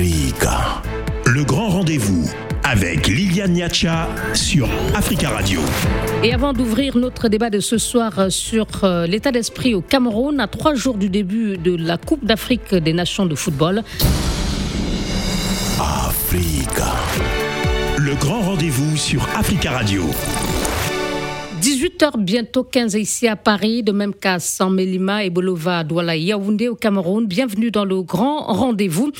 Africa. 0.00 0.80
Le 1.26 1.44
grand 1.44 1.68
rendez-vous 1.68 2.24
avec 2.64 3.06
Liliane 3.06 3.52
Niacha 3.52 4.08
sur 4.32 4.66
Africa 4.94 5.28
Radio. 5.28 5.60
Et 6.22 6.32
avant 6.32 6.54
d'ouvrir 6.54 6.96
notre 6.96 7.28
débat 7.28 7.50
de 7.50 7.60
ce 7.60 7.76
soir 7.76 8.30
sur 8.30 8.66
euh, 8.82 9.06
l'état 9.06 9.30
d'esprit 9.30 9.74
au 9.74 9.82
Cameroun, 9.82 10.40
à 10.40 10.46
trois 10.46 10.74
jours 10.74 10.96
du 10.96 11.10
début 11.10 11.58
de 11.58 11.76
la 11.76 11.98
Coupe 11.98 12.24
d'Afrique 12.24 12.74
des 12.74 12.94
Nations 12.94 13.26
de 13.26 13.34
football. 13.34 13.82
Africa. 15.78 16.94
Le 17.98 18.14
grand 18.14 18.40
rendez-vous 18.40 18.96
sur 18.96 19.28
Africa 19.36 19.72
Radio. 19.72 20.04
18h 21.60 22.16
bientôt 22.16 22.64
15 22.64 22.94
ici 22.94 23.28
à 23.28 23.36
Paris, 23.36 23.82
de 23.82 23.92
même 23.92 24.14
qu'à 24.14 24.38
San 24.38 24.72
Melima 24.72 25.24
et 25.24 25.28
Bolova, 25.30 25.84
Douala 25.84 26.16
Yaoundé 26.16 26.68
au 26.68 26.74
Cameroun. 26.74 27.26
Bienvenue 27.26 27.70
dans 27.70 27.84
le 27.84 28.00
grand 28.00 28.46
rendez-vous. 28.46 29.12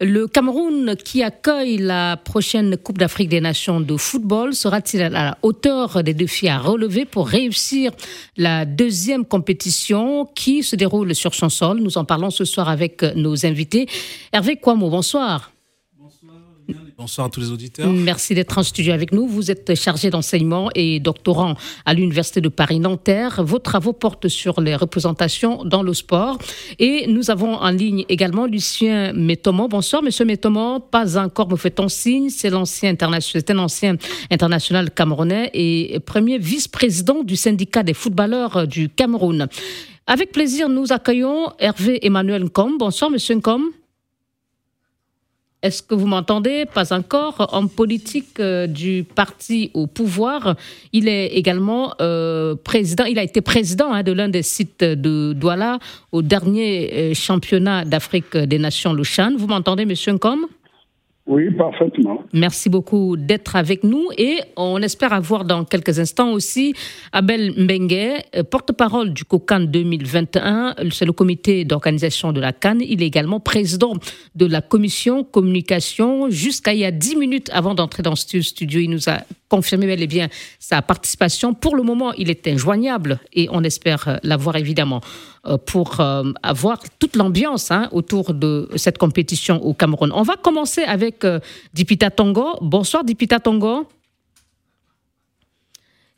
Le 0.00 0.26
Cameroun 0.26 0.96
qui 0.96 1.22
accueille 1.22 1.76
la 1.76 2.16
prochaine 2.16 2.78
Coupe 2.78 2.96
d'Afrique 2.96 3.28
des 3.28 3.42
Nations 3.42 3.78
de 3.78 3.96
football 3.98 4.54
sera-t-il 4.54 5.02
à 5.02 5.10
la 5.10 5.38
hauteur 5.42 6.02
des 6.02 6.14
défis 6.14 6.48
à 6.48 6.58
relever 6.58 7.04
pour 7.04 7.28
réussir 7.28 7.92
la 8.38 8.64
deuxième 8.64 9.26
compétition 9.26 10.24
qui 10.34 10.62
se 10.62 10.76
déroule 10.76 11.14
sur 11.14 11.34
son 11.34 11.50
sol? 11.50 11.78
Nous 11.80 11.98
en 11.98 12.06
parlons 12.06 12.30
ce 12.30 12.46
soir 12.46 12.70
avec 12.70 13.02
nos 13.16 13.44
invités. 13.44 13.86
Hervé 14.32 14.56
Kouamo, 14.56 14.88
bonsoir. 14.88 15.51
Bonsoir 16.98 17.26
à 17.26 17.30
tous 17.30 17.40
les 17.40 17.50
auditeurs. 17.50 17.90
Merci 17.90 18.34
d'être 18.34 18.58
en 18.58 18.62
studio 18.62 18.92
avec 18.92 19.12
nous. 19.12 19.26
Vous 19.26 19.50
êtes 19.50 19.74
chargé 19.74 20.10
d'enseignement 20.10 20.70
et 20.74 21.00
doctorant 21.00 21.54
à 21.84 21.94
l'Université 21.94 22.40
de 22.40 22.48
Paris-Nanterre. 22.48 23.42
Vos 23.42 23.58
travaux 23.58 23.92
portent 23.92 24.28
sur 24.28 24.60
les 24.60 24.76
représentations 24.76 25.64
dans 25.64 25.82
le 25.82 25.94
sport. 25.94 26.38
Et 26.78 27.06
nous 27.06 27.30
avons 27.30 27.54
en 27.54 27.70
ligne 27.70 28.04
également 28.08 28.46
Lucien 28.46 29.12
Métomon. 29.12 29.68
Bonsoir, 29.68 30.02
monsieur 30.02 30.24
Métomon. 30.24 30.80
Pas 30.80 31.18
encore 31.18 31.48
me 31.50 31.56
fait-on 31.56 31.88
signe. 31.88 32.30
C'est 32.30 32.50
l'ancien 32.50 32.90
international, 32.90 33.44
un 33.48 33.58
ancien 33.58 33.96
international 34.30 34.90
camerounais 34.90 35.50
et 35.54 35.98
premier 36.00 36.38
vice-président 36.38 37.22
du 37.22 37.36
syndicat 37.36 37.82
des 37.82 37.94
footballeurs 37.94 38.66
du 38.66 38.88
Cameroun. 38.88 39.48
Avec 40.06 40.32
plaisir, 40.32 40.68
nous 40.68 40.92
accueillons 40.92 41.52
Hervé 41.58 42.04
Emmanuel 42.04 42.44
Nkom. 42.44 42.76
Bonsoir, 42.78 43.10
monsieur 43.10 43.34
Nkom. 43.36 43.70
Est-ce 45.62 45.80
que 45.80 45.94
vous 45.94 46.08
m'entendez? 46.08 46.66
Pas 46.66 46.92
encore. 46.92 47.48
Homme 47.52 47.68
politique 47.68 48.40
euh, 48.40 48.66
du 48.66 49.04
parti 49.04 49.70
au 49.74 49.86
pouvoir, 49.86 50.56
il 50.92 51.06
est 51.06 51.28
également 51.28 51.94
euh, 52.00 52.56
président. 52.56 53.04
Il 53.04 53.16
a 53.16 53.22
été 53.22 53.40
président 53.40 53.92
hein, 53.92 54.02
de 54.02 54.10
l'un 54.10 54.28
des 54.28 54.42
sites 54.42 54.82
de 54.82 55.32
Douala 55.34 55.78
au 56.10 56.22
dernier 56.22 56.90
euh, 56.92 57.14
championnat 57.14 57.84
d'Afrique 57.84 58.36
des 58.36 58.58
Nations, 58.58 58.92
le. 58.92 59.36
Vous 59.36 59.46
m'entendez, 59.46 59.84
Monsieur 59.84 60.12
Nkom? 60.12 60.46
Oui, 61.26 61.50
parfaitement. 61.52 62.24
Merci 62.32 62.68
beaucoup 62.68 63.16
d'être 63.16 63.54
avec 63.54 63.84
nous 63.84 64.08
et 64.18 64.40
on 64.56 64.82
espère 64.82 65.12
avoir 65.12 65.44
dans 65.44 65.64
quelques 65.64 66.00
instants 66.00 66.32
aussi 66.32 66.74
Abel 67.12 67.52
Mbengue, 67.56 68.22
porte-parole 68.50 69.12
du 69.12 69.24
COCAN 69.24 69.60
2021. 69.60 70.74
C'est 70.90 71.04
le 71.04 71.12
comité 71.12 71.64
d'organisation 71.64 72.32
de 72.32 72.40
la 72.40 72.52
Cannes. 72.52 72.82
Il 72.84 73.02
est 73.02 73.06
également 73.06 73.38
président 73.38 73.94
de 74.34 74.46
la 74.46 74.60
commission 74.60 75.22
communication. 75.22 76.28
Jusqu'à 76.28 76.74
il 76.74 76.80
y 76.80 76.84
a 76.84 76.90
dix 76.90 77.16
minutes 77.16 77.50
avant 77.52 77.74
d'entrer 77.74 78.02
dans 78.02 78.16
ce 78.16 78.40
studio, 78.40 78.80
il 78.80 78.90
nous 78.90 79.08
a 79.08 79.18
confirmé 79.48 79.86
bel 79.86 80.02
et 80.02 80.06
bien 80.06 80.28
sa 80.58 80.80
participation. 80.80 81.52
Pour 81.54 81.76
le 81.76 81.82
moment, 81.82 82.12
il 82.14 82.30
est 82.30 82.48
injoignable 82.48 83.20
et 83.34 83.48
on 83.50 83.62
espère 83.62 84.08
euh, 84.08 84.16
l'avoir 84.22 84.56
évidemment 84.56 85.00
euh, 85.41 85.41
pour 85.66 86.00
euh, 86.00 86.32
avoir 86.42 86.78
toute 86.98 87.16
l'ambiance 87.16 87.70
hein, 87.70 87.88
autour 87.92 88.34
de 88.34 88.68
cette 88.76 88.98
compétition 88.98 89.62
au 89.64 89.74
Cameroun. 89.74 90.12
On 90.14 90.22
va 90.22 90.36
commencer 90.36 90.82
avec 90.82 91.26
Dipita 91.74 92.10
Tongo. 92.10 92.58
Bonsoir 92.60 93.04
Dipita 93.04 93.40
Tongo. 93.40 93.88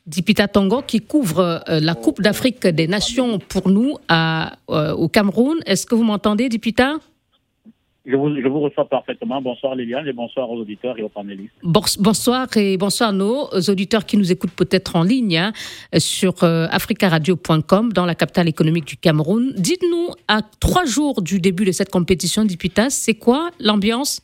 Dipita 0.05 0.47
Tongo 0.47 0.83
qui 0.83 1.01
couvre 1.01 1.63
la 1.67 1.95
Coupe 1.95 2.21
d'Afrique 2.21 2.67
des 2.67 2.87
Nations 2.87 3.39
pour 3.39 3.69
nous 3.69 3.95
au 4.67 5.09
Cameroun. 5.09 5.57
Est-ce 5.65 5.87
que 5.87 5.95
vous 5.95 6.03
m'entendez, 6.03 6.47
Dipita? 6.47 6.97
Je 8.05 8.15
vous, 8.15 8.59
reçois 8.59 8.87
parfaitement. 8.87 9.41
Bonsoir 9.41 9.75
Liliane 9.75 10.07
et 10.07 10.13
bonsoir 10.13 10.49
aux 10.49 10.57
auditeurs 10.57 10.97
et 10.99 11.03
aux 11.03 11.09
panélistes. 11.09 11.53
Bonsoir 11.63 12.47
et 12.55 12.77
bonsoir 12.77 13.09
à 13.09 13.13
nos 13.13 13.49
auditeurs 13.67 14.05
qui 14.05 14.17
nous 14.17 14.31
écoutent 14.31 14.55
peut-être 14.55 14.95
en 14.95 15.03
ligne 15.03 15.37
hein, 15.37 15.53
sur 15.97 16.43
euh, 16.43 16.67
africaradio.com 16.69 17.93
dans 17.93 18.05
la 18.05 18.13
capitale 18.13 18.47
économique 18.47 18.85
du 18.85 18.97
Cameroun. 18.97 19.53
Dites-nous, 19.57 20.09
à 20.27 20.41
trois 20.59 20.85
jours 20.85 21.21
du 21.21 21.39
début 21.39 21.65
de 21.65 21.71
cette 21.71 21.89
compétition 21.89 22.45
d'Ipitas, 22.45 22.91
c'est 22.91 23.15
quoi 23.15 23.49
l'ambiance? 23.59 24.21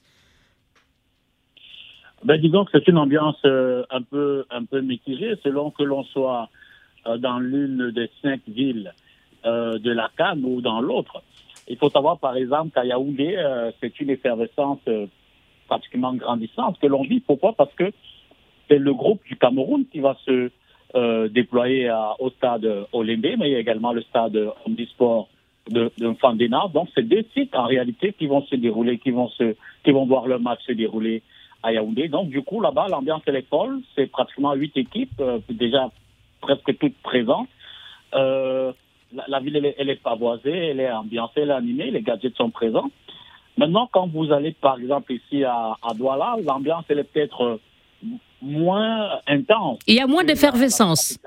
Ben, 2.23 2.39
Disons 2.39 2.65
que 2.65 2.71
c'est 2.73 2.87
une 2.87 2.99
ambiance 2.99 3.39
euh, 3.45 3.83
un, 3.89 4.03
peu, 4.03 4.45
un 4.51 4.63
peu 4.63 4.81
mitigée 4.81 5.33
selon 5.43 5.71
que 5.71 5.81
l'on 5.81 6.03
soit 6.03 6.49
euh, 7.07 7.17
dans 7.17 7.39
l'une 7.39 7.89
des 7.91 8.09
cinq 8.21 8.41
villes 8.47 8.93
de 9.43 9.91
la 9.91 10.11
Cannes 10.15 10.45
ou 10.45 10.61
dans 10.61 10.81
l'autre. 10.81 11.23
Il 11.67 11.77
faut 11.77 11.89
savoir, 11.89 12.19
par 12.19 12.35
exemple, 12.35 12.71
qu'à 12.71 12.85
Yaoundé, 12.85 13.35
euh, 13.37 13.71
c'est 13.79 13.99
une 13.99 14.09
effervescence 14.09 14.79
euh, 14.87 15.05
pratiquement 15.67 16.13
grandissante 16.13 16.79
que 16.79 16.87
l'on 16.87 17.03
vit. 17.03 17.19
Pourquoi? 17.19 17.53
Parce 17.53 17.73
que 17.73 17.91
c'est 18.67 18.79
le 18.79 18.93
groupe 18.93 19.21
du 19.25 19.37
Cameroun 19.37 19.85
qui 19.91 19.99
va 19.99 20.17
se 20.25 20.49
euh, 20.95 21.29
déployer 21.29 21.91
au 22.19 22.29
stade 22.31 22.67
Olembe, 22.91 23.37
mais 23.37 23.49
il 23.49 23.53
y 23.53 23.55
a 23.55 23.59
également 23.59 23.93
le 23.93 24.01
stade 24.01 24.37
Omnisport 24.65 25.29
de, 25.69 25.91
de 25.97 26.13
Fandena. 26.13 26.65
Donc, 26.73 26.89
c'est 26.95 27.07
deux 27.07 27.23
sites, 27.33 27.55
en 27.55 27.65
réalité, 27.65 28.13
qui 28.13 28.27
vont 28.27 28.41
se 28.43 28.55
dérouler, 28.55 28.97
qui 28.97 29.11
vont, 29.11 29.29
se, 29.29 29.55
qui 29.83 29.91
vont 29.91 30.05
voir 30.05 30.27
leur 30.27 30.39
match 30.39 30.61
se 30.65 30.73
dérouler 30.73 31.21
à 31.63 31.71
Yaoundé. 31.71 32.07
Donc, 32.07 32.29
du 32.29 32.41
coup, 32.41 32.59
là-bas, 32.59 32.87
l'ambiance 32.89 33.21
est 33.27 33.47
folle. 33.47 33.81
C'est 33.95 34.07
pratiquement 34.07 34.53
huit 34.53 34.75
équipes, 34.75 35.21
déjà 35.49 35.89
presque 36.41 36.77
toutes 36.79 36.97
présentes. 37.03 37.47
La, 39.27 39.39
ville, 39.39 39.55
elle 39.57 39.65
est, 39.65 39.75
elle 39.77 39.89
est, 39.89 40.01
pavoisée, 40.01 40.69
elle 40.69 40.79
est 40.79 40.91
ambiancée, 40.91 41.41
elle 41.41 41.49
est 41.49 41.53
animée, 41.53 41.91
les 41.91 42.01
gadgets 42.01 42.35
sont 42.35 42.49
présents. 42.49 42.91
Maintenant, 43.57 43.89
quand 43.91 44.07
vous 44.07 44.31
allez, 44.31 44.53
par 44.53 44.79
exemple, 44.79 45.13
ici 45.13 45.43
à, 45.43 45.75
à 45.83 45.93
Douala, 45.93 46.35
l'ambiance, 46.43 46.85
elle 46.89 46.99
est 46.99 47.03
peut-être 47.03 47.41
euh, 47.41 47.57
moins 48.41 49.19
intense. 49.27 49.79
Il 49.87 49.95
y 49.95 49.99
a 49.99 50.07
moins 50.07 50.23
d'effervescence. 50.23 51.19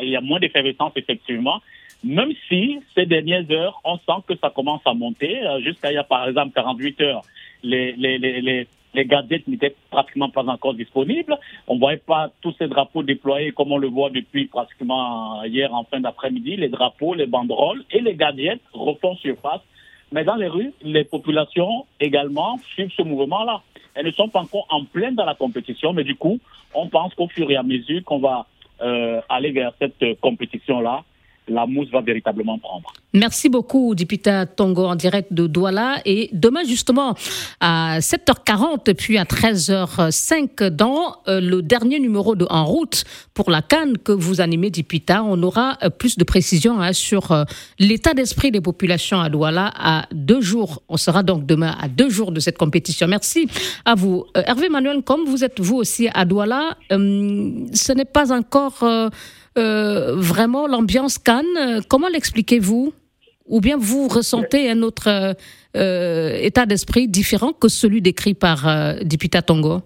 Il 0.00 0.08
y 0.08 0.16
a 0.16 0.20
moins 0.20 0.40
d'effervescence, 0.40 0.92
effectivement. 0.96 1.60
Même 2.02 2.32
si, 2.48 2.80
ces 2.94 3.06
dernières 3.06 3.50
heures, 3.50 3.80
on 3.84 3.96
sent 3.96 4.22
que 4.28 4.36
ça 4.36 4.50
commence 4.50 4.82
à 4.84 4.94
monter. 4.94 5.44
Euh, 5.46 5.60
jusqu'à 5.60 5.90
il 5.90 5.94
y 5.94 5.98
a, 5.98 6.04
par 6.04 6.28
exemple, 6.28 6.52
48 6.54 7.00
heures, 7.00 7.22
les, 7.62 7.92
les, 7.92 8.18
les, 8.18 8.40
les 8.40 8.68
gadgets 9.04 9.46
n'étaient 9.48 9.74
pratiquement 9.90 10.30
pas 10.30 10.44
encore 10.44 10.74
disponibles. 10.74 11.36
On 11.66 11.74
ne 11.74 11.80
voyait 11.80 11.98
pas 11.98 12.30
tous 12.40 12.54
ces 12.58 12.68
drapeaux 12.68 13.02
déployés 13.02 13.52
comme 13.52 13.72
on 13.72 13.78
le 13.78 13.88
voit 13.88 14.10
depuis 14.10 14.46
pratiquement 14.46 15.42
hier 15.44 15.74
en 15.74 15.84
fin 15.84 16.00
d'après-midi. 16.00 16.56
Les 16.56 16.68
drapeaux, 16.68 17.14
les 17.14 17.26
banderoles 17.26 17.84
et 17.90 18.00
les 18.00 18.14
gadgets 18.14 18.60
refont 18.72 19.16
surface. 19.16 19.60
Mais 20.12 20.22
dans 20.24 20.36
les 20.36 20.46
rues, 20.46 20.72
les 20.82 21.04
populations 21.04 21.86
également 21.98 22.58
suivent 22.72 22.92
ce 22.96 23.02
mouvement-là. 23.02 23.62
Elles 23.94 24.06
ne 24.06 24.12
sont 24.12 24.28
pas 24.28 24.40
encore 24.40 24.66
en 24.70 24.84
pleine 24.84 25.16
dans 25.16 25.24
la 25.24 25.34
compétition, 25.34 25.92
mais 25.92 26.04
du 26.04 26.14
coup, 26.14 26.38
on 26.74 26.88
pense 26.88 27.14
qu'au 27.14 27.28
fur 27.28 27.50
et 27.50 27.56
à 27.56 27.62
mesure 27.62 28.02
qu'on 28.04 28.20
va 28.20 28.46
euh, 28.80 29.20
aller 29.28 29.50
vers 29.50 29.72
cette 29.80 30.20
compétition-là, 30.20 31.04
la 31.48 31.66
mousse 31.66 31.90
va 31.90 32.00
véritablement 32.00 32.58
prendre. 32.58 32.92
Merci 33.12 33.48
beaucoup, 33.48 33.94
Dipita 33.94 34.46
Tongo, 34.46 34.86
en 34.86 34.96
direct 34.96 35.32
de 35.32 35.46
Douala. 35.46 35.98
Et 36.04 36.30
demain, 36.32 36.64
justement, 36.64 37.14
à 37.60 37.98
7h40, 38.00 38.94
puis 38.94 39.18
à 39.18 39.24
13h05, 39.24 40.68
dans 40.70 41.16
euh, 41.28 41.40
le 41.40 41.62
dernier 41.62 42.00
numéro 42.00 42.34
de 42.34 42.46
En 42.50 42.64
route 42.64 43.04
pour 43.34 43.50
la 43.50 43.62
Cannes 43.62 43.98
que 43.98 44.12
vous 44.12 44.40
animez, 44.40 44.70
Dipita, 44.70 45.22
on 45.22 45.42
aura 45.42 45.78
euh, 45.82 45.90
plus 45.90 46.16
de 46.16 46.24
précisions 46.24 46.80
hein, 46.80 46.92
sur 46.92 47.30
euh, 47.30 47.44
l'état 47.78 48.14
d'esprit 48.14 48.50
des 48.50 48.60
populations 48.60 49.20
à 49.20 49.28
Douala 49.28 49.72
à 49.76 50.06
deux 50.12 50.40
jours. 50.40 50.82
On 50.88 50.96
sera 50.96 51.22
donc 51.22 51.46
demain 51.46 51.76
à 51.80 51.88
deux 51.88 52.08
jours 52.08 52.32
de 52.32 52.40
cette 52.40 52.58
compétition. 52.58 53.06
Merci 53.06 53.48
à 53.84 53.94
vous. 53.94 54.24
Hervé 54.34 54.68
Manuel, 54.68 55.02
comme 55.02 55.24
vous 55.26 55.44
êtes 55.44 55.60
vous 55.60 55.76
aussi 55.76 56.08
à 56.12 56.24
Douala, 56.24 56.76
ce 56.90 57.92
n'est 57.92 58.04
pas 58.04 58.32
encore 58.32 58.82
vraiment 59.56 60.66
l'ambiance 60.66 61.18
Cannes. 61.18 61.82
Comment 61.88 62.08
l'expliquez-vous? 62.08 62.92
Ou 63.46 63.60
bien 63.60 63.76
vous 63.78 64.08
ressentez 64.08 64.70
un 64.70 64.82
autre 64.82 65.08
euh, 65.76 66.38
état 66.40 66.66
d'esprit 66.66 67.08
différent 67.08 67.52
que 67.52 67.68
celui 67.68 68.00
décrit 68.00 68.34
par 68.34 68.66
euh, 68.66 68.94
Dipita 69.04 69.42
Tongo 69.42 69.80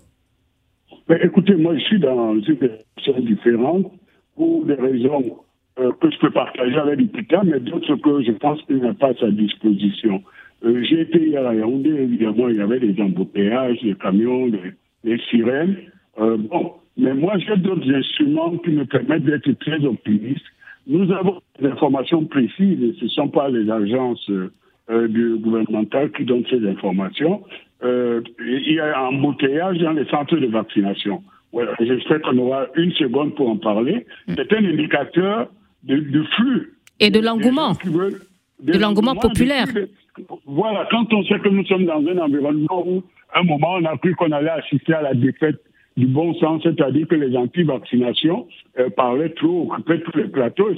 Écoutez, 1.23 1.57
moi 1.57 1.75
je 1.77 1.85
suis 1.85 1.99
dans 1.99 2.35
une 2.35 2.45
situation 2.45 3.21
différente 3.21 3.91
pour 4.37 4.65
des 4.67 4.75
raisons 4.75 5.39
que 5.77 6.11
je 6.11 6.19
peux 6.19 6.31
partager 6.31 6.77
avec 6.77 6.99
Dipita, 6.99 7.43
mais 7.45 7.61
d'autres 7.61 7.97
que 7.97 8.23
je 8.23 8.33
pense 8.33 8.61
qu'il 8.63 8.79
n'a 8.79 8.93
pas 8.95 9.11
à 9.11 9.15
sa 9.15 9.31
disposition. 9.31 10.23
J'ai 10.63 11.03
été 11.03 11.29
hier 11.29 11.47
à 11.47 11.55
Yaoundé, 11.55 11.91
évidemment, 11.91 12.49
il 12.49 12.57
y 12.57 12.61
avait 12.61 12.81
des 12.81 13.01
embouteillages, 13.01 13.81
des 13.83 13.95
camions, 13.95 14.49
des, 14.49 15.19
sirènes. 15.31 15.77
bon, 16.19 16.73
mais 16.99 17.15
moi, 17.15 17.35
j'ai 17.39 17.57
d'autres 17.57 17.91
instruments 17.95 18.59
qui 18.59 18.71
me 18.71 18.85
permettent 18.85 19.25
d'être 19.25 19.51
très 19.61 19.83
optimiste. 19.85 20.45
Nous 20.89 21.11
avons 21.13 21.41
des 21.61 21.69
informations 21.69 22.25
précises, 22.25 22.83
et 22.83 22.95
ce 22.99 23.05
ne 23.05 23.11
sont 23.11 23.29
pas 23.29 23.49
les 23.49 23.71
agences 23.71 24.29
euh, 24.91 25.39
gouvernementales 25.39 26.11
qui 26.11 26.25
donnent 26.25 26.47
ces 26.51 26.67
informations. 26.67 27.43
euh, 27.85 28.21
il 28.41 28.73
y 28.73 28.81
a 28.81 28.99
un 28.99 29.15
embouteillage 29.15 29.79
dans 29.79 29.93
les 29.93 30.07
centres 30.07 30.37
de 30.37 30.47
vaccination. 30.47 31.23
Voilà, 31.53 31.73
j'espère 31.79 32.21
qu'on 32.23 32.37
aura 32.39 32.67
une 32.75 32.93
seconde 32.93 33.35
pour 33.37 33.49
en 33.49 33.57
parler. 33.57 34.05
C'est 34.27 34.53
un 34.53 34.65
indicateur 34.65 35.49
de, 35.85 36.23
flux. 36.37 36.75
Et 37.01 37.11
de 37.11 37.21
l'engouement. 37.21 37.75
De 38.61 38.79
l'engouement 38.79 39.15
populaire. 39.15 39.67
voilà, 40.47 40.89
quand 40.91 41.13
on 41.13 41.23
sait 41.25 41.39
que 41.39 41.49
nous 41.49 41.65
sommes 41.67 41.87
dans 41.87 42.05
un 42.05 42.19
environnement 42.19 42.85
où, 42.87 43.03
à 43.33 43.41
un 43.41 43.45
moment, 43.45 43.75
on 43.75 43.85
a 43.85 43.97
cru 43.99 44.15
qu'on 44.17 44.33
allait 44.33 44.51
assister 44.51 44.95
à 44.95 45.03
la 45.03 45.15
défaite 45.15 45.61
du 45.99 46.07
bon 46.07 46.33
sens, 46.35 46.63
c'est-à-dire 46.63 47.09
que 47.09 47.17
les 47.17 47.37
anti-vaccinations 47.37 48.47
euh, 48.79 48.89
parlaient 48.91 49.31
trop, 49.31 49.69
occupaient 49.71 50.01
tous 50.01 50.17
les 50.17 50.29
plateaux. 50.29 50.71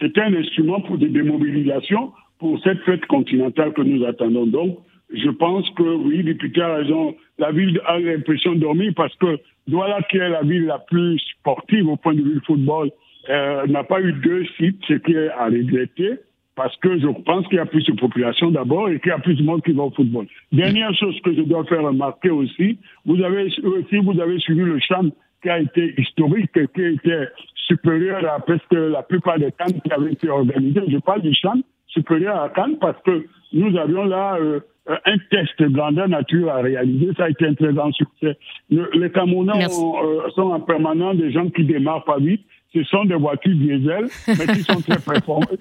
C'était 0.00 0.22
un 0.22 0.34
instrument 0.34 0.80
pour 0.80 0.96
des 0.96 1.08
démobilisations 1.08 2.12
pour 2.38 2.58
cette 2.62 2.80
fête 2.80 3.04
continentale 3.06 3.72
que 3.74 3.82
nous 3.82 4.04
attendons. 4.06 4.46
Donc, 4.46 4.78
je 5.12 5.28
pense 5.28 5.68
que 5.70 5.82
oui, 5.82 6.22
député 6.22 6.62
a 6.62 6.76
raison. 6.76 7.14
La 7.38 7.52
ville 7.52 7.80
a 7.86 7.98
l'impression 7.98 8.54
de 8.54 8.60
dormir 8.60 8.92
parce 8.96 9.14
que 9.16 9.38
Douala, 9.66 10.00
qui 10.10 10.16
est 10.16 10.28
la 10.28 10.42
ville 10.42 10.64
la 10.64 10.78
plus 10.78 11.18
sportive 11.38 11.86
au 11.88 11.96
point 11.96 12.14
de 12.14 12.22
vue 12.22 12.34
du 12.34 12.40
football, 12.46 12.90
euh, 13.28 13.66
n'a 13.66 13.84
pas 13.84 14.00
eu 14.00 14.12
deux 14.12 14.46
sites, 14.56 14.80
ce 14.88 14.94
qui 14.94 15.12
est 15.12 15.28
à 15.28 15.46
regretter 15.46 16.20
parce 16.58 16.76
que 16.78 16.98
je 16.98 17.06
pense 17.24 17.46
qu'il 17.46 17.56
y 17.56 17.60
a 17.60 17.66
plus 17.66 17.84
de 17.84 17.92
population 17.92 18.50
d'abord 18.50 18.88
et 18.88 18.98
qu'il 18.98 19.10
y 19.10 19.14
a 19.14 19.18
plus 19.20 19.36
de 19.36 19.44
monde 19.44 19.62
qui 19.62 19.70
va 19.70 19.84
au 19.84 19.90
football. 19.92 20.26
Dernière 20.50 20.92
chose 20.92 21.16
que 21.24 21.32
je 21.32 21.42
dois 21.42 21.64
faire 21.66 21.84
remarquer 21.84 22.30
aussi, 22.30 22.78
vous 23.06 23.22
avez 23.22 23.44
aussi 23.44 23.96
vous 23.98 24.20
avez 24.20 24.40
suivi 24.40 24.62
le 24.62 24.80
champ 24.80 25.04
qui 25.40 25.48
a 25.48 25.60
été 25.60 25.94
historique, 25.96 26.50
qui 26.52 26.82
était 26.82 27.28
supérieur 27.68 28.28
à 28.28 28.40
presque 28.40 28.72
la 28.72 29.04
plupart 29.04 29.38
des 29.38 29.52
camps 29.52 29.72
qui 29.72 29.92
avaient 29.92 30.12
été 30.12 30.28
organisés. 30.28 30.82
Je 30.88 30.98
parle 30.98 31.22
du 31.22 31.32
champ 31.32 31.54
supérieur 31.86 32.42
à 32.42 32.48
Cannes 32.48 32.76
parce 32.80 33.00
que 33.02 33.24
nous 33.52 33.76
avions 33.78 34.04
là 34.04 34.36
euh, 34.40 34.58
un 34.88 35.18
test 35.30 35.62
grandeur 35.62 36.08
nature 36.08 36.50
à 36.50 36.56
réaliser. 36.56 37.12
Ça 37.16 37.26
a 37.26 37.30
été 37.30 37.46
un 37.46 37.54
très 37.54 37.72
grand 37.72 37.92
succès. 37.92 38.36
les 38.68 39.10
Camerounais 39.12 39.64
euh, 39.64 40.28
sont 40.34 40.50
en 40.50 40.60
permanence 40.60 41.18
des 41.18 41.30
gens 41.30 41.48
qui 41.50 41.64
démarrent 41.64 42.04
pas 42.04 42.18
vite. 42.18 42.44
Ce 42.84 42.90
sont 42.90 43.04
des 43.04 43.14
voitures 43.14 43.54
diesel, 43.54 44.08
mais 44.26 44.46
qui 44.54 44.62
sont 44.62 44.80
très 44.80 44.98
performantes. 45.12 45.58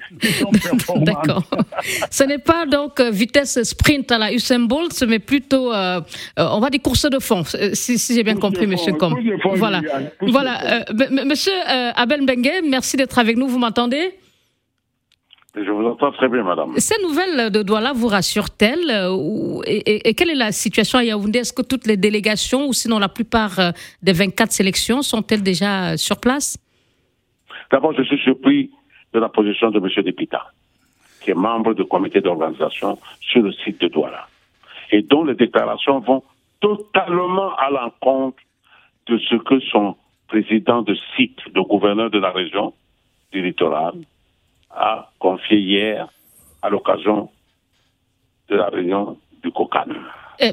D'accord. 0.98 1.44
Ce 2.12 2.24
n'est 2.24 2.38
pas 2.38 2.66
donc 2.66 3.00
euh, 3.00 3.10
vitesse 3.10 3.62
sprint 3.64 4.12
à 4.12 4.18
la 4.18 4.34
Usain 4.34 4.60
Bolt, 4.60 5.04
mais 5.08 5.20
plutôt, 5.20 5.72
on 5.74 6.60
va 6.60 6.70
dire 6.70 6.82
course 6.82 7.10
de 7.10 7.20
fond, 7.20 7.44
si, 7.74 7.98
j'ai 8.14 8.24
bien 8.24 8.36
compris, 8.36 8.68
Monsieur 8.68 8.94
Com. 8.94 9.16
Voilà. 9.56 9.82
Voilà. 10.22 10.86
monsieur 11.26 11.54
Abel 11.96 12.26
Bengue, 12.26 12.62
merci 12.70 12.98
d'être 12.98 13.18
avec 13.20 13.38
nous. 13.38 13.48
Vous 13.48 13.60
m'entendez? 13.60 14.14
Je 15.66 15.72
vous 15.72 15.86
entends 15.86 16.12
très 16.12 16.30
bien, 16.30 16.44
madame. 16.44 16.74
Ces 16.78 17.02
nouvelles 17.02 17.50
de 17.50 17.64
Douala 17.64 17.92
vous 17.94 18.08
rassurent-elles 18.08 18.92
euh, 18.92 19.62
et, 19.66 20.14
quelle 20.14 20.30
est 20.30 20.36
la 20.36 20.52
situation 20.52 21.00
à 21.00 21.04
Yaoundé? 21.04 21.40
Est-ce 21.40 21.54
que 21.54 21.64
toutes 21.64 21.88
les 21.88 21.98
délégations, 21.98 22.68
ou 22.68 22.74
sinon 22.74 23.00
la 23.00 23.10
plupart 23.10 23.60
euh, 23.60 23.72
des 24.04 24.14
24 24.14 24.52
sélections, 24.52 25.02
sont-elles 25.02 25.42
déjà 25.42 25.94
euh, 25.94 25.98
sur 25.98 26.18
place? 26.18 26.58
D'abord, 27.72 27.94
je 27.94 28.04
suis 28.04 28.20
surpris 28.20 28.72
de 29.14 29.20
la 29.20 29.30
position 29.30 29.72
de 29.72 29.80
M. 29.80 30.04
Depita, 30.04 30.48
qui 31.22 31.32
est 31.32 31.36
membre 31.36 31.74
du 31.74 31.86
comité 31.86 32.22
d'organisation 32.22 32.98
sur 33.20 33.42
le 33.42 33.52
site 33.52 33.82
de 33.82 33.88
Douala, 33.88 34.28
et 34.92 35.02
dont 35.02 35.24
les 35.24 35.36
déclarations 35.36 36.00
vont 36.00 36.24
totalement 36.60 37.56
à 37.56 37.70
l'encontre 37.70 38.38
de 39.08 39.18
ce 39.18 39.36
que 39.36 39.60
son 39.60 39.96
président 40.28 40.82
de 40.82 40.96
site, 41.16 41.40
le 41.54 41.64
gouverneur 41.64 42.10
de 42.10 42.20
la 42.20 42.32
région 42.32 42.74
du 43.32 43.42
littoral, 43.42 43.94
a 44.72 45.10
confié 45.20 45.58
hier 45.60 46.08
à 46.62 46.70
l'occasion 46.70 47.30
de 48.50 48.56
la 48.56 48.68
réunion 48.68 49.18
du 49.44 49.52
COCAN. 49.52 49.86
Eh, 50.40 50.52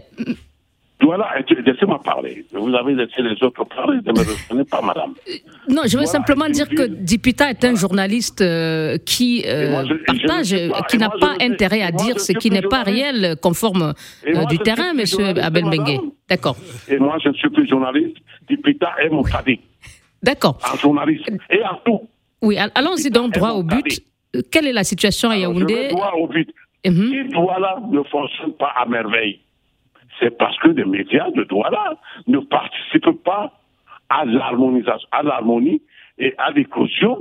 voilà, 1.04 1.28
laissez-moi 1.66 2.00
parler. 2.02 2.44
Vous 2.52 2.74
avez 2.74 2.94
laissé 2.94 3.22
les 3.22 3.42
autres 3.42 3.64
parler, 3.64 3.98
ne 4.04 4.12
me 4.12 4.18
retenez 4.18 4.64
pas, 4.64 4.80
madame. 4.82 5.14
Non, 5.68 5.82
je 5.86 5.98
veux 5.98 6.06
simplement 6.06 6.48
dire 6.48 6.68
que 6.68 6.82
Dipita 6.82 7.50
est 7.50 7.64
un 7.64 7.74
journaliste 7.74 8.40
euh, 8.40 8.98
qui 8.98 9.44
euh, 9.46 9.84
partage, 10.06 10.54
qui 10.88 10.98
n'a 10.98 11.10
pas 11.10 11.34
intérêt 11.40 11.82
à 11.82 11.90
dire 11.90 12.18
ce 12.20 12.32
qui 12.32 12.50
n'est 12.50 12.62
pas 12.62 12.82
réel, 12.82 13.36
conforme 13.40 13.94
euh, 14.26 14.44
du 14.46 14.58
terrain, 14.58 14.94
monsieur 14.94 15.26
Abel 15.40 15.64
Bengue. 15.64 16.00
D'accord. 16.28 16.56
Et 16.88 16.98
moi, 16.98 17.18
je 17.22 17.28
ne 17.28 17.34
suis 17.34 17.50
plus 17.50 17.68
journaliste. 17.68 18.16
Dipita 18.48 18.92
est 19.02 19.10
mon 19.10 19.22
cadet. 19.22 19.60
D'accord. 20.22 20.58
Un 20.72 20.76
journaliste. 20.78 21.30
Et 21.50 21.62
en 21.64 21.76
tout. 21.84 22.00
Oui, 22.42 22.58
allons-y 22.74 23.10
donc 23.10 23.32
droit 23.32 23.52
au 23.52 23.62
but 23.62 24.02
quelle 24.50 24.66
est 24.66 24.72
la 24.72 24.84
situation 24.84 25.30
à 25.30 25.36
Yaoundé? 25.36 25.88
Alors, 25.90 26.20
au 26.20 26.26
but. 26.26 26.48
Mhm. 26.86 27.10
Si 27.10 27.28
Douala 27.32 27.78
ne 27.90 28.02
fonctionne 28.04 28.52
pas 28.54 28.72
à 28.76 28.86
merveille, 28.86 29.40
c'est 30.20 30.36
parce 30.36 30.56
que 30.58 30.68
les 30.68 30.84
médias 30.84 31.30
de 31.30 31.44
Douala 31.44 31.94
ne 32.26 32.38
participent 32.38 33.22
pas 33.24 33.52
à 34.08 34.24
l'harmonisation, 34.24 35.08
l'harmonie 35.22 35.82
et 36.18 36.34
à 36.38 36.50
l'éclosion 36.50 37.18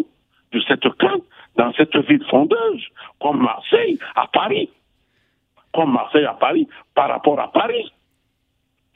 de 0.51 0.62
cette 0.68 0.88
crainte 0.98 1.24
dans 1.56 1.72
cette 1.74 1.95
ville 2.07 2.24
fondeuse, 2.30 2.88
comme 3.19 3.42
Marseille 3.42 3.98
à 4.16 4.28
Paris. 4.28 4.69
Comme 5.74 5.94
Marseille 5.94 6.25
à 6.25 6.34
Paris, 6.34 6.68
par 6.94 7.10
rapport 7.10 7.40
à 7.40 7.51
Paris. 7.51 7.92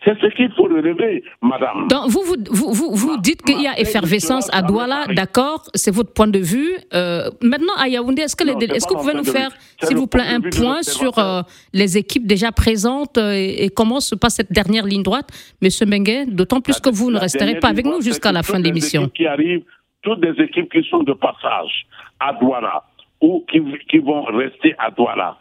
C'est 0.03 0.13
ce 0.21 0.27
qu'il 0.35 0.51
faut 0.53 0.63
relever, 0.63 1.23
madame. 1.41 1.87
Donc, 1.87 2.09
vous, 2.09 2.21
vous, 2.51 2.71
vous, 2.71 2.95
vous 2.95 3.17
dites 3.17 3.41
qu'il 3.41 3.59
y 3.59 3.67
a 3.67 3.79
effervescence 3.79 4.47
à 4.53 4.61
Douala, 4.61 5.07
d'accord, 5.15 5.63
c'est 5.73 5.93
votre 5.93 6.13
point 6.13 6.27
de 6.27 6.37
vue. 6.37 6.77
Euh, 6.93 7.29
maintenant, 7.41 7.73
à 7.77 7.89
Yaoundé, 7.89 8.21
est-ce 8.21 8.35
que, 8.35 8.47
est 8.47 8.87
que 8.87 8.93
vous 8.93 8.99
pouvez 8.99 9.15
nous 9.15 9.23
faire, 9.23 9.49
s'il 9.81 9.97
vous 9.97 10.05
plaît, 10.05 10.23
un 10.27 10.41
point 10.41 10.83
sur 10.83 11.17
euh, 11.17 11.41
les 11.73 11.97
équipes 11.97 12.27
déjà 12.27 12.51
présentes 12.51 13.17
euh, 13.17 13.33
et, 13.33 13.69
comment 13.69 13.99
se 13.99 14.13
passe 14.13 14.35
cette 14.35 14.51
dernière 14.51 14.85
ligne 14.85 15.01
droite, 15.01 15.29
Monsieur 15.63 15.87
Mengue, 15.87 16.25
d'autant 16.27 16.61
plus 16.61 16.79
que 16.79 16.89
vous 16.89 17.09
ne 17.09 17.17
resterez 17.17 17.59
pas 17.59 17.69
avec 17.69 17.85
nous 17.85 18.01
jusqu'à 18.01 18.31
la 18.31 18.43
fin 18.43 18.59
de 18.59 18.65
l'émission. 18.65 19.09
Qui 19.09 19.25
arrivent, 19.25 19.63
toutes 20.03 20.23
les 20.23 20.43
équipes 20.43 20.71
qui 20.71 20.87
sont 20.89 21.03
de 21.03 21.13
passage 21.13 21.87
à 22.19 22.33
Douala 22.33 22.83
ou 23.19 23.43
qui, 23.51 23.61
qui 23.89 23.97
vont 23.97 24.23
rester 24.23 24.75
à 24.77 24.91
Douala 24.91 25.37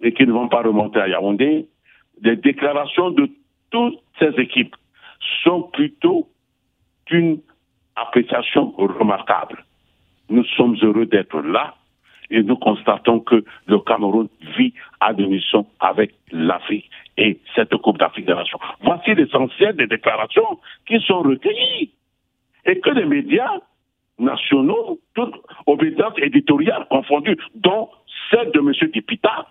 et 0.00 0.14
qui 0.14 0.26
ne 0.26 0.32
vont 0.32 0.48
pas 0.48 0.62
remonter 0.62 0.98
à 0.98 1.08
Yaoundé, 1.08 1.66
des 2.22 2.36
déclarations 2.36 3.10
de 3.10 3.30
toutes 3.70 4.00
ces 4.18 4.30
équipes 4.38 4.76
sont 5.44 5.62
plutôt 5.62 6.28
d'une 7.06 7.40
appréciation 7.96 8.70
remarquable. 8.76 9.64
Nous 10.28 10.44
sommes 10.56 10.76
heureux 10.82 11.06
d'être 11.06 11.40
là 11.40 11.74
et 12.30 12.42
nous 12.42 12.56
constatons 12.56 13.20
que 13.20 13.44
le 13.66 13.78
Cameroun 13.80 14.28
vit 14.56 14.72
à 15.00 15.12
l'unisson 15.12 15.66
avec 15.80 16.14
l'Afrique 16.30 16.88
et 17.16 17.40
cette 17.54 17.74
Coupe 17.76 17.98
d'Afrique 17.98 18.26
des 18.26 18.34
Nations. 18.34 18.58
Voici 18.82 19.14
l'essentiel 19.14 19.76
des 19.76 19.86
déclarations 19.86 20.60
qui 20.86 21.00
sont 21.00 21.22
recueillies 21.22 21.90
et 22.66 22.78
que 22.78 22.90
les 22.90 23.04
médias 23.04 23.58
nationaux, 24.18 25.00
toutes 25.14 25.34
obédiences 25.66 26.14
éditoriales 26.18 26.86
confondues, 26.88 27.38
dont 27.54 27.88
celle 28.30 28.52
de 28.52 28.60
M. 28.60 28.90
Dipita, 28.92 29.46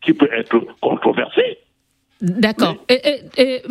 qui 0.00 0.14
peut 0.14 0.30
être 0.32 0.58
controversée, 0.80 1.58
D'accord. 2.20 2.76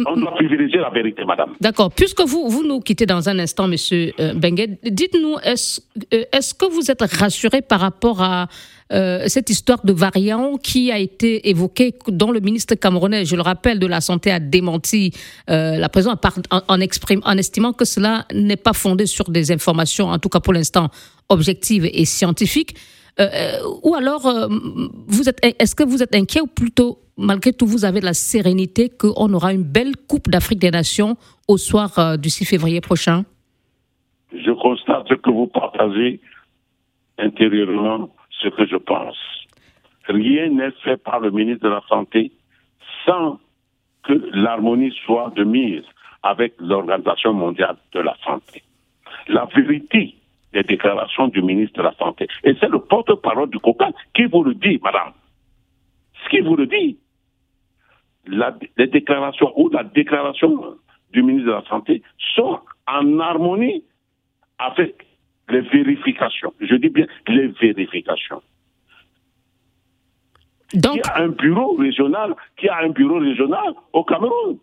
On 0.06 0.18
doit 0.18 0.36
privilégier 0.36 0.80
la 0.80 0.90
vérité, 0.90 1.24
madame. 1.26 1.54
D'accord. 1.62 1.92
Puisque 1.92 2.22
vous, 2.22 2.50
vous 2.50 2.64
nous 2.64 2.82
quittez 2.82 3.06
dans 3.06 3.30
un 3.30 3.40
instant, 3.40 3.68
monsieur 3.68 4.14
euh, 4.20 4.34
Benguet, 4.34 4.78
dites-nous, 4.84 5.38
est-ce 5.44 5.82
euh, 6.14 6.24
est 6.32 6.58
que 6.58 6.66
vous 6.66 6.92
êtes 6.92 7.02
rassuré 7.02 7.62
par 7.62 7.80
rapport 7.80 8.22
à 8.22 8.48
euh, 8.92 9.24
cette 9.28 9.50
histoire 9.50 9.84
de 9.84 9.94
variant 9.94 10.58
qui 10.58 10.92
a 10.92 11.00
été 11.00 11.50
évoquée, 11.50 11.96
dont 12.08 12.32
le 12.32 12.42
ministre 12.42 12.76
camerounais, 12.76 13.26
je 13.26 13.36
le 13.36 13.42
rappelle, 13.42 13.80
de 13.80 13.88
la 13.88 14.02
Santé 14.02 14.30
a 14.30 14.40
démenti 14.40 15.12
la 15.48 15.90
présence 15.90 16.18
en, 16.52 16.58
en, 16.58 16.82
en 17.26 17.38
estimant 17.38 17.74
que 17.74 17.86
cela 17.86 18.26
n'est 18.34 18.58
pas 18.58 18.74
fondé 18.74 19.06
sur 19.06 19.30
des 19.30 19.52
informations, 19.52 20.10
en 20.10 20.20
tout 20.20 20.30
cas 20.30 20.42
pour 20.42 20.54
l'instant, 20.54 20.90
objectives 21.30 21.90
et 21.92 22.06
scientifiques. 22.06 22.76
Ou 23.84 23.96
alors, 23.96 24.50
vous 25.08 25.29
êtes, 25.29 25.39
est-ce 25.43 25.75
que 25.75 25.84
vous 25.84 26.01
êtes 26.01 26.15
inquiet 26.15 26.41
ou 26.41 26.48
plutôt 26.48 27.03
malgré 27.17 27.53
tout, 27.53 27.65
vous 27.65 27.86
avez 27.86 28.01
la 28.01 28.13
sérénité 28.13 28.89
qu'on 28.89 29.34
aura 29.34 29.53
une 29.53 29.63
belle 29.63 29.93
Coupe 30.08 30.29
d'Afrique 30.29 30.60
des 30.60 30.72
Nations 30.72 31.15
au 31.48 31.58
soir 31.58 31.98
euh, 32.00 32.17
du 32.17 32.29
6 32.29 32.46
février 32.46 32.82
prochain? 32.82 33.24
Je 34.34 34.51
constate 34.51 35.08
que 35.22 35.29
vous 35.29 35.48
partagez 35.48 36.20
intérieurement 37.17 38.10
ce 38.41 38.48
que 38.50 38.65
je 38.65 38.77
pense. 38.77 39.17
Rien 40.08 40.50
n'est 40.50 40.72
fait 40.84 40.98
par 40.98 41.20
le 41.20 41.32
ministre 41.32 41.63
de 41.63 41.70
la 41.70 41.82
Santé 41.88 42.32
sans 43.05 43.39
que 44.03 44.13
l'harmonie 44.34 44.93
soit 45.05 45.32
de 45.36 45.43
mise 45.43 45.84
avec 46.24 46.53
l'Organisation 46.60 47.34
mondiale 47.34 47.77
de 47.93 48.00
la 48.00 48.15
santé. 48.25 48.63
La 49.27 49.46
vérité 49.55 50.15
des 50.54 50.64
déclarations 50.64 51.28
du 51.28 51.42
ministre 51.42 51.78
de 51.78 51.84
la 51.84 51.94
Santé, 51.96 52.28
et 52.44 52.54
c'est 52.60 52.70
le 52.70 52.80
porte-parole 52.80 53.50
du 53.50 53.60
COCA 53.60 53.90
qui 54.14 54.26
vous 54.26 54.44
le 54.44 54.54
dit, 54.54 54.80
madame, 54.84 55.14
ce 56.24 56.30
qui 56.30 56.40
vous 56.42 56.56
le 56.56 56.68
dit, 56.68 56.98
les 58.26 58.88
déclarations 58.88 59.52
ou 59.60 59.70
la 59.70 59.84
déclaration 59.84 60.78
du 61.12 61.24
ministre 61.24 61.48
de 61.48 61.54
la 61.54 61.64
Santé 61.66 62.02
sont 62.36 62.60
en 62.88 63.20
harmonie 63.20 63.84
avec 64.60 65.06
les 65.50 65.62
vérifications. 65.62 66.54
Je 66.60 66.76
dis 66.76 66.90
bien 66.90 67.06
les 67.28 67.48
vérifications. 67.48 68.42
qui 70.72 71.02
a 71.02 71.22
un 71.22 71.30
bureau 71.30 71.76
régional, 71.76 72.36
qui 72.58 72.68
a 72.68 72.80
un 72.80 72.90
bureau 72.90 73.20
régional 73.20 73.74
au 73.92 74.04
Cameroun. 74.04 74.58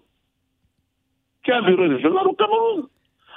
Qui 1.45 1.53
a 1.53 1.59
un 1.59 1.63
bureau 1.63 1.89
régional 1.89 2.27
au 2.27 2.33
Cameroun. 2.33 2.89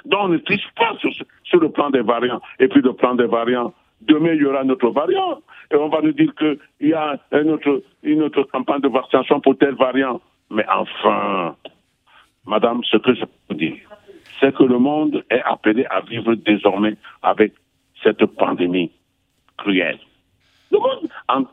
Donc 0.04 0.20
on 0.24 0.28
ne 0.28 0.38
triche 0.38 0.68
pas 0.76 0.96
sur, 1.00 1.10
sur, 1.44 1.60
le 1.60 1.70
plan 1.70 1.90
des 1.90 2.02
variants. 2.02 2.40
Et 2.58 2.68
puis 2.68 2.82
le 2.82 2.92
plan 2.92 3.14
des 3.14 3.26
variants, 3.26 3.72
demain 4.02 4.32
il 4.34 4.42
y 4.42 4.44
aura 4.44 4.64
notre 4.64 4.90
variant. 4.90 5.40
Et 5.70 5.76
on 5.76 5.88
va 5.88 6.00
nous 6.02 6.12
dire 6.12 6.32
qu'il 6.34 6.88
y 6.88 6.92
a 6.92 7.18
une 7.32 7.50
autre, 7.50 7.82
une 8.02 8.22
autre 8.22 8.42
campagne 8.44 8.80
de 8.80 8.88
vaccination 8.88 9.40
pour 9.40 9.56
tel 9.56 9.74
variant. 9.74 10.20
Mais 10.50 10.64
enfin, 10.68 11.56
madame, 12.46 12.82
ce 12.84 12.98
que 12.98 13.14
je 13.14 13.24
peux 13.48 13.54
dire, 13.54 13.76
c'est 14.40 14.54
que 14.54 14.64
le 14.64 14.78
monde 14.78 15.24
est 15.30 15.42
appelé 15.42 15.86
à 15.86 16.00
vivre 16.00 16.34
désormais 16.34 16.96
avec 17.22 17.52
cette 18.02 18.24
pandémie 18.26 18.90
cruelle. 19.56 19.98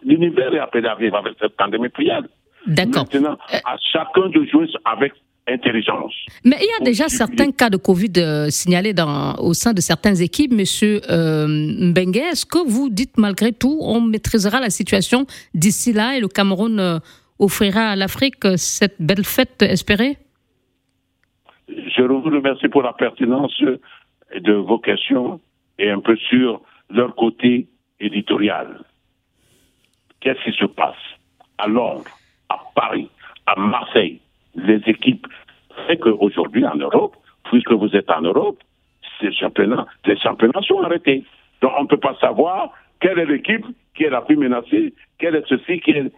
L'univers 0.03 0.53
est 0.53 0.59
appelé 0.59 0.87
à 0.87 0.95
vivre 0.95 1.17
avec 1.17 1.35
cette 1.39 1.55
pandémie 1.55 1.91
cruelle. 1.91 2.27
D'accord. 2.67 3.05
Maintenant, 3.13 3.37
euh, 3.53 3.57
à 3.65 3.75
chacun 3.77 4.29
de 4.29 4.43
jouer 4.45 4.67
avec 4.85 5.13
intelligence. 5.47 6.13
Mais 6.45 6.57
il 6.59 6.65
y 6.65 6.81
a 6.81 6.85
déjà 6.85 7.07
certains 7.09 7.51
cas 7.51 7.69
de 7.69 7.77
Covid 7.77 8.13
euh, 8.17 8.49
signalés 8.49 8.93
dans, 8.93 9.35
au 9.35 9.53
sein 9.53 9.73
de 9.73 9.81
certaines 9.81 10.21
équipes, 10.21 10.53
Monsieur 10.53 11.01
euh, 11.09 11.47
Mbengue. 11.47 12.17
Est-ce 12.17 12.45
que 12.45 12.59
vous 12.65 12.89
dites 12.89 13.17
malgré 13.17 13.51
tout, 13.51 13.79
on 13.81 14.01
maîtrisera 14.01 14.59
la 14.59 14.69
situation 14.69 15.25
d'ici 15.53 15.93
là 15.93 16.15
et 16.15 16.19
le 16.19 16.27
Cameroun 16.27 16.79
euh, 16.79 16.99
offrira 17.39 17.89
à 17.89 17.95
l'Afrique 17.95 18.45
cette 18.55 19.01
belle 19.01 19.25
fête 19.25 19.61
espérée? 19.61 20.17
Je 21.67 22.03
vous 22.03 22.21
remercie 22.21 22.67
pour 22.67 22.83
la 22.83 22.93
pertinence 22.93 23.57
de 23.61 24.53
vos 24.53 24.79
questions 24.79 25.39
et 25.79 25.89
un 25.89 25.99
peu 25.99 26.15
sur 26.17 26.61
leur 26.89 27.15
côté 27.15 27.67
éditorial. 27.99 28.81
Qu'est-ce 30.19 30.43
qui 30.43 30.57
se 30.57 30.65
passe 30.65 30.95
à 31.57 31.67
Londres, 31.67 32.05
à 32.49 32.59
Paris, 32.75 33.09
à 33.47 33.59
Marseille? 33.59 34.19
Les 34.55 34.81
équipes, 34.85 35.27
c'est 35.87 35.97
qu'aujourd'hui 35.97 36.65
en 36.65 36.75
Europe, 36.75 37.15
puisque 37.45 37.71
vous 37.71 37.95
êtes 37.95 38.09
en 38.09 38.21
Europe, 38.21 38.59
ces 39.19 39.31
championnats, 39.31 39.87
les 40.05 40.17
championnats 40.17 40.61
sont 40.61 40.81
arrêtés. 40.81 41.23
Donc 41.61 41.71
on 41.77 41.83
ne 41.83 41.87
peut 41.87 41.97
pas 41.97 42.15
savoir 42.19 42.71
quelle 42.99 43.19
est 43.19 43.25
l'équipe 43.25 43.65
qui 43.95 44.03
est 44.03 44.09
la 44.09 44.21
plus 44.21 44.37
menacée, 44.37 44.93
quelle 45.17 45.35
est 45.35 45.47
ceci 45.47 45.79
qui 45.79 45.91
est 45.91 46.11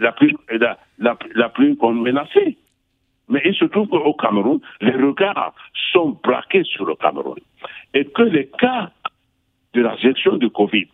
la 0.00 0.12
plus, 0.12 0.34
la, 0.50 0.78
la 0.98 1.48
plus 1.48 1.76
menacée. 1.80 2.56
Mais 3.28 3.42
il 3.44 3.54
se 3.54 3.66
trouve 3.66 3.88
qu'au 3.88 4.14
Cameroun, 4.14 4.60
les 4.80 4.92
regards 4.92 5.54
sont 5.92 6.18
braqués 6.22 6.64
sur 6.64 6.86
le 6.86 6.94
Cameroun. 6.94 7.38
Et 7.94 8.06
que 8.06 8.22
les 8.22 8.46
cas 8.46 8.90
de 9.74 9.82
la 9.82 9.96
gestion 9.96 10.36
du 10.36 10.48
Covid, 10.50 10.88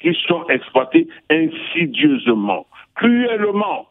qui 0.00 0.16
sont 0.26 0.46
exploités 0.48 1.08
insidieusement, 1.30 2.66
cruellement, 2.94 3.88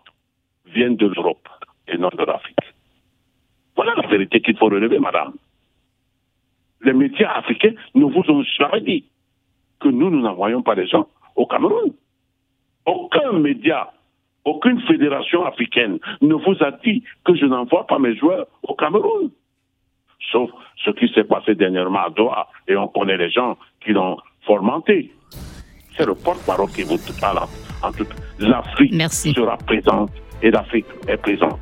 viennent 0.67 0.97
de 0.97 1.07
l'Europe 1.07 1.47
et 1.87 1.97
non 1.97 2.09
de 2.09 2.23
l'Afrique. 2.23 2.57
Voilà 3.75 3.93
la 3.95 4.07
vérité 4.07 4.41
qu'il 4.41 4.57
faut 4.57 4.65
relever, 4.65 4.99
madame. 4.99 5.33
Les 6.81 6.93
médias 6.93 7.31
africains 7.33 7.73
ne 7.95 8.05
vous 8.05 8.23
ont 8.29 8.43
jamais 8.57 8.81
dit 8.81 9.05
que 9.79 9.87
nous, 9.87 10.09
nous 10.09 10.21
n'envoyons 10.21 10.61
pas 10.61 10.75
des 10.75 10.87
gens 10.87 11.07
au 11.35 11.45
Cameroun. 11.45 11.93
Aucun 12.85 13.33
média, 13.33 13.91
aucune 14.45 14.81
fédération 14.81 15.45
africaine 15.45 15.99
ne 16.21 16.33
vous 16.33 16.55
a 16.63 16.71
dit 16.83 17.03
que 17.25 17.35
je 17.35 17.45
n'envoie 17.45 17.85
pas 17.85 17.99
mes 17.99 18.15
joueurs 18.15 18.47
au 18.63 18.73
Cameroun. 18.75 19.29
Sauf 20.31 20.49
ce 20.83 20.91
qui 20.91 21.07
s'est 21.13 21.23
passé 21.23 21.55
dernièrement 21.55 21.99
à 21.99 22.09
Doha, 22.09 22.47
et 22.67 22.75
on 22.75 22.87
connaît 22.87 23.17
les 23.17 23.29
gens 23.29 23.57
qui 23.81 23.91
l'ont 23.91 24.17
formanté. 24.45 25.11
C'est 25.95 26.05
le 26.05 26.15
porte-parole 26.15 26.69
qui 26.69 26.83
vous 26.83 26.97
parle 27.19 27.39
en 27.83 27.91
toute. 27.91 28.09
L'Afrique 28.39 28.93
sera 29.11 29.57
présente 29.57 30.11
et 30.41 30.51
l'Afrique 30.51 30.85
est 31.07 31.17
présente. 31.17 31.59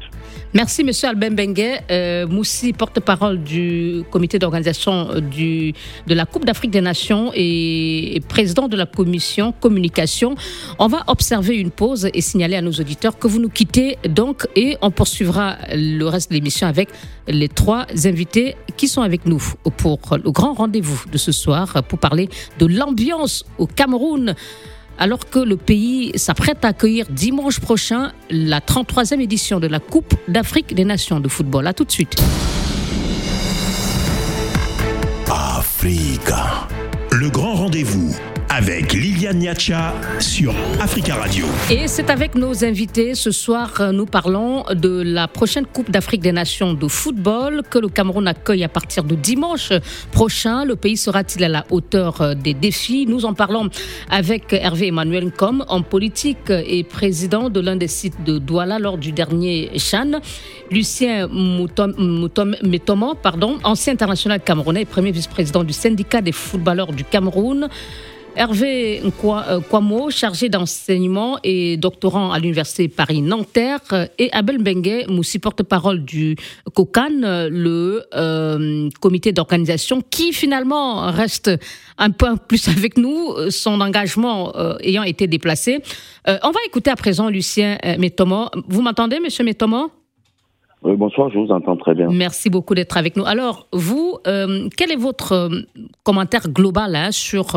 Merci, 0.55 0.85
Monsieur 0.85 1.09
Albin 1.09 1.31
Bengue. 1.31 1.81
Euh, 1.91 2.25
Moussi, 2.27 2.71
porte-parole 2.71 3.43
du 3.43 4.03
comité 4.09 4.39
d'organisation 4.39 5.09
euh, 5.12 5.19
de 5.19 6.13
la 6.13 6.25
Coupe 6.25 6.45
d'Afrique 6.45 6.71
des 6.71 6.79
Nations 6.79 7.29
et, 7.35 8.21
président 8.29 8.69
de 8.69 8.77
la 8.77 8.85
commission 8.85 9.51
communication. 9.51 10.35
On 10.79 10.88
va 10.88 11.03
observer 11.07 11.57
une 11.57 11.71
pause 11.71 12.07
et 12.13 12.21
signaler 12.21 12.55
à 12.55 12.62
nos 12.62 12.71
auditeurs 12.71 13.19
que 13.19 13.27
vous 13.27 13.41
nous 13.41 13.50
quittez 13.50 13.97
donc 14.07 14.47
et 14.55 14.77
on 14.81 14.91
poursuivra 14.91 15.57
le 15.74 16.05
reste 16.05 16.29
de 16.29 16.35
l'émission 16.35 16.67
avec 16.67 16.88
les 17.27 17.50
trois 17.50 17.85
invités 18.05 18.55
qui 18.77 18.88
sont 18.88 19.01
avec 19.01 19.25
nous 19.25 19.43
pour 19.75 20.00
le 20.24 20.31
grand 20.31 20.53
rendez-vous 20.53 21.03
de 21.12 21.17
ce 21.17 21.33
soir 21.33 21.83
pour 21.83 22.00
parler 22.00 22.29
de 22.59 22.65
l'ambiance 22.65 23.43
au 23.57 23.67
Cameroun 23.67 24.35
alors 24.97 25.29
que 25.29 25.39
le 25.39 25.57
pays 25.57 26.11
s'apprête 26.15 26.63
à 26.63 26.69
accueillir 26.69 27.07
dimanche 27.09 27.59
prochain 27.59 28.11
la 28.29 28.59
33e 28.59 29.19
édition 29.19 29.59
de 29.59 29.67
la 29.67 29.79
Coupe 29.79 30.15
d'Afrique 30.27 30.73
des 30.73 30.85
Nations 30.85 31.19
de 31.19 31.27
football. 31.27 31.67
A 31.67 31.73
tout 31.73 31.85
de 31.85 31.91
suite. 31.91 32.15
Africa. 35.29 36.67
Le 37.11 37.29
grand 37.29 37.53
rendez-vous 37.55 38.15
avec 38.57 38.93
Liliane 38.93 39.39
Niacha 39.39 39.93
sur 40.21 40.55
Africa 40.79 41.15
Radio. 41.15 41.45
Et 41.69 41.89
c'est 41.89 42.09
avec 42.09 42.35
nos 42.35 42.63
invités 42.63 43.13
ce 43.13 43.29
soir, 43.29 43.91
nous 43.91 44.05
parlons 44.05 44.63
de 44.74 45.01
la 45.01 45.27
prochaine 45.27 45.65
Coupe 45.65 45.91
d'Afrique 45.91 46.21
des 46.21 46.31
Nations 46.31 46.74
de 46.74 46.88
football 46.88 47.63
que 47.69 47.79
le 47.79 47.89
Cameroun 47.89 48.25
accueille 48.29 48.63
à 48.63 48.69
partir 48.69 49.03
de 49.03 49.15
dimanche 49.15 49.74
prochain. 50.13 50.63
Le 50.63 50.77
pays 50.77 50.95
sera-t-il 50.95 51.43
à 51.43 51.50
la 51.50 51.65
hauteur 51.69 52.33
des 52.33 52.53
défis? 52.53 53.05
Nous 53.09 53.25
en 53.25 53.33
parlons 53.33 53.69
avec 54.09 54.53
Hervé 54.53 54.88
Emmanuel 54.88 55.31
Com, 55.35 55.65
en 55.67 55.81
politique 55.81 56.50
et 56.50 56.85
président 56.85 57.50
de 57.50 57.59
l'un 57.59 57.75
des 57.75 57.89
sites 57.89 58.24
de 58.24 58.38
Douala 58.38 58.79
lors 58.79 58.97
du 58.97 59.12
dernier 59.12 59.69
Chan. 59.77 60.21
Lucien 60.71 61.27
Moutom, 61.27 61.93
pardon, 63.21 63.57
ancien 63.65 63.91
international 63.91 64.39
camerounais 64.39 64.83
et 64.83 64.85
premier 64.85 65.12
vice-président 65.12 65.65
du 65.65 65.74
syndicat 65.74 66.21
des 66.21 66.31
footballeurs 66.31 66.93
du 66.93 67.03
Cameroun. 67.03 67.67
Hervé 68.38 69.01
Kwamo, 69.70 70.10
chargé 70.10 70.50
d'enseignement 70.50 71.38
et 71.44 71.77
doctorant 71.77 72.34
à 72.34 72.39
l'Université 72.39 72.89
Paris-Nanterre, 72.89 74.10
et 74.20 74.30
Abel 74.34 74.62
Bengue, 74.62 75.06
Moussi, 75.08 75.39
porte-parole 75.39 76.04
du 76.04 76.36
COCAN, 76.74 77.48
le 77.50 78.04
euh, 78.13 78.89
comité 79.00 79.32
d'organisation, 79.32 80.01
qui 80.10 80.34
finalement 80.34 81.10
reste 81.12 81.50
un 81.98 82.10
peu 82.10 82.36
plus 82.36 82.68
avec 82.77 82.98
nous, 82.98 83.34
son 83.50 83.80
engagement 83.80 84.54
euh, 84.58 84.75
ayant 84.82 85.04
été 85.04 85.27
déplacé. 85.27 85.80
Euh, 86.27 86.38
on 86.44 86.51
va 86.51 86.60
écouter 86.65 86.92
à 86.92 86.98
présent 86.98 87.30
Lucien 87.30 87.77
Métomo. 87.98 88.48
Vous 88.68 88.82
m'entendez, 88.82 89.20
monsieur 89.20 89.44
Métomo 89.44 89.92
oui, 90.84 90.96
bonsoir, 90.98 91.32
je 91.32 91.39
vous 91.39 91.50
entends 91.50 91.77
très 91.77 91.96
bien. 91.96 92.10
Merci 92.12 92.51
beaucoup 92.51 92.75
d'être 92.75 92.96
avec 92.96 93.15
nous. 93.15 93.25
Alors, 93.25 93.65
vous, 93.74 94.20
quel 94.24 94.92
est 94.92 94.96
votre 94.96 95.50
commentaire 96.04 96.48
global 96.50 96.96
hein, 96.96 97.12
sur 97.12 97.56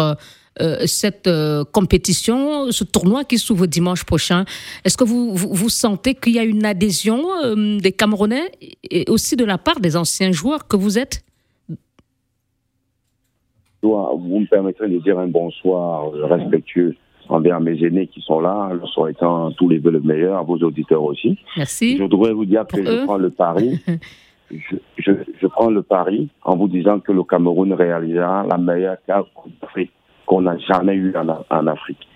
euh, 0.61 0.87
cette 0.87 1.27
euh, 1.27 1.65
compétition, 1.65 2.71
ce 2.71 2.85
tournoi 2.85 3.25
qui 3.25 3.39
s'ouvre 3.39 3.67
dimanche 3.67 4.05
prochain. 4.05 4.45
Est-ce 4.85 4.97
que 4.97 5.05
vous, 5.05 5.35
vous, 5.35 5.69
sentez 5.69 6.15
qu'il 6.15 6.35
y 6.35 6.39
a 6.39 6.45
une 6.45 6.65
adhésion 6.65 7.23
euh, 7.45 7.79
des 7.79 7.93
Camerounais 7.93 8.51
et 8.91 9.05
aussi 9.09 9.37
de 9.37 9.45
la 9.45 9.59
part 9.59 9.81
des 9.81 9.97
anciens 9.97 10.33
joueurs 10.33 10.67
que 10.67 10.77
vous 10.77 10.99
êtes? 10.99 11.25
Vous 13.83 14.41
me 14.41 14.47
permettrez 14.47 14.89
de 14.89 14.99
dire 14.99 15.19
un 15.19 15.29
bonsoir 15.29 16.11
respectueux 16.13 16.97
envers 17.29 17.61
mes 17.61 17.81
aînés 17.85 18.09
qui 18.09 18.21
sont 18.23 18.41
là, 18.41 18.71
leur 18.73 18.89
souhaitant 18.89 19.53
tous 19.53 19.69
les 19.69 19.79
vœux 19.79 19.93
le 19.93 20.01
meilleur, 20.01 20.39
à 20.39 20.43
vos 20.43 20.57
auditeurs 20.57 21.05
aussi. 21.05 21.39
Merci. 21.57 21.97
Je 21.97 22.03
voudrais 22.03 22.33
vous 22.33 22.45
dire 22.45 22.67
que 22.67 22.85
je 22.85 23.05
prends 23.05 23.19
le 23.19 23.31
pari. 23.31 23.79
je, 24.51 24.77
je, 24.99 25.13
je, 25.41 25.47
prends 25.47 25.71
le 25.71 25.83
pari 25.83 26.29
en 26.43 26.57
vous 26.57 26.69
disant 26.69 26.99
que 26.99 27.13
le 27.13 27.23
Cameroun 27.23 27.73
réalisera 27.73 28.45
la 28.49 28.59
meilleure 28.59 28.97
carte 29.07 29.29
d'Afrique 29.61 29.93
qu'on 30.29 30.43
n'a 30.43 30.59
jamais 30.59 30.95
eu 30.95 31.15
en, 31.17 31.67
Afrique. 31.67 32.07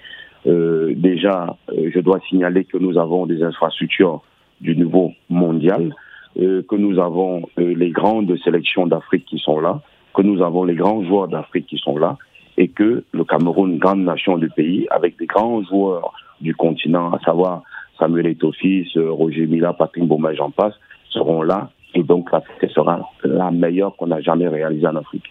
Euh, 0.46 0.92
déjà, 0.94 1.56
euh, 1.70 1.90
je 1.92 1.98
dois 2.00 2.20
signaler 2.28 2.64
que 2.64 2.76
nous 2.76 2.98
avons 2.98 3.26
des 3.26 3.42
infrastructures 3.42 4.20
du 4.60 4.76
niveau 4.76 5.12
mondial, 5.30 5.94
euh, 6.38 6.62
que 6.68 6.76
nous 6.76 7.00
avons 7.00 7.42
les 7.56 7.90
grandes 7.90 8.36
sélections 8.44 8.86
d'Afrique 8.86 9.24
qui 9.24 9.38
sont 9.38 9.60
là, 9.60 9.80
que 10.14 10.22
nous 10.22 10.42
avons 10.42 10.64
les 10.64 10.74
grands 10.74 11.02
joueurs 11.04 11.28
d'Afrique 11.28 11.66
qui 11.66 11.78
sont 11.78 11.96
là, 11.96 12.18
et 12.58 12.68
que 12.68 13.02
le 13.12 13.24
Cameroun, 13.24 13.78
grande 13.78 14.04
nation 14.04 14.36
du 14.36 14.50
pays, 14.50 14.86
avec 14.90 15.18
des 15.18 15.26
grands 15.26 15.62
joueurs 15.62 16.12
du 16.40 16.54
continent, 16.54 17.12
à 17.12 17.18
savoir 17.20 17.62
Samuel 17.98 18.26
Etofis, 18.26 18.92
Roger 18.96 19.46
Mila, 19.46 19.72
Patrick 19.72 20.04
Boma, 20.04 20.34
j'en 20.34 20.50
passe, 20.50 20.74
seront 21.08 21.42
là. 21.42 21.70
Et 21.94 22.02
donc, 22.02 22.30
la 22.30 22.42
sera 22.68 23.10
la 23.24 23.50
meilleure 23.50 23.96
qu'on 23.96 24.10
a 24.10 24.20
jamais 24.20 24.48
réalisée 24.48 24.86
en 24.86 24.96
Afrique. 24.96 25.30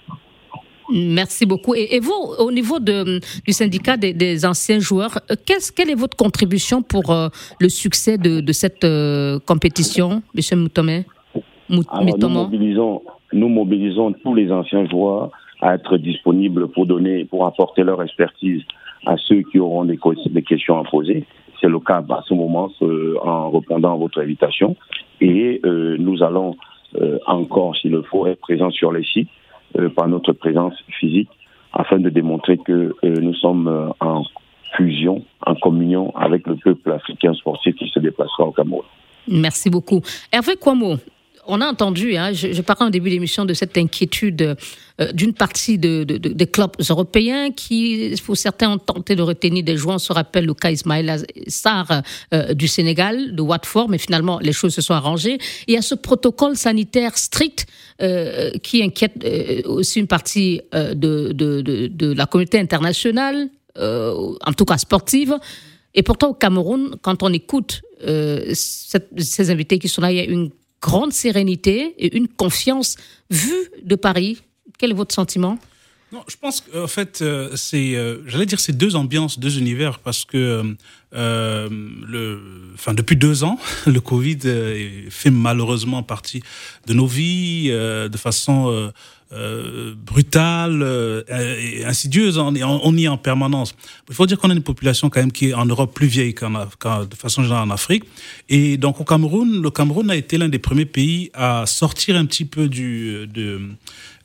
Merci 0.89 1.45
beaucoup. 1.45 1.73
Et, 1.75 1.99
vous, 1.99 2.13
au 2.39 2.51
niveau 2.51 2.79
de, 2.79 3.19
du 3.45 3.53
syndicat 3.53 3.97
des, 3.97 4.45
anciens 4.45 4.79
joueurs, 4.79 5.19
euh, 5.29 5.35
quelle 5.45 5.89
est 5.89 5.95
votre 5.95 6.17
contribution 6.17 6.81
pour 6.81 7.11
euh, 7.11 7.29
le 7.59 7.69
succès 7.69 8.17
de, 8.17 8.51
cette 8.51 8.83
euh, 8.83 9.39
compétition, 9.45 10.21
M. 10.35 10.59
Moutomé 10.59 11.05
nous, 11.69 11.83
mobilisons, 12.27 13.01
nous 13.31 13.47
mobilisons 13.47 14.11
tous 14.11 14.35
les 14.35 14.51
anciens 14.51 14.85
joueurs 14.89 15.31
à 15.61 15.75
être 15.75 15.97
disponibles 15.97 16.67
pour 16.67 16.85
donner, 16.85 17.23
pour 17.23 17.45
apporter 17.45 17.83
leur 17.83 18.01
expertise 18.03 18.61
à 19.05 19.15
ceux 19.17 19.43
qui 19.43 19.59
auront 19.59 19.85
des, 19.85 19.97
des 20.29 20.41
questions 20.41 20.77
à 20.77 20.83
poser. 20.83 21.25
c'est 21.61 21.69
le 21.69 21.79
cas 21.79 22.03
à 22.09 22.23
ce 22.27 22.33
moment 22.33 22.69
en 23.23 23.51
répondant 23.51 23.93
à 23.93 23.97
votre 23.97 24.19
invitation. 24.19 24.75
Et 25.21 25.61
nous 25.63 26.21
allons 26.23 26.57
encore, 27.25 27.77
s'il 27.77 27.91
le 27.91 28.01
faut, 28.01 28.27
être 28.27 28.41
présents 28.41 28.71
sur 28.71 28.91
les 28.91 29.05
sites 29.05 29.29
par 29.95 30.07
notre 30.07 30.33
présence 30.33 30.73
physique 30.99 31.29
afin 31.73 31.99
de 31.99 32.09
démontrer 32.09 32.57
que 32.57 32.93
nous 33.03 33.33
sommes 33.35 33.93
en 33.99 34.23
fusion, 34.75 35.23
en 35.45 35.55
communion 35.55 36.15
avec 36.15 36.47
le 36.47 36.55
peuple 36.55 36.91
africain 36.91 37.33
sportif 37.33 37.75
qui 37.75 37.89
se 37.89 37.99
déplacera 37.99 38.45
au 38.45 38.51
Cameroun. 38.51 38.83
Merci 39.27 39.69
beaucoup. 39.69 40.01
Hervé 40.31 40.55
Kwamo, 40.55 40.95
on 41.51 41.59
a 41.59 41.67
entendu, 41.67 42.15
hein, 42.15 42.31
je, 42.31 42.61
parlais 42.61 42.85
en 42.85 42.89
début 42.89 43.09
d'émission 43.09 43.43
de 43.43 43.53
cette 43.53 43.77
inquiétude 43.77 44.55
euh, 45.01 45.11
d'une 45.11 45.33
partie 45.33 45.77
de, 45.77 46.05
des 46.05 46.47
clubs 46.47 46.71
européens 46.89 47.51
qui, 47.51 48.15
pour 48.25 48.37
certains, 48.37 48.71
ont 48.71 48.77
tenté 48.77 49.17
de 49.17 49.21
retenir 49.21 49.61
des 49.61 49.75
joueurs. 49.75 49.95
On 49.95 49.99
se 49.99 50.13
rappelle 50.13 50.45
le 50.45 50.53
cas 50.53 50.71
Ismaël 50.71 51.25
Sarr 51.47 52.03
euh, 52.33 52.53
du 52.53 52.69
Sénégal, 52.69 53.35
de 53.35 53.41
Watford, 53.41 53.89
mais 53.89 53.97
finalement, 53.97 54.39
les 54.39 54.53
choses 54.53 54.73
se 54.73 54.81
sont 54.81 54.93
arrangées. 54.93 55.39
il 55.67 55.73
y 55.73 55.77
a 55.77 55.81
ce 55.81 55.93
protocole 55.93 56.55
sanitaire 56.55 57.17
strict 57.17 57.65
euh, 58.01 58.51
qui 58.63 58.81
inquiète 58.81 59.13
aussi 59.65 59.99
une 59.99 60.07
partie 60.07 60.61
de, 60.71 62.13
la 62.13 62.25
communauté 62.27 62.59
internationale, 62.59 63.49
en 63.77 64.53
tout 64.55 64.65
cas 64.65 64.77
sportive. 64.77 65.37
Et 65.93 66.03
pourtant, 66.03 66.29
au 66.29 66.33
Cameroun, 66.33 66.95
quand 67.01 67.23
on 67.23 67.33
écoute 67.33 67.81
ces 67.99 69.51
invités 69.51 69.79
qui 69.79 69.89
sont 69.89 70.01
là, 70.01 70.11
il 70.11 70.17
y 70.17 70.21
a 70.21 70.23
une 70.23 70.49
grande 70.81 71.13
sérénité 71.13 71.93
et 71.97 72.15
une 72.17 72.27
confiance 72.27 72.97
vue 73.29 73.69
de 73.83 73.95
Paris. 73.95 74.41
Quel 74.77 74.91
est 74.91 74.95
votre 74.95 75.13
sentiment? 75.13 75.59
Non, 76.11 76.25
je 76.27 76.35
pense 76.35 76.59
qu'en 76.59 76.87
fait, 76.87 77.21
euh, 77.21 77.55
c'est, 77.55 77.95
euh, 77.95 78.17
j'allais 78.27 78.45
dire, 78.45 78.59
c'est 78.59 78.75
deux 78.75 78.97
ambiances, 78.97 79.39
deux 79.39 79.57
univers, 79.57 79.99
parce 79.99 80.25
que 80.25 80.75
euh, 81.13 81.69
le, 81.69 82.41
enfin, 82.73 82.93
depuis 82.93 83.15
deux 83.15 83.45
ans, 83.45 83.57
le 83.85 84.01
Covid 84.01 84.39
fait 85.09 85.31
malheureusement 85.31 86.03
partie 86.03 86.43
de 86.85 86.93
nos 86.93 87.07
vies 87.07 87.69
de 87.69 88.17
façon 88.17 88.91
euh, 89.33 89.93
brutale 89.95 90.81
euh, 90.83 91.23
insidieuse. 91.85 92.37
On, 92.37 92.53
y 92.53 93.05
est 93.05 93.07
en 93.07 93.17
permanence. 93.17 93.75
Il 94.09 94.15
faut 94.15 94.25
dire 94.25 94.37
qu'on 94.37 94.49
a 94.49 94.53
une 94.53 94.63
population 94.63 95.09
quand 95.09 95.19
même 95.19 95.31
qui 95.31 95.49
est 95.49 95.53
en 95.53 95.65
Europe 95.65 95.93
plus 95.93 96.07
vieille 96.07 96.33
qu'en, 96.33 96.49
de 96.49 97.15
façon 97.15 97.43
générale 97.43 97.67
en 97.67 97.71
Afrique. 97.71 98.03
Et 98.49 98.77
donc 98.77 98.99
au 98.99 99.03
Cameroun, 99.03 99.61
le 99.61 99.69
Cameroun 99.69 100.09
a 100.09 100.15
été 100.15 100.37
l'un 100.37 100.49
des 100.49 100.59
premiers 100.59 100.85
pays 100.85 101.31
à 101.33 101.65
sortir 101.65 102.15
un 102.15 102.25
petit 102.25 102.45
peu 102.45 102.67
du, 102.67 103.27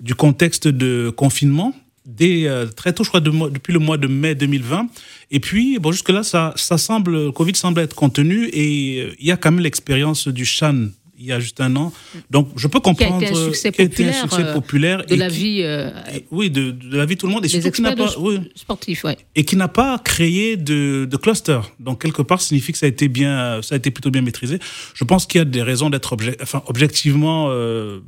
du 0.00 0.14
contexte 0.14 0.68
de 0.68 1.10
confinement 1.10 1.74
dès 2.06 2.46
euh, 2.46 2.66
très 2.66 2.92
tôt, 2.92 3.04
je 3.04 3.08
crois, 3.08 3.20
depuis 3.20 3.72
le 3.72 3.78
mois 3.78 3.98
de 3.98 4.06
mai 4.06 4.34
2020. 4.34 4.86
Et 5.30 5.40
puis, 5.40 5.78
bon, 5.78 5.92
jusque-là, 5.92 6.22
ça, 6.22 6.52
ça 6.56 6.78
semble, 6.78 7.12
le 7.12 7.32
Covid 7.32 7.54
semble 7.54 7.80
être 7.80 7.94
contenu 7.94 8.46
et 8.46 9.12
il 9.18 9.26
y 9.26 9.32
a 9.32 9.36
quand 9.36 9.50
même 9.50 9.62
l'expérience 9.62 10.28
du 10.28 10.44
Chan 10.44 10.86
il 11.18 11.26
y 11.26 11.32
a 11.32 11.40
juste 11.40 11.60
un 11.60 11.74
an. 11.76 11.92
Donc, 12.30 12.48
je 12.56 12.68
peux 12.68 12.80
comprendre. 12.80 13.18
Qui 13.18 13.24
a 13.24 13.28
été 13.28 13.38
un 13.38 13.44
succès, 13.44 13.72
populaire, 13.72 14.14
un 14.16 14.28
succès 14.28 14.52
populaire, 14.52 15.06
de 15.06 15.14
la 15.14 15.28
vie. 15.28 15.60
Euh, 15.62 15.90
oui, 16.30 16.50
de, 16.50 16.70
de, 16.70 16.96
la 16.96 17.06
vie 17.06 17.14
de 17.14 17.20
tout 17.20 17.26
le 17.26 17.32
monde. 17.32 17.44
Et 17.44 17.48
surtout 17.48 17.70
qui 17.70 17.82
n'a 17.82 17.94
pas. 17.94 18.14
Oui, 18.18 18.40
sportif, 18.54 19.04
ouais. 19.04 19.16
Et 19.34 19.44
qui 19.44 19.56
n'a 19.56 19.68
pas 19.68 19.98
créé 19.98 20.56
de, 20.56 21.06
de, 21.10 21.16
cluster. 21.16 21.60
Donc, 21.80 22.02
quelque 22.02 22.22
part, 22.22 22.40
signifie 22.40 22.72
que 22.72 22.78
ça 22.78 22.86
a 22.86 22.88
été, 22.88 23.08
bien, 23.08 23.60
ça 23.62 23.74
a 23.74 23.78
été 23.78 23.90
plutôt 23.90 24.10
bien 24.10 24.22
maîtrisé. 24.22 24.58
Je 24.94 25.04
pense 25.04 25.26
qu'il 25.26 25.38
y 25.38 25.42
a 25.42 25.44
des 25.44 25.62
raisons 25.62 25.90
d'être 25.90 26.16
enfin, 26.42 26.62
objectivement. 26.66 27.46
Euh, 27.50 28.00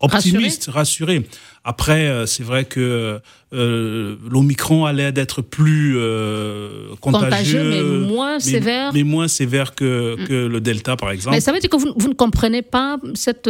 optimiste, 0.00 0.68
rassuré. 0.72 1.26
Après, 1.66 2.06
euh, 2.06 2.26
c'est 2.26 2.42
vrai 2.42 2.66
que 2.66 3.20
euh, 3.54 4.16
l'Omicron 4.28 4.84
allait 4.84 5.12
d'être 5.12 5.40
plus 5.40 5.94
euh, 5.96 6.94
contagieux, 7.00 7.64
mais 7.70 7.82
moins 7.82 8.38
sévère. 8.38 8.92
Mais 8.92 9.02
moins 9.02 9.28
sévère 9.28 9.74
que, 9.74 10.16
mm. 10.18 10.26
que, 10.26 10.46
le 10.46 10.60
Delta, 10.60 10.96
par 10.96 11.10
exemple. 11.10 11.34
Mais 11.34 11.40
ça 11.40 11.52
veut 11.52 11.60
dire 11.60 11.70
que 11.70 11.78
vous, 11.78 11.94
vous 11.96 12.08
ne 12.08 12.14
comprenez 12.14 12.60
pas 12.60 12.98
cette 13.14 13.48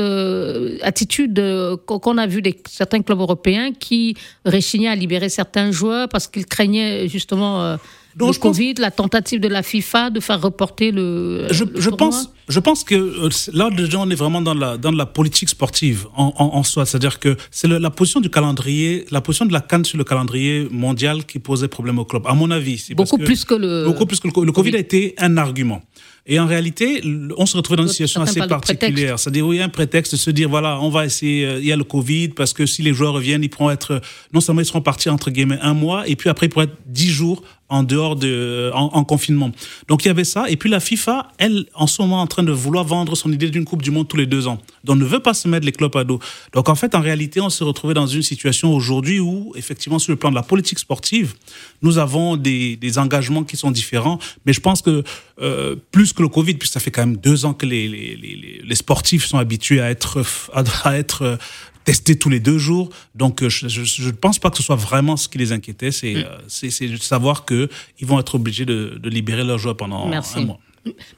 attitude 0.83 1.43
qu'on 1.87 2.19
a 2.19 2.27
vue 2.27 2.43
de 2.43 2.55
certains 2.69 3.03
clubs 3.03 3.21
européens 3.21 3.73
qui 3.73 4.17
réchignaient 4.45 4.89
à 4.89 4.95
libérer 4.95 5.29
certains 5.29 5.73
joueurs 5.73 6.09
parce 6.09 6.29
qu'ils 6.29 6.47
craignaient 6.47 7.09
justement 7.09 7.77
le 8.17 8.39
Covid, 8.39 8.75
la 8.75 8.91
tentative 8.91 9.41
de 9.41 9.49
la 9.49 9.63
FIFA 9.63 10.11
de 10.11 10.21
faire 10.21 10.41
reporter 10.41 10.91
le. 10.91 11.47
Je, 11.51 11.65
je 11.75 11.91
pense, 11.91 12.31
je 12.49 12.61
pense 12.61 12.85
que 12.85 12.95
euh, 12.95 13.29
là 13.53 13.71
déjà 13.71 13.99
on 13.99 14.11
est 14.11 14.15
vraiment 14.15 14.41
dans 14.41 14.55
la 14.55 14.77
dans 14.77 14.93
la 14.93 15.07
politique 15.07 15.49
sportive 15.49 16.07
en, 16.17 16.33
en, 16.37 16.63
soi, 16.63 16.87
c'est-à-dire 16.87 17.19
que 17.19 17.37
c'est 17.51 17.69
la 17.69 17.91
position 17.91 18.21
du 18.21 18.31
calendrier, 18.31 19.07
la 19.11 19.21
position 19.21 19.47
de 19.47 19.53
la 19.53 19.61
Cannes 19.61 19.85
sur 19.85 19.99
le 19.99 20.05
calendrier 20.05 20.69
mondial 20.71 21.25
qui 21.25 21.39
posait 21.39 21.69
problème 21.69 21.99
au 21.99 22.05
club. 22.05 22.27
À 22.27 22.35
mon 22.35 22.51
avis, 22.51 22.93
beaucoup 22.97 23.19
plus 23.19 23.45
que 23.45 23.55
le. 23.55 23.85
Beaucoup 23.85 24.07
plus 24.07 24.21
que 24.21 24.29
le, 24.29 24.47
le 24.47 24.53
COVID 24.53 24.77
a 24.77 24.79
été 24.79 25.15
un 25.19 25.37
argument. 25.37 25.83
Et 26.27 26.41
en 26.41 26.47
réalité, 26.47 27.03
on 27.37 27.45
se 27.45 27.55
retrouve 27.57 27.77
dans 27.77 27.83
une 27.83 27.91
situation 27.91 28.23
assez 28.23 28.41
particulière. 28.47 29.19
C'est-à-dire, 29.19 29.47
il 29.53 29.59
y 29.59 29.61
a 29.61 29.65
un 29.65 29.69
prétexte 29.69 30.13
de 30.13 30.17
se 30.17 30.31
dire, 30.31 30.49
voilà, 30.49 30.81
on 30.81 30.89
va 30.89 31.05
essayer, 31.05 31.45
euh, 31.45 31.59
il 31.59 31.67
y 31.67 31.73
a 31.73 31.77
le 31.77 31.85
Covid, 31.85 32.29
parce 32.29 32.55
que 32.55 32.65
si 32.65 32.81
les 32.81 32.95
joueurs 32.95 33.13
reviennent, 33.13 33.45
ils 33.45 33.51
pourront 33.51 33.71
être, 33.71 34.01
non 34.33 34.41
seulement 34.41 34.63
ils 34.63 34.67
seront 34.67 34.81
partis 34.81 35.11
entre 35.11 35.31
guillemets 35.31 35.59
un 35.61 35.75
mois, 35.75 36.09
et 36.09 36.17
puis 36.17 36.31
après, 36.31 36.47
ils 36.47 36.49
pourront 36.49 36.65
être 36.65 36.79
dix 36.87 37.11
jours 37.11 37.43
en 37.69 37.83
dehors 37.83 38.15
de, 38.15 38.71
en, 38.75 39.05
confinement. 39.05 39.51
Donc 39.89 40.05
il 40.05 40.09
y 40.09 40.11
avait 40.11 40.25
ça. 40.25 40.49
Et 40.49 40.57
puis 40.57 40.69
la 40.69 40.81
FIFA, 40.81 41.33
elle, 41.39 41.67
en 41.75 41.87
ce 41.87 42.03
moment, 42.03 42.21
en 42.21 42.27
train 42.27 42.43
de 42.43 42.53
vouloir 42.53 42.85
vendre 42.85 43.17
son 43.17 43.33
idée 43.33 43.49
d'une 43.49 43.65
Coupe 43.65 43.83
du 43.83 43.91
Monde 43.91 44.07
tous 44.07 44.19
les 44.19 44.27
deux 44.27 44.47
ans. 44.47 44.59
Donc 44.85 44.99
ne 44.99 45.05
veut 45.05 45.21
pas 45.21 45.35
se 45.35 45.49
mettre 45.49 45.65
les 45.65 45.73
clubs 45.73 45.95
à 45.97 46.05
dos. 46.05 46.21
Donc 46.53 46.69
en 46.69 46.75
fait, 46.75 46.95
en 46.95 47.01
réalité, 47.01 47.41
on 47.41 47.49
s'est 47.49 47.65
retrouvé 47.65 47.95
dans 47.95 48.07
une 48.07 48.23
situation 48.23 48.75
aujourd'hui 48.75 49.19
où, 49.19 49.53
effectivement, 49.57 49.99
sur 49.99 50.13
le 50.13 50.17
plan 50.17 50.31
de 50.31 50.35
la 50.35 50.43
politique 50.43 50.79
sportive, 50.79 51.35
nous 51.83 51.99
avons 51.99 52.37
des, 52.37 52.77
des 52.77 52.99
engagements 52.99 53.45
qui 53.45 53.57
sont 53.57 53.71
différents. 53.71 54.19
Mais 54.45 54.53
je 54.53 54.61
pense 54.61 54.83
que 54.83 55.03
euh, 55.41 55.75
plus 55.91 56.13
que 56.13 56.23
le 56.23 56.29
Covid, 56.29 56.55
puisque 56.55 56.75
ça 56.75 56.81
fait 56.81 56.91
quand 56.91 57.07
même 57.07 57.17
deux 57.17 57.47
ans 57.47 57.55
que 57.55 57.67
les, 57.67 57.89
les, 57.89 58.15
les, 58.17 58.61
les 58.63 58.75
sportifs 58.75 59.25
sont 59.25 59.39
habitués 59.39 59.81
à 59.81 59.91
être, 59.91 60.23
à 60.53 60.97
être 60.97 61.39
tester 61.85 62.17
tous 62.17 62.31
les 62.31 62.41
deux 62.41 62.59
jours. 62.59 62.89
Donc, 63.15 63.43
euh, 63.43 63.49
je 63.49 64.07
ne 64.07 64.13
pense 64.13 64.39
pas 64.39 64.51
que 64.51 64.57
ce 64.57 64.63
soit 64.63 64.77
vraiment 64.77 65.17
ce 65.17 65.29
qui 65.29 65.39
les 65.39 65.53
inquiétait. 65.53 65.93
C'est 65.93 66.15
mm. 66.15 66.27
c'est 66.49 66.89
de 66.89 66.97
savoir 66.97 67.45
qu'ils 67.45 67.69
vont 68.03 68.19
être 68.19 68.35
obligés 68.35 68.65
de, 68.65 68.99
de, 69.01 69.11
libérer 69.11 69.45
leurs 69.45 69.59
joueurs 69.59 69.77
pendant 69.77 70.11
un 70.11 70.41
mois. 70.41 70.59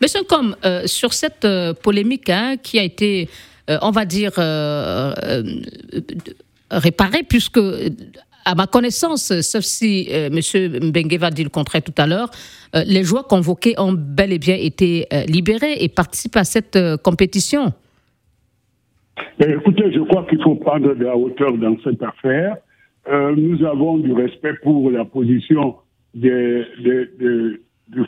Monsieur 0.00 0.22
comme 0.24 0.57
euh, 0.64 0.87
sur 0.87 1.12
cette 1.12 1.44
euh, 1.44 1.74
polémique 1.74 2.29
hein, 2.31 2.57
qui 2.62 2.79
a 2.79 2.83
été, 2.83 3.29
on 3.68 3.90
va 3.90 4.05
dire, 4.05 4.33
réparée, 6.70 7.22
puisque 7.24 7.61
à 8.44 8.55
ma 8.55 8.68
connaissance, 8.68 9.40
sauf 9.40 9.64
si 9.64 10.07
M. 10.09 10.38
Mbengue 10.83 11.18
va 11.18 11.31
dire 11.33 11.44
le 11.44 11.50
contraire 11.50 11.83
tout 11.83 11.94
à 11.96 12.07
l'heure, 12.07 12.31
les 12.74 13.02
joueurs 13.02 13.26
convoqués 13.26 13.74
ont 13.79 13.92
bel 13.92 14.33
et 14.33 14.38
bien 14.38 14.55
été 14.55 15.09
libérés 15.26 15.79
et 15.81 15.88
participent 15.88 16.37
à 16.37 16.44
cette 16.44 16.79
compétition. 17.02 17.74
Écoutez, 19.38 19.92
je 19.92 20.00
crois 20.00 20.24
qu'il 20.24 20.42
faut 20.42 20.55
prendre 20.57 20.94
de 20.94 21.05
la 21.05 21.16
hauteur 21.16 21.52
dans 21.59 21.76
cette 21.85 22.02
affaire. 22.02 22.57
Euh, 23.09 23.35
nous 23.37 23.64
avons 23.64 23.98
du 23.98 24.12
respect 24.12 24.55
pour 24.62 24.90
la 24.90 25.05
position 25.05 25.76
du 26.14 26.64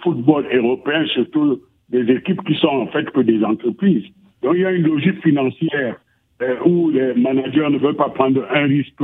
football 0.02 0.46
européen, 0.52 1.04
surtout 1.06 1.60
des 1.90 2.10
équipes 2.12 2.42
qui 2.44 2.54
sont 2.56 2.68
en 2.68 2.86
fait 2.88 3.10
que 3.10 3.20
des 3.20 3.44
entreprises. 3.44 4.04
Donc 4.42 4.54
il 4.56 4.62
y 4.62 4.64
a 4.64 4.72
une 4.72 4.86
logique 4.86 5.22
financière 5.22 5.96
euh, 6.42 6.56
où 6.64 6.90
les 6.90 7.14
managers 7.14 7.68
ne 7.70 7.78
veulent 7.78 7.96
pas 7.96 8.08
prendre 8.10 8.44
un 8.50 8.64
risque 8.64 9.02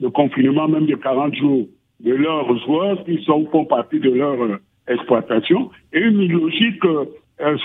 de 0.00 0.08
confinement, 0.08 0.68
même 0.68 0.86
de 0.86 0.94
40 0.94 1.34
jours, 1.34 1.66
de 2.00 2.12
leurs 2.12 2.58
joueurs 2.64 3.04
qui 3.04 3.22
sont, 3.24 3.46
font 3.50 3.64
partie 3.64 4.00
de 4.00 4.10
leur 4.10 4.42
euh, 4.42 4.56
exploitation, 4.88 5.70
et 5.92 6.00
une 6.00 6.26
logique 6.28 6.82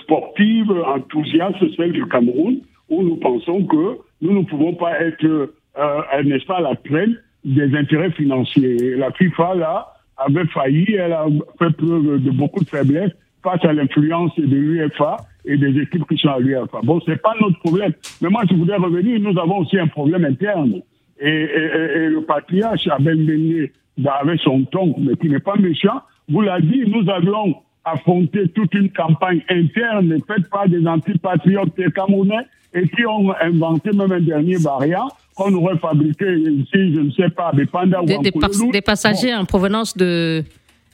sportive 0.01 0.71
enthousiaste, 0.85 1.57
celle 1.77 1.93
du 1.93 2.05
Cameroun, 2.07 2.61
où 2.91 3.01
nous 3.01 3.15
pensons 3.15 3.63
que 3.65 3.97
nous 4.21 4.39
ne 4.39 4.43
pouvons 4.43 4.75
pas 4.75 4.99
être, 5.01 5.25
euh, 5.25 6.23
n'est-ce 6.23 6.45
pas, 6.45 6.59
la 6.59 6.75
traîne 6.75 7.17
des 7.43 7.75
intérêts 7.75 8.11
financiers. 8.11 8.95
La 8.97 9.11
FIFA, 9.11 9.55
là, 9.55 9.93
avait 10.17 10.45
failli, 10.47 10.93
elle 10.93 11.13
a 11.13 11.25
fait 11.57 11.75
preuve 11.75 12.21
de 12.21 12.31
beaucoup 12.31 12.63
de 12.63 12.69
faiblesse 12.69 13.11
face 13.41 13.63
à 13.65 13.73
l'influence 13.73 14.37
de 14.37 14.55
l'UFA 14.55 15.17
et 15.45 15.57
des 15.57 15.81
équipes 15.81 16.07
qui 16.07 16.17
sont 16.17 16.29
à 16.29 16.39
l'UFA. 16.39 16.81
Bon, 16.83 17.01
c'est 17.05 17.19
pas 17.19 17.33
notre 17.41 17.57
problème. 17.59 17.93
Mais 18.21 18.29
moi, 18.29 18.43
je 18.47 18.55
voudrais 18.55 18.77
revenir, 18.77 19.19
nous 19.19 19.39
avons 19.39 19.59
aussi 19.59 19.79
un 19.79 19.87
problème 19.87 20.25
interne. 20.25 20.81
Et, 21.19 21.27
et, 21.27 22.09
le 22.09 22.21
patriarche 22.21 22.87
Abel 22.87 23.25
Beignet, 23.25 23.71
avec 24.05 24.39
son 24.41 24.63
ton, 24.65 24.95
mais 24.99 25.15
qui 25.15 25.29
n'est 25.29 25.39
pas 25.39 25.55
méchant, 25.55 26.01
vous 26.29 26.41
l'a 26.41 26.59
dit, 26.59 26.83
nous 26.87 27.09
avions 27.09 27.55
affronté 27.83 28.47
toute 28.49 28.73
une 28.73 28.91
campagne 28.91 29.41
interne. 29.49 30.17
Faite 30.27 30.49
par 30.49 30.67
des 30.67 30.85
antipatriotes 30.85 31.73
camerounais. 31.93 32.45
Et 32.73 32.87
qui 32.87 33.05
ont 33.05 33.33
inventé 33.41 33.91
même 33.91 34.13
un 34.13 34.21
dernier 34.21 34.55
variant 34.55 35.09
qu'on 35.35 35.53
aurait 35.55 35.77
fabriqué 35.77 36.25
ici, 36.25 36.93
je 36.93 37.01
ne 37.01 37.11
sais 37.11 37.29
pas, 37.29 37.51
des 37.53 37.65
pandas 37.65 38.01
des, 38.03 38.15
ou 38.15 38.71
des, 38.71 38.81
passagers 38.81 39.35
en 39.35 39.43
provenance 39.43 39.97
de, 39.97 40.43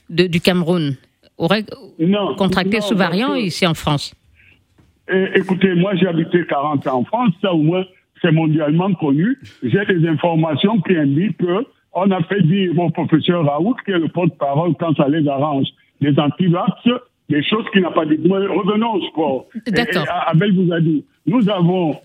du 0.08 0.40
Cameroun 0.40 0.96
auraient 1.36 1.64
contracté 2.36 2.80
ce 2.80 2.94
variant 2.94 3.34
ici 3.34 3.66
en 3.66 3.74
France. 3.74 4.14
Écoutez, 5.34 5.74
moi 5.74 5.94
j'ai 5.94 6.06
habité 6.06 6.44
40 6.46 6.86
ans 6.86 6.98
en 6.98 7.04
France, 7.04 7.30
ça 7.40 7.52
au 7.52 7.62
moins 7.62 7.84
c'est 8.20 8.32
mondialement 8.32 8.92
connu. 8.94 9.38
J'ai 9.62 9.84
des 9.86 10.06
informations 10.08 10.80
qui 10.80 10.96
indiquent 10.96 11.38
qu'on 11.38 12.10
a 12.10 12.22
fait 12.24 12.42
dire 12.42 12.78
au 12.78 12.90
professeur 12.90 13.44
Raoult, 13.44 13.76
qui 13.84 13.92
est 13.92 13.98
le 13.98 14.08
porte-parole 14.08 14.74
quand 14.78 14.94
ça 14.96 15.08
les 15.08 15.26
arrange, 15.28 15.68
les 16.00 16.18
antivax, 16.18 16.72
des 17.28 17.42
choses 17.42 17.64
qu'il 17.72 17.82
n'a 17.82 17.90
pas 17.90 18.06
dit. 18.06 18.16
revenons 18.16 18.94
au 18.94 19.02
sport. 19.02 19.46
D'accord. 19.66 20.06
Abel 20.26 20.54
vous 20.54 20.72
a 20.72 20.80
dit, 20.80 21.04
nous 21.26 21.48
avons 21.48 21.96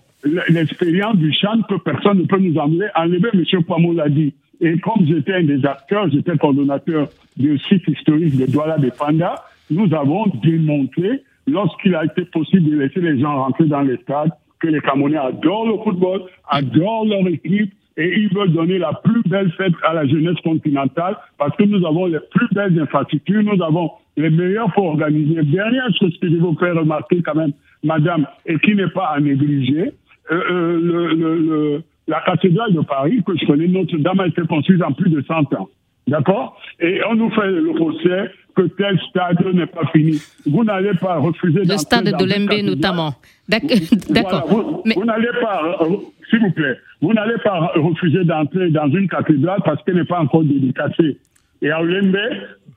l'expérience 0.48 1.16
du 1.16 1.32
chant 1.32 1.60
que 1.68 1.76
personne 1.76 2.18
ne 2.18 2.24
peut 2.26 2.38
nous 2.38 2.56
enlever. 2.58 2.86
Enlever, 2.94 3.30
M. 3.32 3.64
Poimot 3.64 3.92
l'a 3.92 4.08
dit. 4.08 4.34
Et 4.60 4.78
comme 4.78 5.06
j'étais 5.06 5.34
un 5.34 5.44
des 5.44 5.64
acteurs, 5.66 6.08
j'étais 6.10 6.36
coordonnateur 6.36 7.08
du 7.36 7.58
site 7.58 7.86
historique 7.88 8.36
de 8.36 8.46
Douala 8.46 8.78
de 8.78 8.90
Panda, 8.90 9.34
nous 9.70 9.92
avons 9.94 10.26
démontré, 10.42 11.22
lorsqu'il 11.46 11.94
a 11.94 12.04
été 12.04 12.24
possible 12.26 12.70
de 12.70 12.76
laisser 12.78 13.00
les 13.00 13.20
gens 13.20 13.42
rentrer 13.42 13.64
dans 13.64 13.82
les 13.82 13.96
stades, 13.98 14.30
que 14.60 14.68
les 14.68 14.80
Camerounais 14.80 15.18
adorent 15.18 15.66
le 15.66 15.82
football, 15.82 16.22
adorent 16.48 17.06
leur 17.06 17.26
équipe, 17.28 17.72
et 17.96 18.12
ils 18.18 18.34
veulent 18.34 18.52
donner 18.52 18.78
la 18.78 18.92
plus 19.04 19.22
belle 19.26 19.52
fête 19.52 19.72
à 19.86 19.94
la 19.94 20.06
jeunesse 20.06 20.40
continentale 20.42 21.16
parce 21.38 21.56
que 21.56 21.64
nous 21.64 21.86
avons 21.86 22.06
les 22.06 22.18
plus 22.30 22.48
belles 22.52 22.78
infrastructures, 22.80 23.42
nous 23.42 23.62
avons 23.62 23.90
les 24.16 24.30
meilleurs 24.30 24.72
pour 24.72 24.86
organiser. 24.86 25.42
Dernière 25.42 25.88
chose 25.98 26.16
que 26.20 26.28
je 26.28 26.34
veux 26.36 26.54
faire 26.58 26.74
remarquer 26.74 27.22
quand 27.22 27.34
même, 27.34 27.52
madame, 27.82 28.26
et 28.46 28.58
qui 28.58 28.74
n'est 28.74 28.90
pas 28.90 29.06
à 29.14 29.20
négliger, 29.20 29.92
euh, 30.30 30.42
euh, 30.50 30.80
le, 30.82 31.14
le, 31.14 31.82
la 32.08 32.20
cathédrale 32.22 32.72
de 32.72 32.80
Paris, 32.80 33.22
que 33.26 33.36
je 33.36 33.46
connais, 33.46 33.68
Notre-Dame 33.68 34.20
a 34.20 34.26
été 34.26 34.42
construite 34.42 34.82
en 34.82 34.92
plus 34.92 35.10
de 35.10 35.22
100 35.22 35.54
ans. 35.54 35.68
D'accord? 36.06 36.60
Et 36.80 37.00
on 37.10 37.14
nous 37.14 37.30
fait 37.30 37.50
le 37.50 37.72
procès 37.74 38.30
que 38.54 38.62
tel 38.62 38.98
stade 39.08 39.44
n'est 39.54 39.66
pas 39.66 39.86
fini. 39.92 40.20
Vous 40.46 40.64
n'allez 40.64 40.94
pas 40.94 41.16
refuser 41.16 41.64
Le 41.64 41.76
stade 41.76 42.04
de 42.04 42.24
Lembe 42.24 42.64
notamment. 42.64 43.14
D'accord. 43.48 44.46
vous, 44.48 45.04
n'allez 45.04 45.28
pas, 45.40 45.78
euh, 45.82 45.96
s'il 46.30 46.40
vous 46.40 46.50
plaît, 46.52 46.78
vous 47.00 47.12
n'allez 47.12 47.38
pas 47.42 47.72
refuser 47.76 48.24
d'entrer 48.24 48.70
dans 48.70 48.88
une 48.88 49.08
cathédrale 49.08 49.60
parce 49.64 49.82
qu'elle 49.84 49.96
n'est 49.96 50.04
pas 50.04 50.20
encore 50.20 50.44
dédicacée. 50.44 51.18
Et 51.62 51.70
à 51.70 51.80
Lembe, 51.80 52.16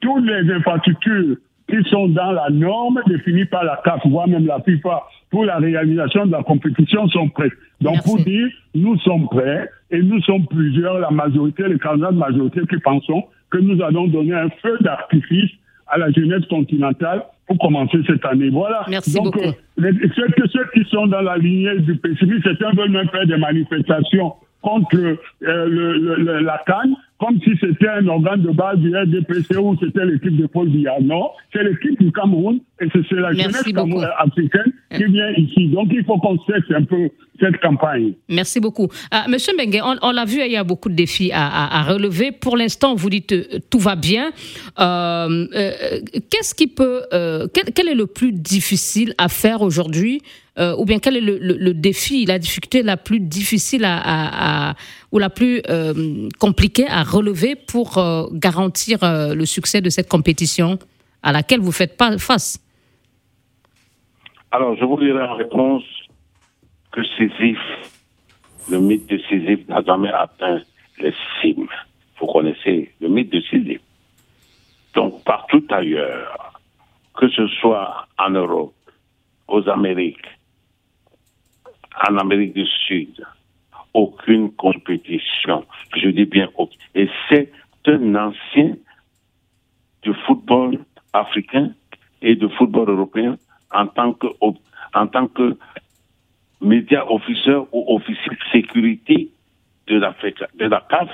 toutes 0.02 0.26
les 0.26 0.52
infrastructures 0.54 1.38
qui 1.70 1.84
sont 1.90 2.08
dans 2.08 2.32
la 2.32 2.50
norme 2.50 3.02
définie 3.08 3.46
par 3.46 3.64
la 3.64 3.82
CAF, 3.84 4.02
voire 4.06 4.28
même 4.28 4.46
la 4.46 4.62
FIFA, 4.62 5.04
pour 5.30 5.46
la 5.46 5.58
réalisation 5.58 6.26
de 6.26 6.32
la 6.32 6.44
compétition 6.44 7.08
sont 7.10 7.28
prêtes. 7.30 7.52
Donc, 7.82 8.02
pour 8.04 8.18
dire, 8.20 8.48
nous 8.74 8.98
sommes 9.00 9.28
prêts 9.28 9.70
et 9.92 10.02
nous 10.02 10.22
sommes 10.22 10.48
plusieurs, 10.48 11.00
la 11.00 11.12
majorité, 11.12 11.68
les 11.68 11.78
candidats 11.78 12.12
de 12.12 12.18
majorité 12.18 12.62
qui 12.70 12.78
pensons 12.78 13.26
que 13.50 13.58
nous 13.58 13.82
allons 13.84 14.08
donner 14.08 14.34
un 14.34 14.50
feu 14.62 14.78
d'artifice 14.82 15.52
à 15.90 15.98
la 15.98 16.12
jeunesse 16.12 16.46
continentale 16.50 17.24
pour 17.48 17.58
commencer 17.60 17.98
cette 18.06 18.26
année. 18.26 18.50
Voilà. 18.50 18.86
Merci 18.88 19.14
Donc, 19.14 19.26
beaucoup. 19.26 19.40
Euh, 19.40 19.92
ceux, 20.16 20.28
ceux, 20.52 20.66
qui 20.74 20.88
sont 20.90 21.08
dans 21.08 21.22
la 21.22 21.38
lignée 21.38 21.80
du 21.80 21.96
pessimisme, 21.96 22.42
certains 22.44 22.72
veulent 22.76 22.92
même 22.92 23.10
faire 23.10 23.26
des 23.26 23.38
manifestations 23.38 24.34
contre 24.62 24.98
euh, 24.98 25.16
le, 25.42 26.40
la 26.40 26.62
Cannes, 26.66 26.96
comme 27.20 27.40
si 27.44 27.52
c'était 27.60 27.88
un 27.88 28.08
organe 28.08 28.42
de 28.44 28.52
base 28.52 28.78
du 28.78 28.96
RDPC 28.96 29.58
ou 29.58 29.76
c'était 29.80 30.06
l'équipe 30.06 30.38
de 30.38 30.46
Paul 30.46 30.70
Biya. 30.70 30.98
Non, 31.02 31.30
c'est 31.52 31.64
l'équipe 31.64 32.00
du 32.00 32.12
Cameroun 32.12 32.60
et 32.80 32.88
c'est 32.92 33.16
la 33.16 33.32
jeunesse 33.34 33.64
africaine 34.20 34.72
qui 34.96 35.04
vient 35.06 35.32
ici. 35.32 35.68
Donc 35.70 35.88
il 35.92 36.04
faut 36.06 36.18
qu'on 36.20 36.38
cesse 36.46 36.64
un 36.76 36.84
peu 36.84 37.10
cette 37.40 37.60
campagne. 37.60 38.14
Merci 38.30 38.60
beaucoup. 38.60 38.88
Euh, 39.14 39.18
Monsieur 39.30 39.54
Bengue, 39.58 39.82
on, 40.02 40.12
l'a 40.12 40.26
vu, 40.26 40.42
il 40.46 40.52
y 40.52 40.58
a 40.58 40.64
beaucoup 40.64 40.90
de 40.90 40.96
défis 40.96 41.32
à, 41.34 41.84
relever. 41.84 42.32
Pour 42.32 42.56
l'instant, 42.56 42.94
vous 42.94 43.10
dites 43.10 43.32
euh, 43.32 43.60
tout 43.70 43.80
va 43.80 43.96
bien. 43.96 44.32
Qu'est-ce 44.78 46.54
qui 46.56 46.68
peut, 46.68 47.02
quel, 47.12 47.90
est 47.90 47.96
le 47.96 48.06
plus 48.06 48.32
difficile 48.32 49.14
à 49.18 49.28
faire 49.28 49.62
aujourd'hui 49.62 50.22
euh, 50.60 50.76
ou 50.78 50.86
bien 50.86 50.98
quel 50.98 51.18
est 51.18 51.22
le, 51.22 51.74
défi, 51.74 52.26
la 52.26 52.40
difficulté 52.40 52.82
la 52.82 52.98
plus 52.98 53.20
difficile 53.20 53.84
à, 53.86 54.74
ou 55.12 55.20
la 55.20 55.30
plus 55.30 55.62
euh, 55.70 56.30
compliquée 56.40 56.88
à 56.88 57.04
relever 57.04 57.56
pour 57.56 57.98
euh, 57.98 58.24
garantir 58.34 59.00
le 59.04 59.46
succès 59.46 59.82
de 59.82 59.90
cette 59.90 60.10
compétition 60.10 60.80
à 61.22 61.32
laquelle 61.32 61.60
vous 61.60 61.72
faites 61.72 61.96
pas 61.96 62.18
face? 62.18 62.60
Alors, 64.52 64.76
je 64.78 64.86
vous 64.86 64.98
dirai 65.00 65.22
en 65.24 65.36
réponse 65.36 65.84
que 66.92 67.04
Sisyphe, 67.04 67.58
le 68.72 68.80
mythe 68.80 69.08
de 69.08 69.20
Sisyphe 69.30 69.68
n'a 69.68 69.84
jamais 69.84 70.12
atteint 70.12 70.62
les 71.00 71.14
cimes. 71.42 71.68
Vous 72.20 72.28
connaissez 72.28 72.92
le 73.00 73.10
mythe 73.10 73.32
de 73.32 73.42
Sisyphe. 73.42 73.82
Donc, 74.96 75.24
partout 75.24 75.64
ailleurs, 75.70 76.60
que 77.16 77.30
ce 77.30 77.48
soit 77.60 78.08
en 78.18 78.32
Europe, 78.32 78.74
aux 79.48 79.68
Amériques, 79.70 80.26
en 82.08 82.18
Amérique 82.18 82.54
du 82.54 82.66
Sud. 82.66 83.26
Aucune 83.94 84.52
compétition. 84.52 85.66
Je 85.96 86.10
dis 86.10 86.26
bien 86.26 86.50
aucune. 86.56 86.80
Et 86.96 87.10
c'est 87.30 87.52
un 87.86 88.16
ancien 88.16 88.76
du 90.04 90.14
football 90.26 90.80
africain 91.14 91.72
et 92.22 92.36
de 92.36 92.48
football 92.50 92.90
européen 92.90 93.38
en 93.72 93.88
tant 93.88 94.14
que, 94.14 94.28
en 94.94 95.08
tant 95.08 95.28
que 95.28 95.58
média 96.62 97.10
officier 97.12 97.56
ou 97.72 97.96
officier 97.96 98.32
de 98.32 98.52
sécurité 98.52 99.30
de 99.88 99.98
la, 99.98 100.16
de 100.56 100.66
la 100.66 100.86
CAF, 100.90 101.10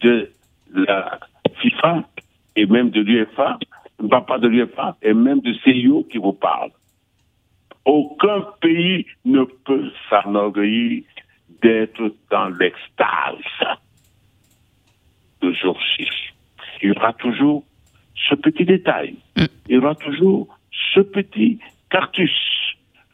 de 0.00 0.30
la 0.74 1.18
FIFA 1.60 2.04
et 2.56 2.66
même 2.66 2.90
de 2.90 3.00
l'UEFA, 3.00 3.58
pas 4.08 4.38
de 4.38 4.48
l'UEFA, 4.48 4.96
et 5.02 5.14
même 5.14 5.40
de 5.40 5.54
CIO 5.64 6.04
qui 6.10 6.18
vous 6.18 6.32
parle. 6.32 6.70
Aucun 7.84 8.42
pays 8.60 9.06
ne 9.24 9.44
peut 9.44 9.90
s'enorgueillir 10.08 11.02
d'être 11.62 12.14
dans 12.30 12.48
l'extase 12.48 13.78
de 15.40 15.52
jour 15.52 15.78
Il 16.80 16.88
y 16.88 16.90
aura 16.92 17.12
toujours 17.14 17.64
ce 18.28 18.34
petit 18.34 18.64
détail. 18.64 19.16
Mm. 19.36 19.44
Il 19.68 19.74
y 19.74 19.78
aura 19.78 19.94
toujours 19.94 20.48
ce 20.94 21.00
petit 21.00 21.58
cartus. 21.90 22.30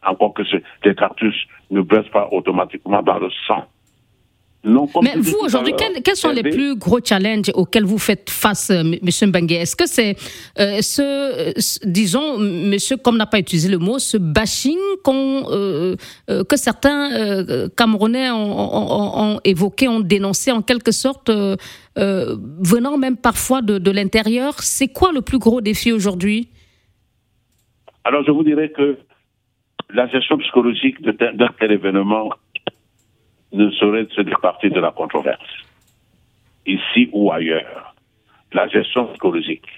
Encore 0.07 0.35
que 0.35 0.43
ces 0.45 0.95
cartus 0.95 1.35
ne 1.71 1.81
baissent 1.83 2.09
pas 2.09 2.29
automatiquement 2.31 3.03
dans 3.03 3.19
le 3.19 3.31
sang. 3.47 3.67
Mais 4.65 5.15
vous, 5.17 5.37
aujourd'hui, 5.43 5.73
quels, 6.05 6.17
sont 6.17 6.31
les 6.31 6.43
plus 6.43 6.75
gros 6.75 6.99
challenges 7.03 7.51
auxquels 7.55 7.85
vous 7.85 7.99
faites 7.99 8.29
face, 8.29 8.71
euh, 8.71 8.81
M. 8.81 9.29
Mbengue? 9.31 9.53
Est-ce 9.53 9.77
que 9.77 9.87
c'est 9.87 10.17
euh, 10.59 10.81
ce, 10.83 11.87
disons, 11.87 12.39
monsieur, 12.39 12.97
comme 12.97 13.17
n'a 13.17 13.27
pas 13.27 13.39
utilisé 13.39 13.69
le 13.69 13.79
mot, 13.79 13.99
ce 14.01 14.17
bashing 14.17 14.79
euh, 15.07 15.97
que 16.27 16.57
certains 16.57 17.69
Camerounais 17.77 18.31
ont, 18.31 19.41
évoqué, 19.45 19.87
ont 19.87 20.01
dénoncé 20.01 20.51
en 20.51 20.63
quelque 20.63 20.91
sorte, 20.93 21.31
venant 21.97 22.99
même 22.99 23.17
parfois 23.17 23.63
de, 23.63 23.79
de 23.79 23.91
l'intérieur? 23.91 24.55
C'est 24.61 24.89
quoi 24.89 25.13
le 25.13 25.23
plus 25.23 25.39
gros 25.39 25.61
défi 25.61 25.93
aujourd'hui? 25.93 26.49
Alors, 28.05 28.25
je 28.25 28.33
vous 28.33 28.43
dirais 28.43 28.71
que 28.71 28.99
la 29.91 30.07
gestion 30.09 30.37
psychologique 30.39 31.01
d'un 31.03 31.49
tel 31.59 31.73
événement 31.73 32.31
ne 33.53 33.71
saurait 33.71 34.07
se 34.15 34.21
départir 34.21 34.73
de 34.73 34.81
la 34.81 34.91
controverse, 34.91 35.65
ici 36.67 37.09
ou 37.13 37.33
ailleurs. 37.33 37.95
La 38.53 38.69
gestion 38.69 39.07
psychologique. 39.09 39.69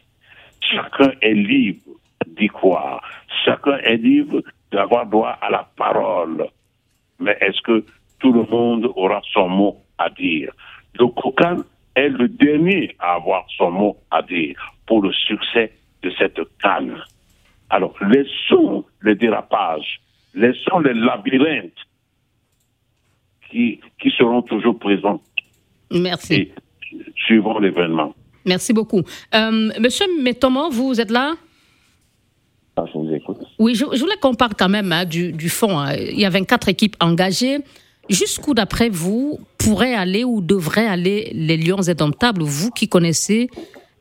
Chacun 0.60 1.12
est 1.20 1.34
libre 1.34 1.90
d'y 2.26 2.48
croire. 2.48 3.02
Chacun 3.44 3.78
est 3.78 3.96
libre 3.96 4.42
d'avoir 4.70 5.06
droit 5.06 5.38
à 5.40 5.50
la 5.50 5.68
parole. 5.76 6.46
Mais 7.18 7.36
est-ce 7.40 7.60
que 7.62 7.84
tout 8.20 8.32
le 8.32 8.44
monde 8.44 8.90
aura 8.94 9.20
son 9.32 9.48
mot 9.48 9.76
à 9.98 10.08
dire? 10.10 10.52
Le 10.98 11.06
Kokan 11.06 11.62
est 11.96 12.08
le 12.08 12.28
dernier 12.28 12.94
à 12.98 13.14
avoir 13.14 13.44
son 13.56 13.70
mot 13.70 13.96
à 14.10 14.22
dire 14.22 14.56
pour 14.86 15.02
le 15.02 15.12
succès 15.12 15.72
de 16.02 16.10
cette 16.18 16.40
canne. 16.62 16.96
Alors, 17.68 17.94
laissons 18.00 18.84
les 19.02 19.14
dérapages, 19.14 20.00
laissons 20.34 20.80
les 20.80 20.94
labyrinthes 20.94 21.86
qui, 23.50 23.80
qui 24.00 24.10
seront 24.16 24.42
toujours 24.42 24.78
présents. 24.78 25.20
Merci. 25.90 26.50
suivant 27.26 27.58
l'événement. 27.58 28.14
Merci 28.44 28.72
beaucoup. 28.72 29.02
Euh, 29.34 29.70
Monsieur 29.80 30.06
Métomo, 30.22 30.70
vous 30.70 31.00
êtes 31.00 31.10
là? 31.10 31.34
Ah, 32.76 32.84
Je 32.86 32.98
vous 32.98 33.12
écoute. 33.12 33.38
Oui, 33.58 33.74
je, 33.74 33.84
voulais 33.84 34.16
qu'on 34.20 34.34
parle 34.34 34.54
quand 34.56 34.68
même 34.68 34.92
hein, 34.92 35.04
du, 35.04 35.32
du, 35.32 35.48
fond. 35.48 35.78
Hein. 35.78 35.94
Il 35.96 36.18
y 36.18 36.24
a 36.24 36.30
24 36.30 36.68
équipes 36.68 36.96
engagées. 37.00 37.58
Jusqu'où, 38.08 38.54
d'après 38.54 38.88
vous, 38.88 39.38
pourraient 39.58 39.94
aller 39.94 40.24
ou 40.24 40.40
devraient 40.40 40.86
aller 40.86 41.30
les 41.32 41.56
Lions 41.56 41.88
indomptables, 41.88 42.42
vous 42.42 42.70
qui 42.70 42.88
connaissez, 42.88 43.48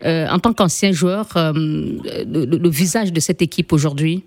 euh, 0.04 0.28
en 0.30 0.40
tant 0.40 0.54
qu'ancien 0.54 0.92
joueur, 0.92 1.28
euh, 1.36 1.52
le, 1.54 2.70
visage 2.70 3.14
de 3.14 3.20
cette 3.20 3.42
équipe 3.42 3.72
aujourd'hui? 3.72 4.24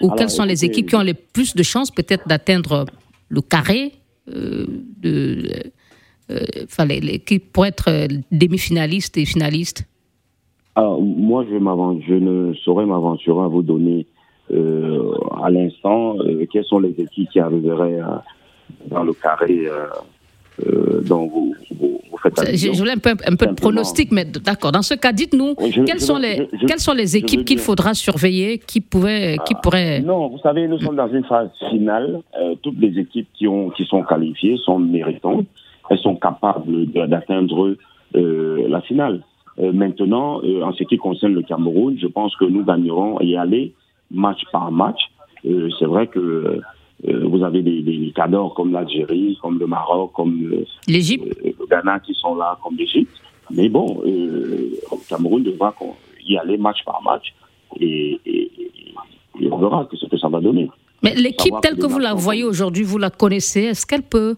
Ou 0.00 0.10
quelles 0.10 0.30
sont 0.30 0.44
les 0.44 0.64
équipes 0.64 0.90
qui 0.90 0.96
ont 0.96 1.02
les 1.02 1.14
plus 1.14 1.54
de 1.54 1.62
chances 1.62 1.90
peut-être 1.90 2.26
d'atteindre 2.28 2.86
le 3.32 3.40
carré 3.40 3.92
euh, 4.28 4.66
de, 5.00 5.48
euh, 6.30 6.40
enfin, 6.64 6.86
qui 6.86 7.38
pourrait 7.38 7.70
être 7.70 7.88
euh, 7.88 8.06
demi-finaliste 8.30 9.16
et 9.16 9.24
finaliste 9.24 9.84
Alors, 10.74 11.00
moi, 11.00 11.44
je, 11.44 11.54
je 12.06 12.14
ne 12.14 12.54
saurais 12.54 12.84
m'aventurer 12.84 13.44
à 13.44 13.48
vous 13.48 13.62
donner 13.62 14.06
à 14.50 15.48
l'instant 15.48 16.16
quelles 16.52 16.64
sont 16.64 16.78
les 16.78 16.90
équipes 16.90 17.30
qui 17.30 17.40
arriveraient 17.40 18.00
dans 18.86 19.02
le 19.02 19.14
carré 19.14 19.66
dont 21.04 21.26
vous, 21.26 21.54
faites 22.22 22.56
Je 22.56 22.78
voulais 22.78 22.92
un 22.92 22.98
peu, 22.98 23.10
un 23.10 23.36
peu 23.36 23.46
de 23.46 23.54
pronostic, 23.54 24.12
mais 24.12 24.24
d'accord. 24.24 24.72
Dans 24.72 24.82
ce 24.82 24.94
cas, 24.94 25.12
dites-nous, 25.12 25.54
quelles, 25.86 26.00
sont 26.00 26.18
les, 26.18 26.48
quelles 26.66 26.78
sont 26.78 26.92
les 26.92 27.16
équipes 27.16 27.44
qu'il 27.44 27.58
faudra 27.58 27.94
surveiller, 27.94 28.58
qui, 28.58 28.80
pouvaient, 28.80 29.38
qui 29.44 29.54
ah, 29.56 29.60
pourraient... 29.62 30.00
Non, 30.00 30.28
vous 30.28 30.38
savez, 30.38 30.68
nous 30.68 30.78
sommes 30.78 30.96
dans 30.96 31.12
une 31.12 31.24
phase 31.24 31.50
finale. 31.70 32.20
toutes 32.62 32.78
les 32.78 32.98
équipes 32.98 33.28
qui, 33.34 33.48
ont, 33.48 33.70
qui 33.70 33.84
sont 33.84 34.02
qualifiées 34.02 34.56
sont 34.58 34.78
méritantes. 34.78 35.46
Elles 35.90 35.98
sont 35.98 36.16
capables 36.16 36.86
d'atteindre 36.86 37.76
la 38.14 38.80
finale. 38.82 39.22
maintenant, 39.58 40.40
en 40.42 40.72
ce 40.72 40.84
qui 40.84 40.98
concerne 40.98 41.34
le 41.34 41.42
Cameroun, 41.42 41.96
je 42.00 42.06
pense 42.06 42.36
que 42.36 42.44
nous 42.44 42.64
gagnerons 42.64 43.20
y 43.20 43.36
aller 43.36 43.72
match 44.10 44.42
par 44.52 44.70
match. 44.70 45.00
C'est 45.42 45.86
vrai 45.86 46.06
que 46.06 46.60
euh, 47.08 47.26
vous 47.26 47.42
avez 47.42 47.62
des, 47.62 47.82
des 47.82 48.12
cadors 48.14 48.54
comme 48.54 48.72
l'Algérie, 48.72 49.36
comme 49.42 49.58
le 49.58 49.66
Maroc, 49.66 50.12
comme 50.14 50.64
l'Égypte, 50.86 51.36
le 51.44 51.66
Ghana 51.66 52.00
qui 52.00 52.14
sont 52.14 52.36
là, 52.36 52.58
comme 52.62 52.76
l'Égypte. 52.76 53.12
Mais 53.50 53.68
bon, 53.68 54.02
euh, 54.06 54.70
le 54.90 55.08
Cameroun 55.08 55.42
devra 55.42 55.74
y 56.26 56.36
aller 56.36 56.56
match 56.56 56.84
par 56.84 57.02
match 57.02 57.34
et, 57.80 58.20
on 59.50 59.58
verra 59.58 59.88
ce 59.92 60.06
que 60.06 60.16
ça 60.16 60.28
va 60.28 60.40
donner. 60.40 60.70
Mais 61.02 61.14
l'équipe 61.14 61.54
telle 61.60 61.76
que 61.76 61.86
vous 61.86 61.98
la 61.98 62.14
voyez 62.14 62.44
aujourd'hui, 62.44 62.84
vous 62.84 62.98
la 62.98 63.10
connaissez, 63.10 63.62
est-ce 63.62 63.84
qu'elle 63.84 64.02
peut 64.02 64.36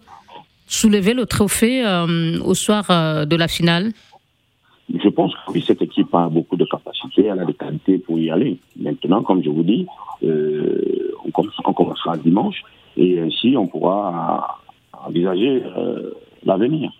soulever 0.65 1.13
le 1.13 1.27
trophée 1.27 1.85
euh, 1.85 2.39
au 2.43 2.55
soir 2.55 2.85
de 3.27 3.35
la 3.35 3.47
finale? 3.47 3.91
Je 4.93 5.09
pense 5.09 5.33
que 5.51 5.59
cette 5.61 5.81
équipe 5.81 6.13
a 6.13 6.29
beaucoup 6.29 6.57
de 6.57 6.65
capacités, 6.65 7.25
elle 7.25 7.39
a 7.39 7.45
des 7.45 7.53
qualités 7.53 7.97
pour 7.97 8.19
y 8.19 8.29
aller. 8.29 8.57
Maintenant, 8.79 9.23
comme 9.23 9.43
je 9.43 9.49
vous 9.49 9.63
dis, 9.63 9.87
euh, 10.23 11.11
on, 11.23 11.73
commencera 12.05 12.17
dimanche 12.17 12.61
et 12.97 13.19
ainsi 13.19 13.55
on 13.57 13.67
pourra 13.67 14.59
envisager 15.05 15.63
euh, 15.63 16.11
l'avenir. 16.43 16.91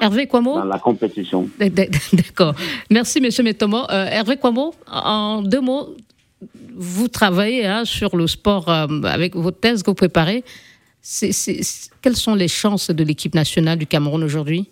Hervé 0.00 0.26
Quamo 0.26 0.54
Dans 0.54 0.64
la 0.64 0.78
compétition. 0.78 1.48
D'accord. 1.58 2.54
Merci, 2.90 3.18
M. 3.18 3.44
Métomo. 3.44 3.78
Euh, 3.90 4.06
Hervé 4.06 4.36
Quamo, 4.36 4.72
en 4.86 5.42
deux 5.42 5.60
mots, 5.60 5.96
vous 6.76 7.08
travaillez 7.08 7.66
hein, 7.66 7.84
sur 7.84 8.16
le 8.16 8.28
sport 8.28 8.68
avec 8.68 9.34
vos 9.34 9.50
thèses 9.50 9.82
que 9.82 9.90
vous 9.90 9.96
préparez. 9.96 10.44
quelles 12.00 12.16
sont 12.16 12.34
les 12.36 12.46
chances 12.48 12.90
de 12.90 13.02
l'équipe 13.02 13.34
nationale 13.34 13.78
du 13.78 13.86
Cameroun 13.86 14.22
aujourd'hui? 14.22 14.68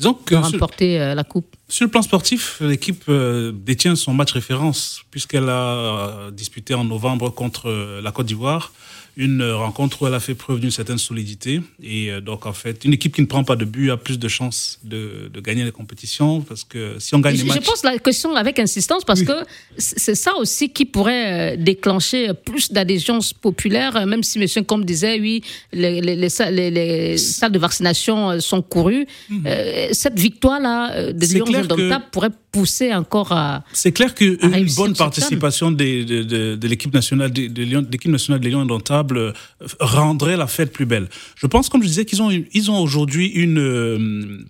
De 0.00 0.36
remporter 0.36 0.98
la 0.98 1.24
Coupe. 1.24 1.56
sur 1.68 1.84
le 1.84 1.90
plan 1.90 2.02
sportif, 2.02 2.58
l'équipe 2.60 3.04
euh, 3.08 3.52
détient 3.54 3.96
son 3.96 4.14
match 4.14 4.32
référence 4.32 5.02
puisqu'elle 5.10 5.48
a 5.48 5.74
euh, 5.74 6.30
disputé 6.30 6.74
en 6.74 6.84
novembre 6.84 7.30
contre 7.30 7.68
euh, 7.68 8.00
la 8.02 8.12
Côte 8.12 8.26
d'Ivoire 8.26 8.72
une 9.16 9.42
rencontre 9.50 10.02
où 10.02 10.06
elle 10.06 10.14
a 10.14 10.20
fait 10.20 10.34
preuve 10.34 10.60
d'une 10.60 10.70
certaine 10.70 10.98
solidité. 10.98 11.60
Et 11.82 12.10
donc, 12.20 12.46
en 12.46 12.52
fait, 12.52 12.84
une 12.84 12.92
équipe 12.92 13.14
qui 13.14 13.20
ne 13.20 13.26
prend 13.26 13.44
pas 13.44 13.56
de 13.56 13.64
but 13.64 13.90
a 13.90 13.96
plus 13.96 14.18
de 14.18 14.28
chances 14.28 14.78
de, 14.84 15.30
de 15.32 15.40
gagner 15.40 15.64
les 15.64 15.72
compétitions 15.72 16.40
parce 16.40 16.64
que 16.64 16.96
si 16.98 17.14
on 17.14 17.20
gagne 17.20 17.36
les 17.36 17.44
matchs. 17.44 17.60
Je 17.60 17.70
pose 17.70 17.82
la 17.82 17.98
question 17.98 18.34
avec 18.34 18.58
insistance 18.58 19.04
parce 19.04 19.22
que 19.22 19.32
c'est 19.76 20.14
ça 20.14 20.36
aussi 20.36 20.70
qui 20.70 20.84
pourrait 20.84 21.56
déclencher 21.56 22.32
plus 22.34 22.72
d'adhésions 22.72 23.20
populaires, 23.40 24.06
même 24.06 24.22
si 24.22 24.40
M. 24.40 24.64
Combe 24.64 24.84
disait, 24.84 25.18
oui, 25.20 25.42
les, 25.72 26.00
les, 26.00 26.16
les, 26.16 26.70
les, 26.70 27.16
salles 27.18 27.52
de 27.52 27.58
vaccination 27.58 28.40
sont 28.40 28.62
courues. 28.62 29.06
Mhm. 29.28 29.42
cette 29.92 30.18
victoire-là 30.18 31.12
de 31.12 31.26
Lyon 31.26 32.00
pourrait 32.12 32.30
pousser 32.52 32.92
encore 32.94 33.32
à. 33.32 33.64
C'est 33.72 33.92
clair 33.92 34.14
qu'une 34.14 34.36
bonne 34.76 34.94
participation 34.94 35.70
de, 35.70 36.54
de, 36.56 36.68
l'équipe 36.68 36.92
nationale 36.92 37.32
de, 37.32 37.82
l'équipe 37.90 38.10
nationale 38.10 38.40
des 38.40 38.50
Lions 38.50 38.60
Indomptables 38.60 38.99
euh, 39.12 39.32
rendrait 39.80 40.36
la 40.36 40.46
fête 40.46 40.72
plus 40.72 40.86
belle. 40.86 41.08
Je 41.36 41.46
pense, 41.46 41.68
comme 41.68 41.82
je 41.82 41.88
disais, 41.88 42.04
qu'ils 42.04 42.22
ont 42.22 42.30
ils 42.30 42.70
ont 42.70 42.78
aujourd'hui 42.80 43.26
une 43.26 43.58
euh, 43.58 44.46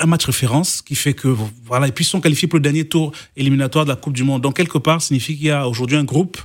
un 0.00 0.06
match 0.06 0.24
référence 0.24 0.82
qui 0.82 0.94
fait 0.94 1.14
que 1.14 1.28
voilà 1.64 1.88
et 1.88 1.92
puis 1.92 2.04
ils 2.04 2.08
sont 2.08 2.20
qualifiés 2.20 2.48
pour 2.48 2.58
le 2.58 2.62
dernier 2.62 2.84
tour 2.86 3.12
éliminatoire 3.36 3.84
de 3.84 3.90
la 3.90 3.96
Coupe 3.96 4.14
du 4.14 4.24
Monde. 4.24 4.42
Donc 4.42 4.56
quelque 4.56 4.78
part, 4.78 5.02
signifie 5.02 5.36
qu'il 5.36 5.46
y 5.46 5.50
a 5.50 5.68
aujourd'hui 5.68 5.96
un 5.96 6.04
groupe 6.04 6.38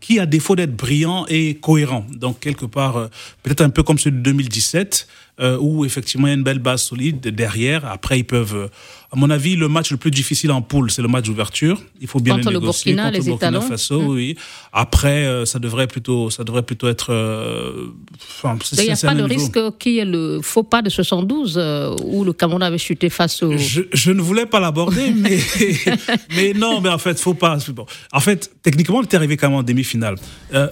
qui, 0.00 0.18
à 0.18 0.26
défaut 0.26 0.56
d'être 0.56 0.74
brillant, 0.74 1.26
est 1.28 1.60
cohérent. 1.60 2.06
Donc, 2.10 2.40
quelque 2.40 2.64
part, 2.64 2.96
euh, 2.96 3.08
peut-être 3.42 3.60
un 3.60 3.70
peu 3.70 3.82
comme 3.82 3.98
celui 3.98 4.16
de 4.16 4.22
2017, 4.22 5.06
où 5.60 5.84
effectivement 5.84 6.26
il 6.26 6.30
y 6.30 6.32
a 6.32 6.36
une 6.36 6.42
belle 6.42 6.58
base 6.58 6.82
solide 6.82 7.20
derrière. 7.20 7.84
Après, 7.86 8.18
ils 8.18 8.24
peuvent 8.24 8.70
à 9.12 9.16
mon 9.16 9.28
avis, 9.28 9.56
le 9.56 9.68
match 9.68 9.90
le 9.90 9.96
plus 9.96 10.12
difficile 10.12 10.52
en 10.52 10.62
poule, 10.62 10.88
c'est 10.92 11.02
le 11.02 11.08
match 11.08 11.24
d'ouverture. 11.24 11.82
Il 12.00 12.06
faut 12.06 12.20
bien 12.20 12.36
contre 12.36 12.52
le, 12.52 12.60
négocier. 12.60 12.94
Burkina, 12.94 13.10
contre 13.10 13.24
le 13.24 13.36
Burkina 13.36 13.60
Faso, 13.60 14.00
mmh. 14.02 14.06
oui. 14.06 14.36
Après, 14.72 15.26
euh, 15.26 15.44
ça 15.44 15.58
devrait 15.58 15.88
plutôt, 15.88 16.30
ça 16.30 16.44
devrait 16.44 16.62
plutôt 16.62 16.88
être. 16.88 17.12
Euh, 17.12 17.88
il 18.44 18.84
n'y 18.84 18.90
a 18.90 18.96
pas 18.96 19.16
de 19.16 19.24
risque 19.24 19.58
qu'il 19.80 19.92
y 19.94 19.98
ait 19.98 20.04
le 20.04 20.40
faux 20.42 20.62
pas 20.62 20.80
de 20.80 20.90
72 20.90 21.56
euh, 21.56 21.96
où 22.04 22.22
le 22.22 22.32
Cameroun 22.32 22.62
avait 22.62 22.78
chuté 22.78 23.10
face 23.10 23.42
au. 23.42 23.52
Je, 23.58 24.12
ne 24.12 24.20
voulais 24.20 24.46
pas 24.46 24.60
l'aborder, 24.60 25.10
mais 25.16 25.40
mais 26.36 26.52
non, 26.52 26.80
mais 26.80 26.90
en 26.90 26.98
fait, 26.98 27.18
faut 27.18 27.34
pas. 27.34 27.58
Bon. 27.70 27.86
En 28.12 28.20
fait, 28.20 28.52
techniquement, 28.62 28.98
on 28.98 29.02
était 29.02 29.16
arrivé 29.16 29.36
quand 29.36 29.48
même 29.48 29.58
en 29.58 29.64
demi-finale. 29.64 30.14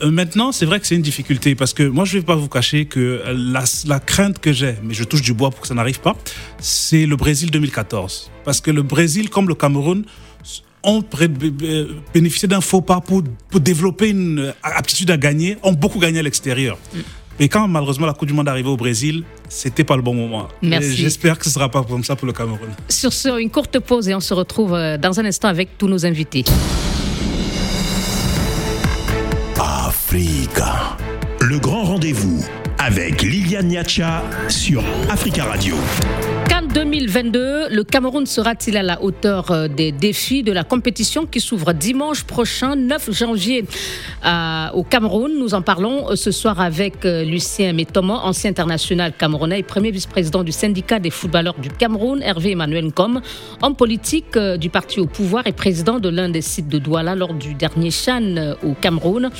maintenant, 0.04 0.52
c'est 0.52 0.66
vrai 0.66 0.78
que 0.78 0.86
c'est 0.86 0.94
une 0.94 1.02
difficulté 1.02 1.56
parce 1.56 1.74
que 1.74 1.82
moi, 1.82 2.04
je 2.04 2.14
ne 2.14 2.20
vais 2.20 2.26
pas 2.26 2.36
vous 2.36 2.48
cacher 2.48 2.86
que 2.86 3.20
la, 3.34 3.64
la 3.86 3.98
crainte 3.98 4.38
que 4.38 4.52
j'ai, 4.58 4.74
mais 4.82 4.94
je 4.94 5.04
touche 5.04 5.22
du 5.22 5.32
bois 5.32 5.50
pour 5.50 5.60
que 5.60 5.68
ça 5.68 5.74
n'arrive 5.74 6.00
pas, 6.00 6.16
c'est 6.58 7.06
le 7.06 7.16
Brésil 7.16 7.50
2014. 7.50 8.30
Parce 8.44 8.60
que 8.60 8.70
le 8.70 8.82
Brésil, 8.82 9.30
comme 9.30 9.48
le 9.48 9.54
Cameroun, 9.54 10.04
ont 10.82 11.02
bénéficié 12.14 12.48
d'un 12.48 12.60
faux 12.60 12.80
pas 12.80 13.00
pour, 13.00 13.22
développer 13.60 14.10
une 14.10 14.54
aptitude 14.62 15.10
à 15.10 15.16
gagner, 15.16 15.56
ont 15.62 15.72
beaucoup 15.72 15.98
gagné 15.98 16.20
à 16.20 16.22
l'extérieur. 16.22 16.78
Mm. 16.94 16.98
Et 17.40 17.48
quand 17.48 17.68
malheureusement 17.68 18.06
la 18.06 18.14
Coupe 18.14 18.26
du 18.26 18.34
Monde 18.34 18.48
est 18.48 18.50
arrivée 18.50 18.68
au 18.68 18.76
Brésil, 18.76 19.22
c'était 19.48 19.84
pas 19.84 19.96
le 19.96 20.02
bon 20.02 20.14
moment. 20.14 20.48
J'espère 20.62 21.38
que 21.38 21.44
ce 21.44 21.50
sera 21.50 21.68
pas 21.68 21.82
comme 21.84 22.02
ça 22.02 22.16
pour 22.16 22.26
le 22.26 22.32
Cameroun. 22.32 22.70
Sur 22.88 23.12
ce, 23.12 23.40
une 23.40 23.50
courte 23.50 23.78
pause 23.78 24.08
et 24.08 24.14
on 24.14 24.20
se 24.20 24.34
retrouve 24.34 24.74
euh, 24.74 24.98
dans 24.98 25.20
un 25.20 25.24
instant 25.24 25.48
avec 25.48 25.78
tous 25.78 25.86
nos 25.86 26.04
invités. 26.04 26.44
Africa. 29.58 30.96
Le 31.40 31.60
grand 31.60 31.84
rendez-vous 31.84 32.44
avec 32.78 33.22
Liliane 33.22 33.68
Niacha 33.68 34.24
sur 34.48 34.82
Africa 35.08 35.44
Radio. 35.44 35.76
Cannes 36.48 36.66
2022, 36.74 37.68
le 37.70 37.84
Cameroun 37.84 38.26
sera-t-il 38.26 38.76
à 38.76 38.82
la 38.82 39.00
hauteur 39.02 39.52
euh, 39.52 39.68
des 39.68 39.92
défis 39.92 40.42
de 40.42 40.50
la 40.50 40.64
compétition 40.64 41.26
qui 41.26 41.40
s'ouvre 41.40 41.72
dimanche 41.74 42.24
prochain, 42.24 42.74
9 42.74 43.12
janvier, 43.12 43.64
au 44.74 44.82
Cameroun? 44.82 45.32
Nous 45.38 45.54
en 45.54 45.62
parlons 45.62 46.10
euh, 46.10 46.16
ce 46.16 46.32
soir 46.32 46.60
avec 46.60 47.04
euh, 47.04 47.22
Lucien 47.22 47.72
Métomo, 47.72 48.14
ancien 48.14 48.50
international 48.50 49.12
camerounais 49.16 49.62
premier 49.62 49.92
vice-président 49.92 50.42
du 50.42 50.50
syndicat 50.52 50.98
des 50.98 51.10
footballeurs 51.10 51.58
du 51.60 51.68
Cameroun, 51.70 52.20
Hervé 52.20 52.52
Emmanuel 52.52 52.86
Ngom, 52.86 53.20
homme 53.62 53.76
politique 53.76 54.36
du 54.36 54.70
parti 54.70 54.98
au 54.98 55.06
pouvoir 55.06 55.46
et 55.46 55.52
président 55.52 56.00
de 56.00 56.08
l'un 56.08 56.28
des 56.28 56.42
sites 56.42 56.68
de 56.68 56.78
Douala 56.78 57.14
lors 57.14 57.34
du 57.34 57.54
dernier 57.54 57.92
Chan 57.92 58.54
au 58.64 58.74
Cameroun. 58.74 59.30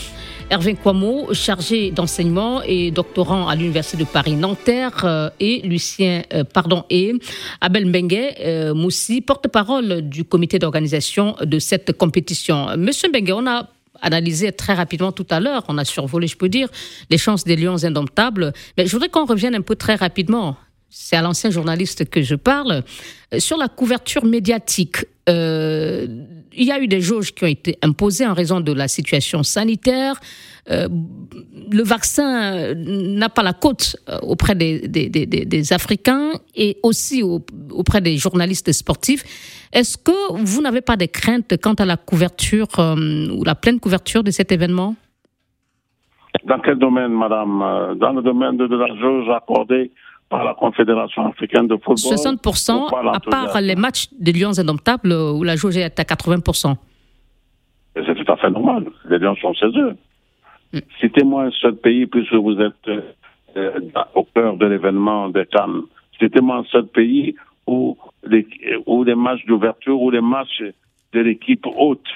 Hervé 0.51 0.77
Kwamo, 0.77 1.35
chargé 1.35 1.91
d'enseignement 1.91 2.63
et 2.63 2.91
doctorant 2.91 3.49
à 3.49 3.55
l'Université 3.55 3.99
de 3.99 4.09
Paris-Nanterre, 4.09 5.05
euh, 5.05 5.31
et 5.41 5.61
Lucien, 5.61 6.23
euh, 6.33 6.43
pardon, 6.43 6.85
et 6.89 7.13
Abel 7.61 7.85
Mbengue 7.85 8.35
euh, 8.41 8.73
Moussi, 8.73 9.21
porte-parole 9.21 10.09
du 10.09 10.25
comité 10.25 10.59
d'organisation 10.59 11.37
de 11.43 11.59
cette 11.59 11.93
compétition. 11.99 12.67
Monsieur 12.79 13.11
Mbengue, 13.11 13.33
on 13.37 13.47
a 13.47 13.69
analysé 14.01 14.51
très 14.53 14.73
rapidement 14.73 15.13
tout 15.13 15.27
à 15.29 15.39
l'heure, 15.39 15.65
on 15.69 15.77
a 15.77 15.85
survolé, 15.85 16.27
je 16.27 16.37
peux 16.39 16.49
dire, 16.49 16.69
les 17.11 17.19
chances 17.19 17.45
des 17.45 17.57
Lions 17.57 17.85
indomptables, 17.85 18.55
mais 18.79 18.87
je 18.87 18.93
voudrais 18.93 19.11
qu'on 19.11 19.27
revienne 19.27 19.55
un 19.55 19.63
peu 19.63 19.77
très 19.77 19.97
rapidement 19.97 20.57
c'est 20.91 21.17
à 21.17 21.21
l'ancien 21.21 21.51
journaliste 21.51 22.09
que 22.09 22.23
je 22.23 22.35
parle, 22.35 22.83
sur 23.39 23.59
la 23.59 23.69
couverture 23.69 24.25
médiatique. 24.25 25.05
Il 26.59 26.67
y 26.67 26.73
a 26.73 26.81
eu 26.81 26.89
des 26.89 27.01
jauges 27.01 27.33
qui 27.33 27.45
ont 27.45 27.49
été 27.49 27.79
imposées 27.83 28.27
en 28.27 28.35
raison 28.35 28.61
de 28.61 28.73
la 28.73 28.89
situation 28.89 29.43
sanitaire. 29.43 30.15
Euh, 30.71 30.89
le 31.71 31.83
vaccin 31.83 32.75
n'a 32.75 33.29
pas 33.29 33.43
la 33.43 33.55
cote 33.55 33.97
euh, 34.09 34.19
auprès 34.23 34.55
des, 34.55 34.87
des, 34.89 35.73
Africains 35.73 36.33
et 36.55 36.79
aussi 36.83 37.23
auprès 37.23 38.01
des 38.01 38.17
journalistes 38.17 38.73
sportifs. 38.73 39.23
Est-ce 39.73 39.97
que 39.97 40.33
vous 40.33 40.61
n'avez 40.61 40.81
pas 40.81 40.97
des 40.97 41.09
craintes 41.09 41.55
quant 41.63 41.75
à 41.75 41.85
la 41.85 41.97
couverture 41.97 42.69
ou 42.79 43.45
la 43.45 43.55
pleine 43.55 43.81
couverture 43.81 44.23
de 44.25 44.31
cet 44.31 44.51
événement? 44.53 44.95
Dans 46.45 46.59
quel 46.61 46.79
domaine, 46.79 47.13
madame? 47.13 47.97
Dans 47.99 48.13
le 48.13 48.23
domaine 48.23 48.57
de 48.57 48.65
la 48.65 48.95
jauge 48.97 49.29
accordée 49.31 49.91
par 50.29 50.45
la 50.45 50.55
Confédération 50.55 51.27
africaine 51.27 51.67
de 51.69 51.77
football. 51.77 52.15
60% 52.15 53.15
à 53.15 53.21
part 53.21 53.61
les 53.61 53.77
matchs 53.77 54.09
des 54.19 54.33
Lions 54.33 54.59
indomptables 54.59 55.13
où 55.13 55.43
la 55.43 55.57
jauge 55.57 55.77
est 55.77 55.99
à 55.99 56.03
80%. 56.03 56.75
C'est 57.95 58.15
tout 58.15 58.33
à 58.33 58.37
fait 58.37 58.51
normal. 58.51 58.87
Les 59.09 59.19
Lions 59.19 59.37
sont 59.37 59.55
chez 59.55 59.67
eux. 59.67 59.97
Mm. 60.73 60.79
Citez-moi 61.01 61.45
un 61.45 61.51
seul 61.51 61.77
pays, 61.77 62.07
puisque 62.07 62.35
vous 62.35 62.59
êtes 62.61 62.89
euh, 63.57 63.81
au 64.15 64.25
cœur 64.25 64.57
de 64.57 64.67
l'événement 64.67 65.29
des 65.29 65.47
Cannes. 65.47 65.83
Citez-moi 66.19 66.59
un 66.59 66.65
seul 66.65 66.87
pays 66.87 67.35
où 67.67 67.97
les, 68.25 68.47
où 68.87 69.05
les 69.05 69.15
matchs 69.15 69.45
d'ouverture, 69.47 70.01
où 70.01 70.11
les 70.11 70.21
matchs 70.21 70.63
de 71.13 71.21
l'équipe 71.21 71.65
haute 71.77 72.07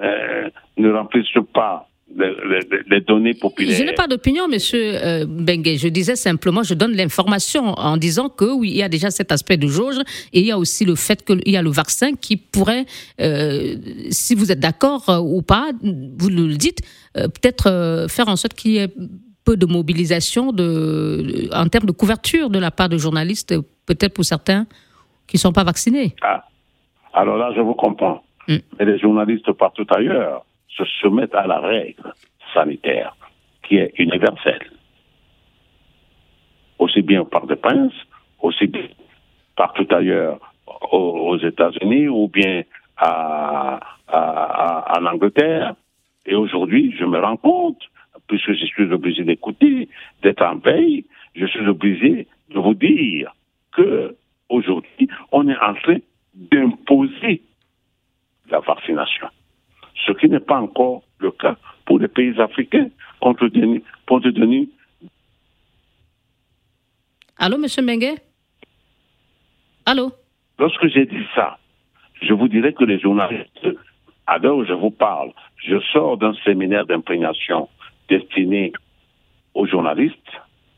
euh, 0.00 0.48
ne 0.76 0.92
remplissent 0.92 1.26
pas 1.52 1.88
les, 2.16 3.00
données 3.00 3.34
populaires. 3.34 3.76
Je 3.76 3.82
n'ai 3.84 3.92
pas 3.92 4.06
d'opinion, 4.06 4.48
monsieur 4.48 4.94
euh, 4.94 5.26
Bengue. 5.28 5.76
Je 5.76 5.88
disais 5.88 6.16
simplement, 6.16 6.62
je 6.62 6.74
donne 6.74 6.92
l'information 6.92 7.74
en 7.78 7.96
disant 7.96 8.28
que 8.28 8.44
oui, 8.44 8.70
il 8.70 8.76
y 8.76 8.82
a 8.82 8.88
déjà 8.88 9.10
cet 9.10 9.32
aspect 9.32 9.56
de 9.56 9.66
jauge 9.66 9.98
et 10.32 10.40
il 10.40 10.46
y 10.46 10.50
a 10.50 10.58
aussi 10.58 10.84
le 10.84 10.94
fait 10.94 11.24
qu'il 11.24 11.40
y 11.46 11.56
a 11.56 11.62
le 11.62 11.70
vaccin 11.70 12.14
qui 12.14 12.36
pourrait, 12.36 12.86
euh, 13.20 13.76
si 14.10 14.34
vous 14.34 14.52
êtes 14.52 14.60
d'accord 14.60 15.08
euh, 15.08 15.18
ou 15.18 15.42
pas, 15.42 15.70
vous 15.82 16.28
le 16.28 16.54
dites, 16.56 16.80
peut-être 17.14 18.06
faire 18.08 18.28
en 18.28 18.36
sorte 18.36 18.54
qu'il 18.54 18.72
y 18.72 18.78
ait 18.78 18.88
peu 19.44 19.56
de 19.56 19.66
mobilisation 19.66 20.50
de, 20.50 21.48
en 21.52 21.68
termes 21.68 21.86
de 21.86 21.92
couverture 21.92 22.50
de 22.50 22.58
la 22.58 22.70
part 22.70 22.88
de 22.88 22.98
journalistes, 22.98 23.54
peut-être 23.86 24.14
pour 24.14 24.24
certains 24.24 24.66
qui 25.26 25.36
ne 25.36 25.40
sont 25.40 25.52
pas 25.52 25.64
vaccinés. 25.64 26.14
Ah. 26.22 26.44
Alors 27.12 27.36
là, 27.36 27.52
je 27.54 27.60
vous 27.60 27.74
comprends. 27.74 28.24
Mm. 28.48 28.56
Mais 28.78 28.84
les 28.84 28.98
journalistes 28.98 29.52
partout 29.52 29.86
ailleurs 29.90 30.44
se 30.76 30.84
soumettent 31.00 31.34
à 31.34 31.46
la 31.46 31.60
règle 31.60 32.12
sanitaire 32.52 33.16
qui 33.62 33.76
est 33.76 33.92
universelle. 33.98 34.70
Aussi 36.78 37.02
bien 37.02 37.22
au 37.22 37.24
Parc 37.24 37.46
des 37.48 37.56
Princes, 37.56 37.94
aussi 38.40 38.66
bien 38.66 38.88
partout 39.56 39.86
ailleurs 39.90 40.40
aux, 40.90 41.38
États-Unis 41.38 42.08
ou 42.08 42.28
bien 42.28 42.62
à, 42.96 43.80
en 44.08 45.06
Angleterre. 45.06 45.74
Et 46.26 46.34
aujourd'hui, 46.34 46.94
je 46.98 47.04
me 47.04 47.18
rends 47.18 47.36
compte, 47.36 47.82
puisque 48.28 48.52
je 48.52 48.64
suis 48.66 48.92
obligé 48.92 49.24
d'écouter, 49.24 49.88
d'être 50.22 50.42
en 50.42 50.56
veille, 50.56 51.04
je 51.34 51.46
suis 51.46 51.66
obligé 51.66 52.26
de 52.50 52.58
vous 52.58 52.74
dire 52.74 53.34
que 53.72 54.16
aujourd'hui, 54.48 55.08
on 55.32 55.48
est 55.48 55.58
en 55.58 55.74
train 55.74 55.98
d'imposer 56.34 57.42
la 58.50 58.60
vaccination. 58.60 59.28
Ce 60.06 60.12
qui 60.12 60.28
n'est 60.28 60.40
pas 60.40 60.60
encore 60.60 61.02
le 61.18 61.30
cas 61.30 61.56
pour 61.86 61.98
les 61.98 62.08
pays 62.08 62.38
africains, 62.40 62.88
compte 63.20 63.38
tenu, 63.38 63.82
compte 64.06 64.22
tenu 64.34 64.68
Allô, 67.38 67.56
M. 67.56 67.66
Mengue? 67.84 68.18
Allô? 69.86 70.12
Lorsque 70.58 70.86
j'ai 70.86 71.04
dit 71.04 71.26
ça, 71.34 71.58
je 72.22 72.32
vous 72.32 72.48
dirais 72.48 72.72
que 72.72 72.84
les 72.84 72.98
journalistes, 73.00 73.68
à 74.26 74.38
l'heure 74.38 74.56
où 74.56 74.64
je 74.64 74.72
vous 74.72 74.90
parle, 74.90 75.32
je 75.56 75.78
sors 75.92 76.16
d'un 76.16 76.34
séminaire 76.44 76.86
d'imprégnation 76.86 77.68
destiné 78.08 78.72
aux 79.54 79.66
journalistes. 79.66 80.16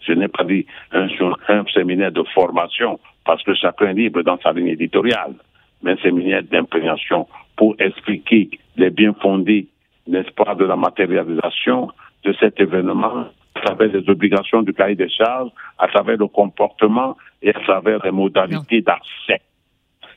Je 0.00 0.12
n'ai 0.12 0.28
pas 0.28 0.44
dit 0.44 0.66
un, 0.92 1.08
un 1.48 1.64
séminaire 1.66 2.12
de 2.12 2.22
formation 2.34 2.98
parce 3.24 3.42
que 3.42 3.54
chacun 3.54 3.88
est 3.88 3.94
libre 3.94 4.22
dans 4.22 4.38
sa 4.40 4.52
ligne 4.52 4.68
éditoriale, 4.68 5.34
mais 5.82 5.92
un 5.92 5.96
séminaire 5.98 6.42
d'imprégnation 6.42 7.26
pour 7.56 7.74
expliquer 7.78 8.50
les 8.76 8.90
biens 8.90 9.14
fondés, 9.20 9.68
n'est-ce 10.06 10.30
pas, 10.32 10.54
de 10.54 10.64
la 10.64 10.76
matérialisation 10.76 11.90
de 12.24 12.34
cet 12.38 12.60
événement 12.60 13.26
à 13.54 13.60
travers 13.60 13.88
les 13.88 14.08
obligations 14.08 14.62
du 14.62 14.72
cahier 14.72 14.96
des 14.96 15.08
charges, 15.08 15.50
à 15.78 15.88
travers 15.88 16.18
le 16.18 16.26
comportement 16.26 17.16
et 17.42 17.50
à 17.50 17.60
travers 17.60 18.04
les 18.04 18.10
modalités 18.10 18.82
d'accès. 18.82 19.40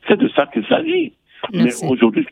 C'est 0.07 0.17
de 0.17 0.27
ça 0.29 0.45
qu'il 0.47 0.65
s'agit. 0.65 1.13
Mais 1.53 1.71
aujourd'hui, 1.85 2.25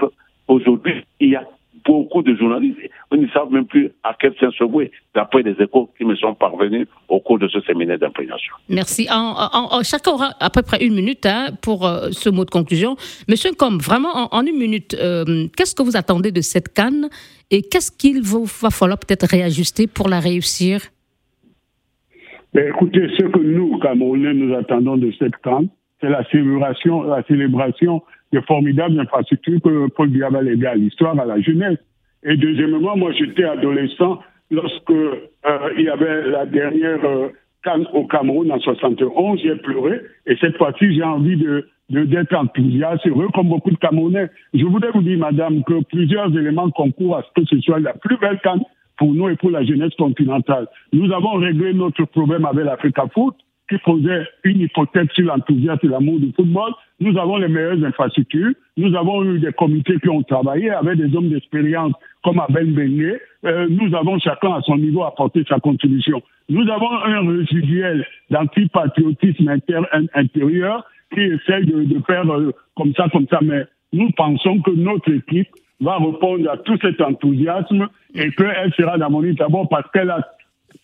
aujourd'hui, 0.48 1.06
il 1.20 1.30
y 1.30 1.36
a 1.36 1.44
beaucoup 1.88 2.22
de 2.22 2.36
journalistes 2.36 2.78
ils 3.14 3.22
ne 3.22 3.28
savent 3.30 3.52
même 3.52 3.66
plus 3.66 3.90
à 4.04 4.16
quel 4.20 4.34
sens 4.40 4.54
se 4.56 4.64
vouer, 4.64 4.92
d'après 5.16 5.42
les 5.42 5.56
échos 5.60 5.90
qui 5.98 6.04
me 6.06 6.16
sont 6.16 6.36
parvenus 6.36 6.88
au 7.08 7.20
cours 7.20 7.40
de 7.40 7.48
ce 7.48 7.62
séminaire 7.62 7.98
d'imprégnation. 7.98 8.54
Merci. 8.70 9.08
En, 9.10 9.82
chacun 9.84 10.12
aura 10.12 10.30
à 10.40 10.50
peu 10.50 10.62
près 10.62 10.86
une 10.86 10.94
minute 10.94 11.26
hein, 11.26 11.48
pour 11.62 11.88
euh, 11.88 12.10
ce 12.12 12.30
mot 12.30 12.46
de 12.46 12.50
conclusion. 12.50 12.96
Monsieur 13.30 13.52
Comme, 13.58 13.78
vraiment 13.78 14.34
en, 14.34 14.46
une 14.46 14.58
minute, 14.58 14.96
euh, 15.00 15.48
qu'est-ce 15.56 15.74
que 15.74 15.84
vous 15.84 15.98
attendez 15.98 16.32
de 16.32 16.42
cette 16.42 16.74
canne 16.74 17.08
et 17.50 17.62
qu'est-ce 17.62 17.92
qu'il 17.92 18.22
va 18.22 18.70
falloir 18.70 19.00
peut-être 19.00 19.28
réajuster 19.28 19.88
pour 19.88 20.10
la 20.10 20.20
réussir? 20.20 20.82
Ben, 22.54 22.68
Écoutez, 22.70 23.08
ce 23.18 23.24
que 23.24 23.40
nous, 23.40 23.80
Camerounais, 23.80 24.34
nous 24.34 24.54
attendons 24.56 24.98
de 24.98 25.12
cette 25.18 25.38
canne, 25.38 25.70
c'est 26.02 26.10
la 26.10 26.24
célébration, 26.30 27.04
la 27.04 27.24
célébration 27.24 28.04
des 28.32 28.42
formidables 28.42 29.00
infrastructures 29.00 29.62
que 29.62 29.88
Paul 29.90 30.10
Biya 30.10 30.28
a 30.28 30.42
léguées 30.42 30.68
à 30.68 30.76
l'histoire, 30.76 31.20
à 31.20 31.26
la 31.26 31.40
jeunesse. 31.42 31.78
Et 32.24 32.36
deuxièmement, 32.36 32.98
moi 32.98 33.12
j'étais 33.14 33.44
adolescent 33.44 34.20
lorsque 34.52 34.90
euh, 34.92 35.20
il 35.78 35.86
y 35.86 35.90
avait 35.90 36.30
la 36.30 36.46
dernière 36.46 37.04
euh, 37.06 37.30
canne 37.64 37.88
au 37.94 38.06
Cameroun 38.06 38.52
en 38.52 38.60
71, 38.60 39.40
j'ai 39.42 39.56
pleuré. 39.56 40.02
Et 40.26 40.36
cette 40.40 40.58
fois-ci, 40.58 40.94
j'ai 40.94 41.04
envie 41.04 41.38
de 41.38 41.68
d'être 41.90 42.36
enthousiaste, 42.36 43.08
heureux 43.08 43.30
comme 43.34 43.48
beaucoup 43.48 43.72
de 43.72 43.78
Camerounais. 43.78 44.30
Je 44.54 44.66
voudrais 44.66 44.92
vous 44.92 45.02
dire, 45.02 45.18
madame, 45.18 45.64
que 45.64 45.82
plusieurs 45.86 46.38
éléments 46.38 46.70
concourent 46.70 47.16
à 47.16 47.24
ce 47.24 47.42
que 47.42 47.48
ce 47.48 47.62
soit 47.62 47.80
la 47.80 47.94
plus 47.94 48.18
belle 48.18 48.40
canne 48.44 48.62
pour 48.98 49.14
nous 49.14 49.30
et 49.30 49.38
pour 49.38 49.52
la 49.52 49.64
jeunesse 49.64 49.96
continentale. 49.98 50.68
Nous 50.92 51.10
avons 51.14 51.36
réglé 51.36 51.74
notre 51.74 52.04
problème 52.04 52.46
avec 52.46 52.66
l'Africa 52.66 53.06
Foot 53.14 53.36
qui 53.70 53.78
faisait 53.80 54.26
une 54.44 54.62
hypothèse 54.62 55.08
sur 55.14 55.26
l'enthousiasme 55.26 55.88
et 55.88 55.90
l'amour 55.90 56.20
du 56.20 56.32
football. 56.34 56.72
Nous 57.00 57.18
avons 57.18 57.38
les 57.38 57.48
meilleures 57.48 57.84
infrastructures. 57.84 58.54
Nous 58.78 58.96
avons 58.96 59.24
eu 59.26 59.40
des 59.40 59.52
comités 59.52 60.00
qui 60.00 60.10
ont 60.10 60.24
travaillé 60.24 60.70
avec 60.70 60.98
des 60.98 61.16
hommes 61.16 61.30
d'expérience 61.30 61.94
comme 62.24 62.40
Abel 62.40 62.74
Bengue. 62.74 63.20
Euh, 63.46 63.68
nous 63.70 63.94
avons 63.96 64.18
chacun 64.20 64.54
à 64.54 64.62
son 64.62 64.78
niveau 64.78 65.04
apporté 65.04 65.44
sa 65.48 65.60
contribution. 65.60 66.22
Nous 66.50 66.70
avons 66.70 66.92
un 66.92 67.28
résiduel 67.30 68.06
d'antipatriotisme 68.30 69.50
intérieur 70.14 70.86
qui 71.14 71.22
essaie 71.22 71.64
de, 71.64 72.00
faire 72.06 72.30
euh, 72.32 72.52
comme 72.76 72.94
ça, 72.94 73.08
comme 73.12 73.28
ça. 73.30 73.40
Mais 73.42 73.66
nous 73.92 74.10
pensons 74.12 74.60
que 74.62 74.72
notre 74.72 75.12
équipe 75.12 75.50
va 75.82 75.98
répondre 75.98 76.50
à 76.50 76.58
tout 76.58 76.78
cet 76.82 77.02
enthousiasme 77.02 77.88
et 78.16 78.32
qu'elle 78.32 78.74
sera 78.76 78.98
d'abord 78.98 79.70
parce 79.70 79.90
qu'elle 79.92 80.10
a 80.10 80.26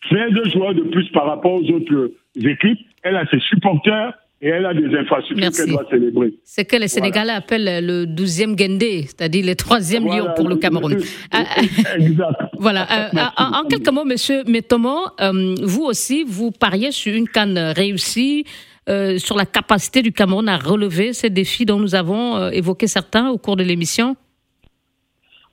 13 0.10 0.52
joueurs 0.52 0.76
de 0.76 0.82
plus 0.82 1.10
par 1.10 1.26
rapport 1.26 1.54
aux 1.54 1.72
autres 1.72 2.12
équipes, 2.36 2.80
elle 3.04 3.15
a 3.15 3.26
ses 3.28 3.39
supporters 3.39 4.13
et 4.43 4.50
elle 4.50 4.65
a 4.65 4.74
des 4.74 4.93
infrastructures 4.93 5.52
qu'elle 5.52 5.69
doit 5.69 5.86
célébrer. 5.89 6.34
C'est 6.43 6.65
que 6.65 6.76
les 6.76 6.89
Sénégalais 6.89 7.32
appellent 7.32 7.86
le 7.86 8.06
12e 8.06 8.60
Gendé, 8.60 9.04
c'est-à-dire 9.04 9.46
le 9.46 9.56
troisième 9.56 10.06
lion 10.06 10.28
pour 10.36 10.50
le 10.50 10.58
Cameroun. 10.58 10.98
Ah, 11.32 11.46
ah. 11.56 11.98
exact. 11.98 12.36
voilà. 12.60 12.86
Euh, 12.91 13.19
en, 13.38 13.63
quelques 13.69 13.89
mots, 13.89 14.04
monsieur 14.04 14.43
Métomo, 14.43 14.98
euh, 15.22 15.56
vous 15.63 15.84
aussi, 15.84 16.26
vous 16.28 16.52
pariez 16.52 16.91
sur 16.91 17.15
une 17.15 17.28
canne 17.28 17.58
réussie. 17.58 18.46
Euh, 18.89 19.17
sur 19.17 19.38
la 19.38 19.46
capacité 19.46 20.02
du 20.02 20.12
Cameroun 20.12 20.50
à 20.50 20.58
relever 20.58 21.13
ces 21.13 21.30
défis 21.30 21.65
dont 21.65 21.80
nous 21.80 21.96
avons 21.96 22.50
évoqué 22.50 22.86
certains 22.88 23.30
au 23.30 23.38
cours 23.38 23.56
de 23.56 23.63
l'émission? 23.63 24.17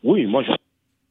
Oui, 0.02 0.26
moi 0.26 0.42
je 0.42 0.48
suis 0.48 0.58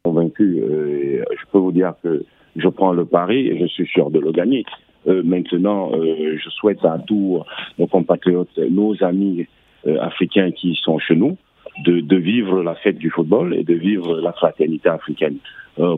convaincu. 0.04 0.62
je 0.62 1.46
peux 1.50 1.60
vous 1.60 1.72
dire 1.72 1.94
que 2.04 2.26
je 2.58 2.68
prends 2.68 2.92
le 2.92 3.06
pari 3.06 3.48
et 3.48 3.58
je 3.58 3.68
suis 3.68 3.88
sûr 3.88 4.12
de 4.12 4.20
le 4.20 4.34
gagner. 4.34 4.66
Euh, 5.10 5.24
maintenant, 5.24 5.92
euh, 5.94 6.38
je 6.38 6.50
souhaite 6.50 6.84
à 6.86 6.98
tous 7.00 7.42
nos 7.78 7.88
compatriotes, 7.88 8.58
nos 8.58 8.96
amis 9.04 9.48
euh, 9.88 10.00
africains 10.02 10.52
qui 10.52 10.78
sont 10.82 11.00
chez 11.00 11.16
nous, 11.16 11.38
de, 11.84 12.02
de, 12.02 12.16
vivre 12.18 12.62
la 12.62 12.76
fête 12.76 12.98
du 12.98 13.10
football 13.10 13.54
et 13.54 13.64
de 13.64 13.74
vivre 13.74 14.20
la 14.20 14.34
fraternité 14.34 14.90
africaine. 14.90 15.38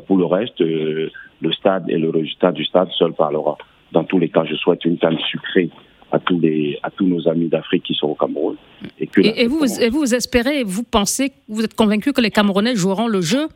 pour 0.05 0.17
le 0.17 0.25
reste, 0.25 0.59
le 0.59 1.51
stade 1.53 1.89
et 1.89 1.97
le 1.97 2.09
résultat 2.11 2.51
du 2.51 2.63
stade 2.65 2.89
seul 2.99 3.13
parlera. 3.13 3.57
Dans 3.91 4.03
tous 4.03 4.19
les 4.19 4.29
cas, 4.29 4.45
je 4.45 4.55
souhaite 4.55 4.85
une 4.85 4.97
canne 4.97 5.17
sucrée 5.31 5.69
à 6.11 6.19
tous, 6.19 6.39
les, 6.39 6.77
à 6.83 6.91
tous 6.91 7.07
nos 7.07 7.27
amis 7.27 7.47
d'Afrique 7.47 7.83
qui 7.83 7.95
sont 7.95 8.07
au 8.07 8.15
Cameroun. 8.15 8.57
Et, 8.99 9.07
que 9.07 9.21
et, 9.21 9.47
vous, 9.47 9.65
et 9.81 9.89
vous 9.89 10.13
espérez, 10.13 10.63
vous 10.63 10.83
pensez, 10.83 11.31
vous 11.47 11.63
êtes 11.63 11.73
convaincu 11.73 12.13
que 12.13 12.21
les 12.21 12.29
Camerounais 12.29 12.75
joueront 12.75 13.07
le 13.07 13.21
jeu? 13.21 13.47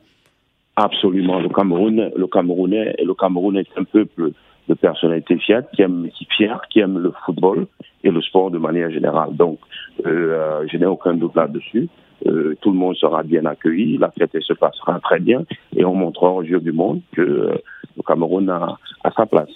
Absolument. 0.76 1.40
Le 1.40 1.50
Cameroun, 1.50 2.12
le 2.16 2.28
Camerounais, 2.28 2.96
le 3.04 3.14
Cameroun 3.14 3.58
est 3.58 3.68
un 3.78 3.84
peuple 3.84 4.32
de 4.68 4.74
personnalités 4.74 5.38
fières 5.38 5.64
qui 5.74 5.82
aiment, 5.82 6.10
qui 6.10 6.26
fiers, 6.26 6.58
qui 6.70 6.80
aiment 6.80 7.00
le 7.00 7.14
football 7.26 7.68
et 8.04 8.12
le 8.12 8.22
sport 8.22 8.52
de 8.52 8.58
manière 8.58 8.90
générale. 8.92 9.36
Donc, 9.36 9.60
euh, 10.06 10.66
je 10.72 10.78
n'ai 10.78 10.86
aucun 10.86 11.14
doute 11.14 11.36
là-dessus. 11.36 11.88
Euh, 12.26 12.56
tout 12.62 12.72
le 12.72 12.78
monde 12.78 12.96
sera 12.96 13.24
bien 13.24 13.46
accueilli, 13.46 13.98
la 13.98 14.10
fête 14.10 14.40
se 14.42 14.54
passera 14.54 15.00
très 15.02 15.20
bien 15.20 15.44
et 15.76 15.84
on 15.86 15.94
montrera 15.94 16.32
aux 16.32 16.42
yeux 16.44 16.62
du 16.62 16.72
monde 16.72 17.02
que 17.12 17.22
euh, 17.22 17.56
le 17.98 18.04
Cameroun 18.04 18.50
a, 18.50 18.78
a 19.04 19.12
sa 19.12 19.26
place. 19.26 19.50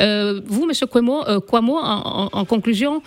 Euh, 0.00 0.40
vous, 0.44 0.64
M. 0.64 0.88
Kwemo, 0.88 1.22
Kwamo, 1.46 1.78
en, 1.78 2.28
en, 2.32 2.44
conclusion, 2.44 3.02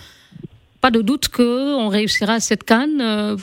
pas 0.81 0.91
de 0.91 1.01
doute 1.01 1.29
qu'on 1.29 1.87
réussira 1.87 2.39
cette 2.39 2.63
canne 2.63 3.37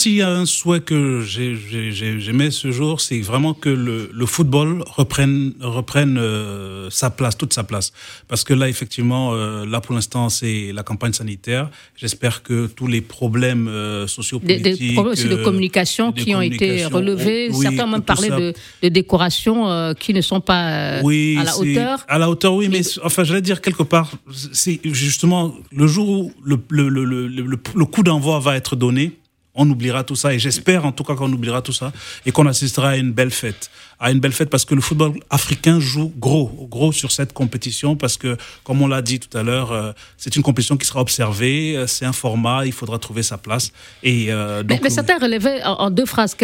s'il 0.00 0.14
y 0.14 0.22
a 0.22 0.30
un 0.30 0.46
souhait 0.46 0.80
que 0.80 1.20
j'aimais 1.20 2.50
ce 2.50 2.70
jour, 2.70 3.02
c'est 3.02 3.20
vraiment 3.20 3.52
que 3.52 3.68
le, 3.68 4.26
football 4.26 4.82
reprenne, 4.86 5.52
reprenne 5.60 6.16
euh, 6.16 6.88
sa 6.88 7.10
place, 7.10 7.36
toute 7.36 7.52
sa 7.52 7.64
place. 7.64 7.92
Parce 8.26 8.42
que 8.42 8.54
là, 8.54 8.70
effectivement, 8.70 9.34
euh, 9.34 9.66
là 9.66 9.82
pour 9.82 9.94
l'instant, 9.94 10.30
c'est 10.30 10.72
la 10.72 10.82
campagne 10.82 11.12
sanitaire. 11.12 11.70
J'espère 11.96 12.42
que 12.42 12.66
tous 12.66 12.86
les 12.86 13.02
problèmes 13.02 13.68
euh, 13.68 14.06
sociopolitiques... 14.06 14.62
Des, 14.62 14.88
des 14.88 14.92
problèmes 14.94 15.12
aussi 15.12 15.28
de 15.28 15.36
communication 15.36 16.12
qui 16.12 16.34
ont 16.34 16.40
été 16.40 16.86
relevés. 16.86 17.52
Certains 17.52 17.84
ont 17.84 17.88
même 17.88 18.02
parlé 18.02 18.30
de, 18.30 18.54
de, 18.82 18.88
décorations 18.88 19.94
qui 19.98 20.14
ne 20.14 20.22
sont 20.22 20.40
pas 20.40 21.00
à 21.00 21.02
la 21.02 21.58
hauteur. 21.58 22.04
À 22.08 22.18
la 22.18 22.30
hauteur, 22.30 22.54
oui, 22.54 22.68
mais, 22.70 22.80
enfin, 23.04 23.24
j'allais 23.24 23.42
dire 23.42 23.60
quelque 23.60 23.82
part, 23.82 24.12
c'est 24.52 24.80
justement 24.84 25.54
le 25.70 25.86
jour 25.86 26.08
où 26.08 26.32
le, 26.42 26.58
le, 26.70 27.26
le 27.28 27.84
coup 27.84 28.02
d'envoi 28.02 28.38
va 28.38 28.56
être 28.56 28.76
donné, 28.76 29.20
on 29.54 29.68
oubliera 29.68 30.04
tout 30.04 30.16
ça 30.16 30.32
et 30.32 30.38
j'espère 30.38 30.84
en 30.84 30.92
tout 30.92 31.04
cas 31.04 31.14
qu'on 31.14 31.32
oubliera 31.32 31.62
tout 31.62 31.72
ça 31.72 31.92
et 32.26 32.32
qu'on 32.32 32.46
assistera 32.46 32.90
à 32.90 32.96
une 32.96 33.12
belle 33.12 33.30
fête 33.30 33.70
à 34.00 34.10
une 34.10 34.18
belle 34.18 34.32
fête 34.32 34.48
parce 34.48 34.64
que 34.64 34.74
le 34.74 34.80
football 34.80 35.12
africain 35.28 35.78
joue 35.78 36.10
gros, 36.18 36.50
gros 36.70 36.90
sur 36.90 37.12
cette 37.12 37.34
compétition 37.34 37.96
parce 37.96 38.16
que, 38.16 38.38
comme 38.64 38.80
on 38.80 38.88
l'a 38.88 39.02
dit 39.02 39.20
tout 39.20 39.36
à 39.36 39.42
l'heure, 39.42 39.72
euh, 39.72 39.92
c'est 40.16 40.34
une 40.36 40.42
compétition 40.42 40.78
qui 40.78 40.86
sera 40.86 41.02
observée, 41.02 41.76
euh, 41.76 41.86
c'est 41.86 42.06
un 42.06 42.12
format, 42.12 42.64
il 42.64 42.72
faudra 42.72 42.98
trouver 42.98 43.22
sa 43.22 43.36
place. 43.36 43.72
Et 44.02 44.32
euh, 44.32 44.62
donc, 44.62 44.80
mais, 44.82 44.88
certains 44.88 45.18
relevaient 45.18 45.62
en, 45.64 45.90
deux 45.90 46.06
phrases 46.06 46.34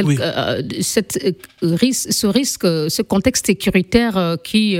cette, 0.82 1.36
ce 1.62 2.26
risque, 2.26 2.62
ce 2.64 3.02
contexte 3.02 3.46
sécuritaire 3.46 4.36
qui 4.44 4.78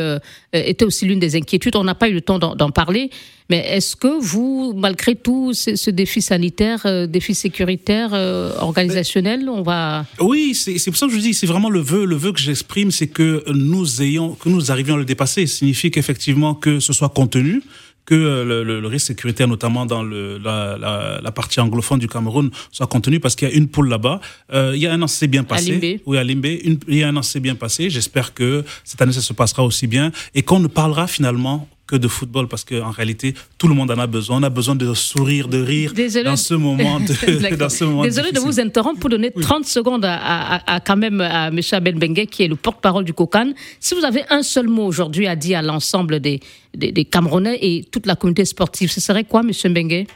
était 0.52 0.84
aussi 0.84 1.06
l'une 1.06 1.18
des 1.18 1.34
inquiétudes. 1.36 1.76
On 1.76 1.84
n'a 1.84 1.94
pas 1.94 2.08
eu 2.08 2.14
le 2.14 2.20
temps 2.20 2.38
d'en 2.38 2.70
parler. 2.70 3.10
Mais 3.48 3.58
est-ce 3.58 3.94
que 3.94 4.20
vous, 4.20 4.72
malgré 4.76 5.14
tout, 5.14 5.52
ce, 5.54 5.90
défi 5.90 6.20
sanitaire, 6.20 6.82
euh, 6.84 7.06
défi 7.06 7.32
sécuritaire, 7.32 8.10
euh, 8.12 8.52
organisationnel, 8.58 9.48
on 9.48 9.62
va... 9.62 10.04
Oui, 10.18 10.54
c'est 10.54 10.84
pour 10.86 10.96
ça 10.96 11.06
que 11.06 11.12
je 11.12 11.18
dis, 11.18 11.32
c'est 11.32 11.46
vraiment 11.46 11.70
le 11.70 11.78
vœu, 11.78 12.06
le 12.06 12.16
vœu 12.16 12.32
que 12.32 12.40
j'exprime, 12.40 12.65
c'est 12.90 13.08
que 13.08 13.44
nous 13.52 14.02
ayons, 14.02 14.34
que 14.34 14.48
nous 14.48 14.70
arrivions 14.70 14.94
à 14.94 14.98
le 14.98 15.04
dépasser. 15.04 15.46
Ça 15.46 15.58
signifie 15.58 15.90
qu'effectivement 15.90 16.54
que 16.54 16.80
ce 16.80 16.92
soit 16.92 17.08
contenu, 17.08 17.62
que 18.04 18.14
euh, 18.14 18.62
le, 18.62 18.86
risque 18.86 19.08
sécuritaire, 19.08 19.48
notamment 19.48 19.84
dans 19.84 20.02
le, 20.02 20.38
la, 20.38 20.76
la, 21.22 21.32
partie 21.32 21.58
anglophone 21.60 21.98
du 21.98 22.08
Cameroun, 22.08 22.50
soit 22.70 22.86
contenu 22.86 23.18
parce 23.18 23.34
qu'il 23.34 23.48
y 23.48 23.50
a 23.50 23.54
une 23.54 23.68
poule 23.68 23.88
là-bas. 23.88 24.20
il 24.52 24.76
y 24.76 24.86
a 24.86 24.92
un 24.92 25.02
an, 25.02 25.06
c'est 25.06 25.26
bien 25.26 25.42
passé. 25.42 25.70
À 25.70 25.72
Limbé. 25.74 26.00
Oui, 26.06 26.18
à 26.18 26.24
Limbé. 26.24 26.62
il 26.64 26.94
y 26.94 27.02
a 27.02 27.08
un 27.08 27.16
an, 27.16 27.22
c'est 27.22 27.40
bien 27.40 27.56
passé. 27.56 27.90
J'espère 27.90 28.32
que 28.32 28.64
cette 28.84 29.02
année, 29.02 29.12
ça 29.12 29.20
se 29.20 29.32
passera 29.32 29.64
aussi 29.64 29.86
bien 29.86 30.12
et 30.34 30.42
qu'on 30.42 30.60
ne 30.60 30.68
parlera 30.68 31.06
finalement 31.06 31.68
que 31.86 31.96
de 31.96 32.08
football 32.08 32.48
parce 32.48 32.64
qu'en 32.64 32.90
réalité, 32.90 33.34
tout 33.58 33.68
le 33.68 33.74
monde 33.74 33.90
en 33.90 33.98
a 33.98 34.06
besoin. 34.06 34.38
On 34.40 34.42
a 34.42 34.50
besoin 34.50 34.74
de 34.74 34.92
sourire, 34.94 35.48
de 35.48 35.62
rire 35.62 35.92
dans 36.24 36.36
ce 36.36 36.54
moment. 36.54 37.00
De, 37.00 38.02
Désolé 38.02 38.32
de 38.32 38.40
vous 38.40 38.60
interrompre 38.60 39.00
pour 39.00 39.10
donner 39.10 39.30
30 39.30 39.64
secondes 39.64 40.04
à, 40.04 40.80
quand 40.84 40.96
même 40.96 41.20
à 41.20 41.48
M. 41.48 41.60
Abel 41.72 41.94
Bengue, 41.94 42.26
qui 42.26 42.44
est 42.44 42.48
le 42.48 42.56
porte-parole 42.56 43.04
du 43.04 43.12
COCAN. 43.12 43.52
Si 43.80 43.94
vous 43.94 44.04
avez 44.04 44.22
un 44.30 44.42
seul 44.42 44.68
mot 44.68 44.84
aujourd'hui 44.84 45.26
à 45.26 45.36
dire 45.36 45.58
à 45.58 45.62
l'ensemble 45.62 46.20
des, 46.20 46.40
des, 46.74 47.04
Camerounais 47.04 47.58
et 47.60 47.84
toute 47.84 48.06
la 48.06 48.16
communauté 48.16 48.44
sportive, 48.44 48.90
ce 48.90 49.00
serait 49.00 49.24
quoi, 49.24 49.42
M. 49.42 49.72
Bengue 49.72 50.06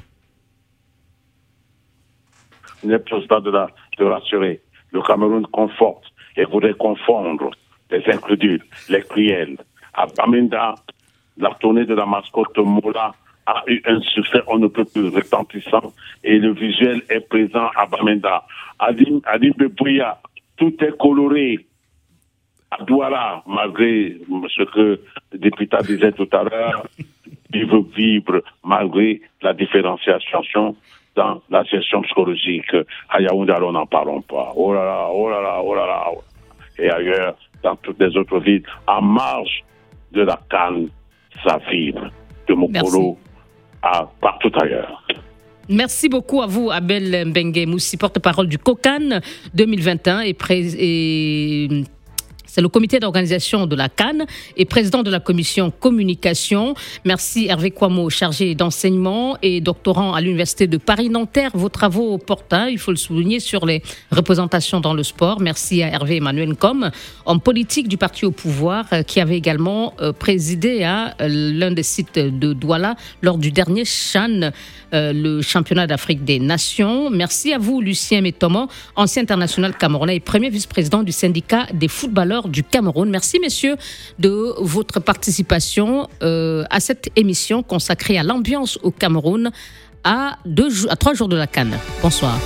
Il 2.83 2.89
n'est 2.89 2.99
pas 2.99 3.41
de, 3.41 3.51
de 3.51 4.05
rassurer. 4.05 4.61
Le 4.93 5.03
Cameroun 5.03 5.47
conforte 5.47 6.05
et 6.37 6.45
voudrait 6.45 6.75
confondre 6.75 7.51
les 7.91 8.03
incrédules, 8.13 8.65
les 8.89 9.03
cruels. 9.03 9.57
À 9.95 10.07
Bamenda, 10.07 10.75
la 11.37 11.51
tournée 11.61 11.85
de 11.85 11.95
la 11.95 12.07
mascotte 12.07 12.59
Mola 12.59 13.15
a 13.47 13.63
eu 13.67 13.83
un 13.87 14.01
succès 14.01 14.43
on 14.47 14.59
ne 14.59 14.69
peut 14.69 14.85
plus 14.85 15.09
retentissant 15.09 15.93
et 16.23 16.39
le 16.39 16.53
visuel 16.53 17.03
est 17.09 17.21
présent 17.21 17.69
à 17.77 17.87
Bamenda. 17.87 18.45
Adim, 18.79 19.21
Adim 19.25 19.53
Bebouya, 19.57 20.21
tout 20.57 20.75
est 20.85 20.97
coloré. 20.99 21.67
À 22.71 22.85
Douala, 22.85 23.43
malgré 23.49 24.17
ce 24.57 24.63
que 24.63 25.01
le 25.33 25.39
député 25.39 25.77
disait 25.85 26.13
tout 26.13 26.29
à 26.33 26.45
l'heure, 26.45 26.87
il 27.53 27.67
veut 27.67 27.85
vivre 27.97 28.43
malgré 28.65 29.21
la 29.43 29.53
différenciation 29.55 30.77
dans 31.17 31.43
la 31.51 31.65
gestion 31.65 32.03
psychologique. 32.03 32.73
À 33.09 33.21
Yaoundé, 33.21 33.53
alors 33.53 33.73
n'en 33.73 33.87
parlons 33.87 34.23
pas. 34.23 34.53
Oh 34.55 34.73
là 34.73 34.85
là, 34.85 35.09
oh 35.13 35.29
là 35.29 35.41
là, 35.41 35.61
oh 35.65 35.75
là 35.75 35.87
là. 35.87 36.05
Et 36.79 36.89
ailleurs, 36.89 37.37
dans 37.63 37.75
toutes 37.77 37.99
les 37.99 38.17
autres 38.17 38.39
villes, 38.39 38.63
en 38.87 39.03
marge 39.03 39.65
de 40.13 40.23
la 40.23 40.39
canne 40.49 40.89
sa 41.45 41.59
vibre 41.71 42.11
de 42.49 42.55
Mokolo 42.55 43.19
à 43.83 44.09
partout 44.21 44.53
ailleurs. 44.63 45.05
Merci 45.69 46.09
beaucoup 46.09 46.43
à 46.43 46.47
vous, 46.47 46.71
Abel 46.71 47.27
Mbengue 47.27 47.67
Moussi, 47.67 47.97
porte-parole 47.97 48.49
du 48.49 48.59
COCAN 48.59 49.21
2021 49.55 50.23
et, 50.23 50.37
et 50.51 51.69
c'est 52.53 52.61
le 52.61 52.69
comité 52.69 52.99
d'organisation 52.99 53.67
de 53.67 53.77
la 53.77 53.89
Cannes 53.89 54.27
et 54.57 54.65
président 54.65 55.03
de 55.03 55.11
la 55.11 55.21
commission 55.21 55.71
communication. 55.71 56.75
Merci 57.05 57.47
Hervé 57.47 57.71
Quamo, 57.71 58.11
chargé 58.11 58.55
d'enseignement 58.57 59.39
et 59.41 59.61
doctorant 59.61 60.15
à 60.15 60.21
l'université 60.21 60.67
de 60.67 60.77
Paris-Nanterre. 60.77 61.53
Vos 61.55 61.69
travaux 61.69 62.19
portent, 62.19 62.53
hein, 62.53 62.69
il 62.69 62.79
faut 62.79 62.91
le 62.91 62.97
souligner, 62.97 63.39
sur 63.39 63.67
les 63.67 63.83
représentations 64.11 64.81
dans 64.81 64.95
le 64.95 65.05
sport. 65.05 65.41
Merci 65.41 65.83
à 65.83 65.89
Hervé 65.89 66.17
Emmanuel 66.17 66.57
Com, 66.57 66.91
homme 67.27 67.41
politique 67.41 67.87
du 67.87 67.97
parti 67.97 68.25
au 68.25 68.33
pouvoir, 68.33 68.87
euh, 68.93 69.03
qui 69.03 69.21
avait 69.21 69.37
également 69.37 69.95
euh, 70.01 70.13
présidé 70.13 70.83
à 70.83 71.15
euh, 71.21 71.29
l'un 71.29 71.71
des 71.71 71.85
sites 71.85 72.19
de 72.19 72.53
Douala 72.53 72.97
lors 73.23 73.39
du 73.39 73.53
dernier 73.53 73.85
Chan, 73.85 74.51
le 74.93 75.41
championnat 75.41 75.87
d'Afrique 75.87 76.25
des 76.25 76.41
Nations. 76.41 77.11
Merci 77.11 77.53
à 77.53 77.59
vous, 77.59 77.81
Lucien 77.81 78.21
Métomo, 78.23 78.67
ancien 78.97 79.23
international 79.23 79.77
camerounais 79.77 80.17
et 80.17 80.21
premier 80.21 80.51
vice-président 80.51 81.05
du 81.05 81.13
syndicat 81.13 81.67
des 81.73 81.87
footballeurs 81.87 82.40
du 82.49 82.63
Cameroun. 82.63 83.11
Merci, 83.11 83.39
messieurs, 83.41 83.77
de 84.19 84.55
votre 84.59 85.01
participation 85.01 86.09
euh, 86.23 86.65
à 86.71 86.81
cette 86.81 87.11
émission 87.17 87.63
consacrée 87.63 88.19
à 88.19 88.23
l'ambiance 88.23 88.79
au 88.83 88.91
Cameroun 88.91 89.51
à, 90.05 90.39
deux, 90.47 90.89
à 90.89 90.97
trois 90.97 91.15
jours 91.15 91.29
de 91.29 91.37
la 91.37 91.47
Cannes. 91.47 91.77
Bonsoir. 92.03 92.39